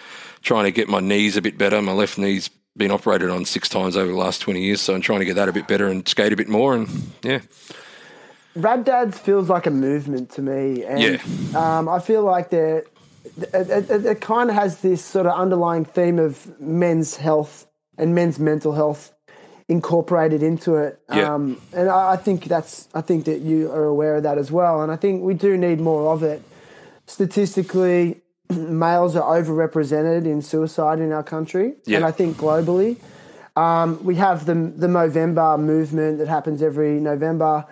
[0.42, 1.80] trying to get my knees a bit better.
[1.84, 5.02] My left knee's been operated on six times over the last 20 years, so I'm
[5.02, 6.76] trying to get that a bit better and skate a bit more.
[6.76, 6.90] And
[7.24, 7.40] yeah,
[8.56, 11.18] Rad Dads feels like a movement to me, and Yeah.
[11.56, 12.84] um, I feel like they're,
[13.38, 17.66] it, it, it, kind of has this sort of underlying theme of men's health
[17.98, 19.14] and men's mental health
[19.68, 21.00] incorporated into it.
[21.10, 21.34] Yeah.
[21.34, 24.52] Um, and I, I think that's I think that you are aware of that as
[24.52, 26.44] well, and I think we do need more of it.
[27.08, 31.98] Statistically, males are overrepresented in suicide in our country, Yeah.
[31.98, 32.98] and I think globally.
[33.56, 37.66] Um, we have the the Movember movement that happens every November,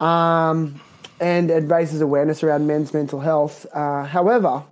[0.00, 0.80] um,
[1.20, 3.66] and it raises awareness around men's mental health.
[3.72, 4.62] Uh, however,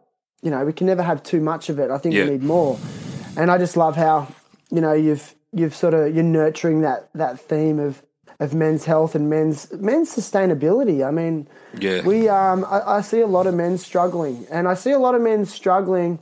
[0.41, 1.91] you know we can never have too much of it.
[1.91, 2.25] I think Yeah.
[2.25, 2.79] we need more,
[3.37, 4.29] and I just love how
[4.71, 8.03] you know you've you've sort of you're nurturing that that theme of
[8.43, 11.07] of men's health and men's men's sustainability.
[11.07, 11.49] I mean,
[11.79, 12.03] Yeah.
[12.05, 15.15] we um I, I see a lot of men struggling, and I see a lot
[15.15, 16.19] of men struggling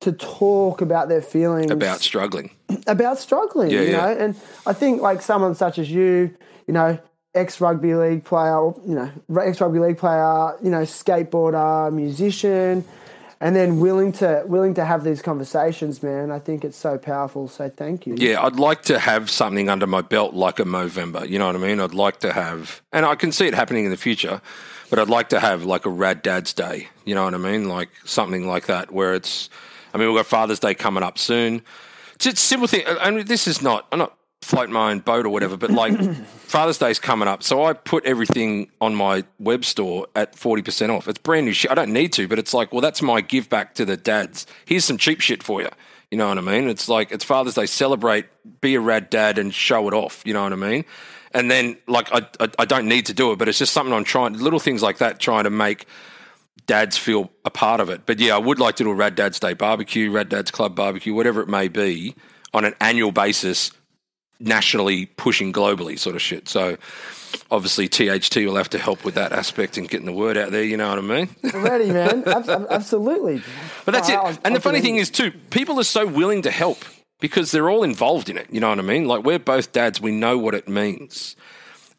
[0.00, 2.50] to talk about their feelings about struggling.
[2.86, 3.96] about struggling, Yeah, you yeah.
[4.00, 4.12] know.
[4.24, 4.34] And
[4.66, 6.34] I think like someone such as you,
[6.66, 6.98] you know,
[7.34, 9.10] ex rugby league player, you know,
[9.40, 12.84] ex rugby league player, you know, skateboarder, musician,
[13.40, 16.30] and then willing to willing to have these conversations, man.
[16.30, 17.48] I think it's so powerful.
[17.48, 18.14] So thank you.
[18.16, 21.26] Yeah, I'd like to have something under my belt like a Movember.
[21.28, 21.80] You know what I mean?
[21.80, 24.42] I'd like to have, and I can see it happening in the future,
[24.90, 26.88] but I'd like to have like a Rad Dad's Day.
[27.04, 27.68] You know what I mean?
[27.68, 29.48] Like something like that where it's,
[29.94, 31.62] I mean, we've got Father's Day coming up soon.
[32.16, 32.84] It's a simple thing.
[32.86, 34.14] and this is not, I'm not
[34.50, 37.42] floating my own boat or whatever, but like Father's Day's coming up.
[37.42, 41.08] So I put everything on my web store at 40% off.
[41.08, 41.70] It's brand new shit.
[41.70, 44.46] I don't need to, but it's like, well, that's my give back to the dads.
[44.64, 45.68] Here's some cheap shit for you.
[46.10, 46.68] You know what I mean?
[46.68, 47.66] It's like, it's Father's Day.
[47.66, 48.26] Celebrate,
[48.60, 50.22] be a rad dad and show it off.
[50.26, 50.84] You know what I mean?
[51.32, 53.94] And then, like, I, I, I don't need to do it, but it's just something
[53.94, 55.86] I'm trying, little things like that, trying to make
[56.66, 58.02] dads feel a part of it.
[58.06, 60.74] But yeah, I would like to do a Rad Dad's Day barbecue, Rad Dad's Club
[60.74, 62.16] barbecue, whatever it may be,
[62.52, 63.70] on an annual basis,
[64.40, 66.48] nationally pushing globally, sort of shit.
[66.48, 66.76] So
[67.50, 70.64] obviously THT will have to help with that aspect and getting the word out there.
[70.64, 71.28] You know what I mean?
[71.54, 72.24] Ready, man.
[72.26, 73.42] Ab- ab- Absolutely.
[73.84, 74.18] But that's it.
[74.44, 76.78] And the funny thing is, too, people are so willing to help
[77.20, 78.48] because they're all involved in it.
[78.50, 79.06] You know what I mean?
[79.06, 81.36] Like we're both dads, we know what it means.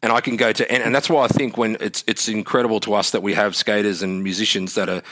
[0.02, 2.80] And I can go to, and, and that's why I think when it's it's incredible
[2.80, 5.02] to us that we have skaters and musicians that are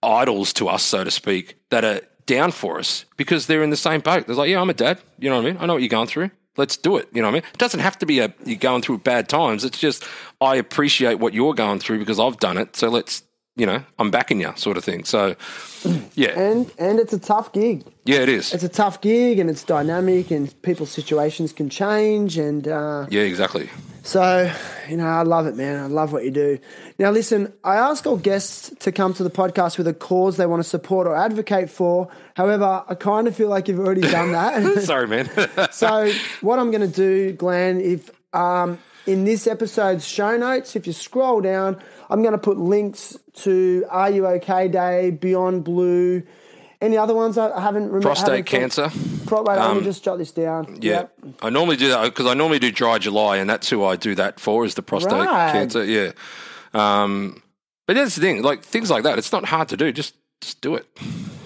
[0.00, 3.76] idols to us, so to speak, that are down for us because they're in the
[3.76, 4.28] same boat.
[4.28, 5.00] They're like, yeah, I'm a dad.
[5.18, 5.56] You know what I mean?
[5.60, 6.30] I know what you're going through.
[6.58, 7.08] Let's do it.
[7.14, 7.50] You know what I mean?
[7.54, 9.64] It doesn't have to be a you're going through bad times.
[9.64, 10.04] It's just
[10.40, 12.76] I appreciate what you're going through because I've done it.
[12.76, 13.22] So let's,
[13.56, 15.04] you know, I'm backing you, sort of thing.
[15.04, 15.34] So,
[16.14, 17.84] yeah, And and it's a tough gig.
[18.04, 18.52] yeah, it is.
[18.52, 22.66] It's a tough gig, and it's dynamic, and people's situations can change, and.
[22.68, 23.70] Uh, Yeah, exactly.
[24.08, 24.50] So,
[24.88, 25.84] you know, I love it, man.
[25.84, 26.58] I love what you do.
[26.98, 30.46] Now, listen, I ask all guests to come to the podcast with a cause they
[30.46, 32.08] want to support or advocate for.
[32.34, 34.82] However, I kind of feel like you've already done that.
[34.82, 35.28] Sorry, man.
[35.72, 36.10] so,
[36.40, 40.94] what I'm going to do, Glenn, if um, in this episode's show notes, if you
[40.94, 41.78] scroll down,
[42.08, 46.22] I'm going to put links to Are You OK Day, Beyond Blue,
[46.80, 48.02] any other ones I haven't remembered.
[48.02, 48.90] Prostate cancer.
[49.26, 50.78] Pro- wait, let Um, me just jot this down.
[50.80, 51.12] Yeah, Yep.
[51.42, 54.14] I normally do that because I normally do dry July, and that's who I do
[54.14, 55.52] that for is the prostate Right.
[55.52, 55.84] cancer.
[55.84, 56.12] Yeah,
[56.74, 57.42] um,
[57.86, 58.42] but that's the thing.
[58.42, 59.92] Like things like that, it's not hard to do.
[59.92, 60.86] Just just do it.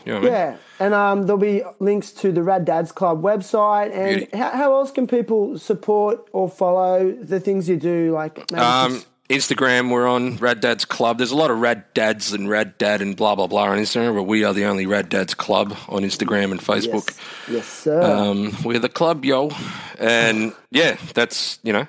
[0.05, 0.33] You know what I mean?
[0.33, 3.91] Yeah, and um, there'll be links to the Rad Dads Club website.
[3.95, 8.13] And how, how else can people support or follow the things you do?
[8.13, 9.03] Like Um,
[9.33, 11.17] Instagram, we're on Rad Dads Club.
[11.17, 14.15] There's a lot of Rad Dads and Rad Dad and blah blah blah on Instagram,
[14.15, 17.09] but we are the only Rad Dads Club on Instagram and Facebook.
[17.49, 18.03] Yes, yes sir.
[18.03, 19.51] Um, we're the club, yo,
[19.99, 21.87] and yeah, that's you know,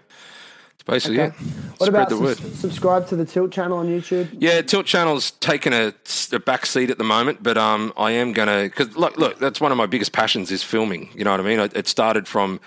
[0.75, 1.35] it's basically Okay.
[1.35, 1.41] it.
[1.77, 2.37] what Spread about the word.
[2.37, 4.29] subs- subscribe to the Tilt channel on YouTube?
[4.39, 5.93] Yeah, Tilt Channel's taken a,
[6.31, 9.59] a back seat at the moment, but um, I am gonna because look, look, that's
[9.59, 11.09] one of my biggest passions is filming.
[11.13, 11.59] You know what I mean?
[11.59, 12.61] It started from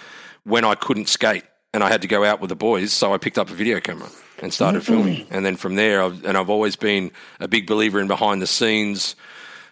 [0.44, 3.18] when I couldn't skate and I had to go out with the boys, so I
[3.18, 4.08] picked up a video camera
[4.42, 7.10] and started filming, and then from there, I've, and I've always been
[7.40, 9.16] a big believer in behind the scenes.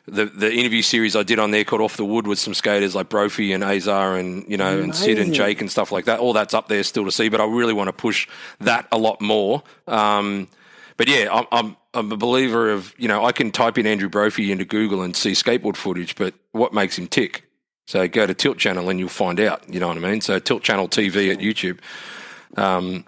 [0.07, 2.95] The the interview series I did on there called Off the Wood with some skaters
[2.95, 6.21] like Brophy and Azar and you know and Sid and Jake and stuff like that.
[6.21, 8.29] All that's up there still to see, but I really want to push
[8.61, 9.63] that a lot more.
[9.87, 10.49] Um,
[10.97, 14.09] but yeah, I'm, I'm I'm a believer of you know I can type in Andrew
[14.09, 17.45] Brophy into Google and see skateboard footage, but what makes him tick?
[17.87, 19.69] So go to Tilt Channel and you'll find out.
[19.73, 20.21] You know what I mean?
[20.21, 21.79] So Tilt Channel TV at YouTube.
[22.59, 23.05] Um,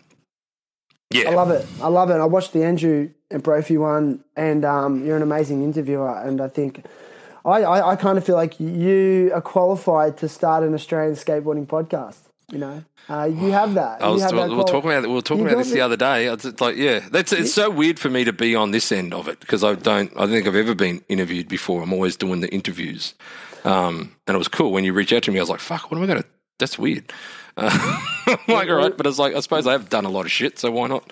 [1.11, 1.67] yeah, I love it.
[1.83, 2.15] I love it.
[2.15, 6.11] I watched the Andrew and Brophy one, and um, you're an amazing interviewer.
[6.19, 6.85] And I think
[7.45, 11.67] I, I, I kind of feel like you are qualified to start an Australian skateboarding
[11.67, 12.19] podcast.
[12.53, 14.01] You know, uh, you have that.
[14.01, 15.59] I was you have we that were quali- talking about we were talking You about
[15.59, 16.27] this the the- other day.
[16.27, 19.27] It's like yeah, that's it's so weird for me to be on this end of
[19.27, 21.83] it because I don't I don't think I've ever been interviewed before.
[21.83, 23.15] I'm always doing the interviews,
[23.65, 25.39] um, and it was cool when you reached out to me.
[25.39, 26.25] I was like, fuck, what am I gonna?
[26.61, 27.13] That's weird.
[27.57, 28.01] Uh,
[28.49, 30.59] like, all right, but it's like I suppose I have done a lot of shit,
[30.59, 31.11] so why not?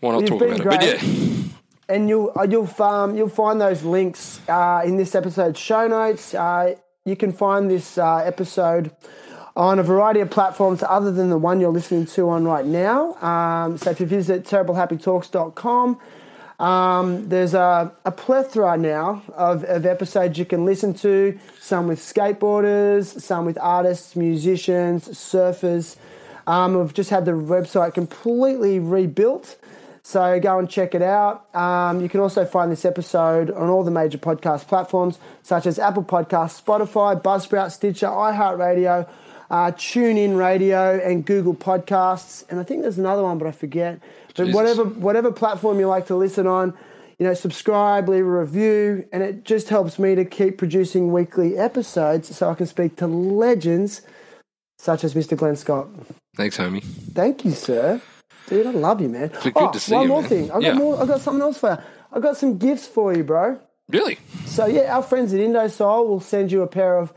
[0.00, 0.64] Why not You've talk about it?
[0.64, 1.02] But great.
[1.02, 1.42] yeah,
[1.88, 6.34] and you'll uh, you'll um, you'll find those links uh, in this episode's show notes.
[6.34, 8.92] Uh, you can find this uh, episode
[9.54, 13.14] on a variety of platforms other than the one you're listening to on right now.
[13.16, 15.98] Um, so if you visit terriblehappytalks.com,
[16.62, 21.36] um, there's a, a plethora now of, of episodes you can listen to.
[21.58, 25.96] Some with skateboarders, some with artists, musicians, surfers.
[26.46, 29.56] Um, we've just had the website completely rebuilt.
[30.04, 31.52] So go and check it out.
[31.52, 35.80] Um, you can also find this episode on all the major podcast platforms such as
[35.80, 39.08] Apple Podcasts, Spotify, Buzzsprout, Stitcher, iHeartRadio,
[39.50, 42.44] uh, TuneIn Radio, and Google Podcasts.
[42.48, 44.00] And I think there's another one, but I forget.
[44.34, 44.54] But Jesus.
[44.54, 46.74] whatever whatever platform you like to listen on,
[47.18, 51.56] you know, subscribe, leave a review, and it just helps me to keep producing weekly
[51.58, 54.02] episodes so I can speak to legends
[54.78, 55.36] such as Mr.
[55.36, 55.86] Glenn Scott.
[56.36, 56.82] thanks, homie.
[56.82, 58.00] Thank you, sir.
[58.48, 59.24] Dude, I love you, man.
[59.32, 60.28] It's good oh, to see one you, more man.
[60.28, 60.44] thing.
[60.50, 60.72] I got Yeah.
[60.74, 61.00] more.
[61.00, 61.78] I got something else for you.
[62.12, 63.60] I got some gifts for you, bro.
[63.88, 64.18] Really?
[64.46, 67.12] So yeah, our friends at Indosole will send you a pair of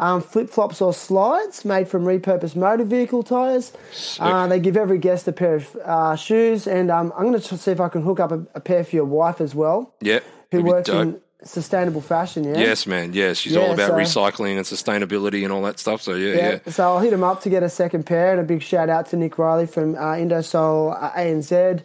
[0.00, 3.72] um, flip flops or slides made from repurposed motor vehicle tires.
[4.18, 7.58] Uh, they give every guest a pair of uh, shoes, and um, I'm going to
[7.58, 10.20] see if I can hook up a, a pair for your wife as well, Yeah.
[10.50, 11.02] who works dope.
[11.02, 12.44] in sustainable fashion.
[12.44, 12.58] Yeah.
[12.58, 13.12] Yes, man.
[13.14, 16.02] Yes, she's Yeah, all about so- recycling and sustainability and all that stuff.
[16.02, 16.58] So yeah, Yeah.
[16.66, 16.72] yeah.
[16.72, 19.06] So I'll hit him up to get a second pair, and a big shout out
[19.10, 21.82] to Nick Riley from uh, Indosole uh, ANZ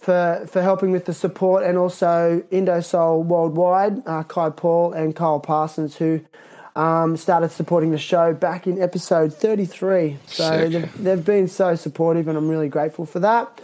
[0.00, 5.40] for for helping with the support, and also Indosole Worldwide, uh, Kai Paul and Kyle
[5.40, 6.20] Parsons, who
[6.78, 10.18] um, started supporting the show back in episode 33.
[10.26, 13.60] So they've, they've been so supportive, and I'm really grateful for that.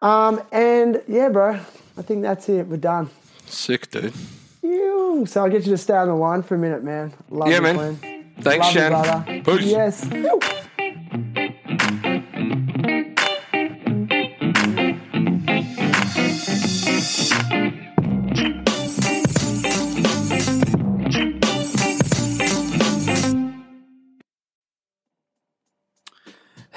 [0.00, 1.58] Um, and yeah, bro,
[1.98, 2.66] I think that's it.
[2.68, 3.10] We're done.
[3.46, 4.14] Sick, dude.
[4.62, 5.24] Ew.
[5.26, 7.12] So I'll get you to stay on the line for a minute, man.
[7.30, 7.96] Love Yeah, you, man.
[8.40, 9.58] Thanks, Love you, brother.
[9.58, 9.64] Peace.
[9.70, 10.08] Yes.
[10.12, 10.40] Ew.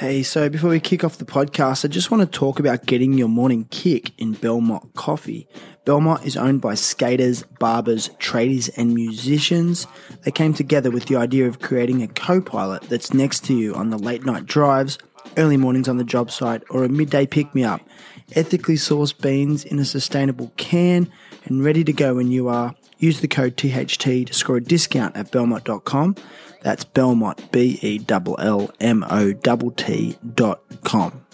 [0.08, 3.18] Hey, so before we kick off the podcast, I just want to talk about getting
[3.18, 5.50] your morning kick in Belmont Coffee.
[5.84, 9.86] Belmont is owned by skaters, barbers, tradies, and musicians.
[10.24, 13.76] They came together with the idea of creating a co pilot that's next to you
[13.76, 14.98] on the late night drives,
[15.36, 17.82] early mornings on the job site, or a midday pick me up.
[18.34, 21.12] Ethically sourced beans in a sustainable can
[21.44, 22.74] and ready to go when you are.
[22.98, 26.16] Use the code THT to score a discount at belmont.com.
[26.62, 31.27] That's Belmont, B E L L M O T T dot com.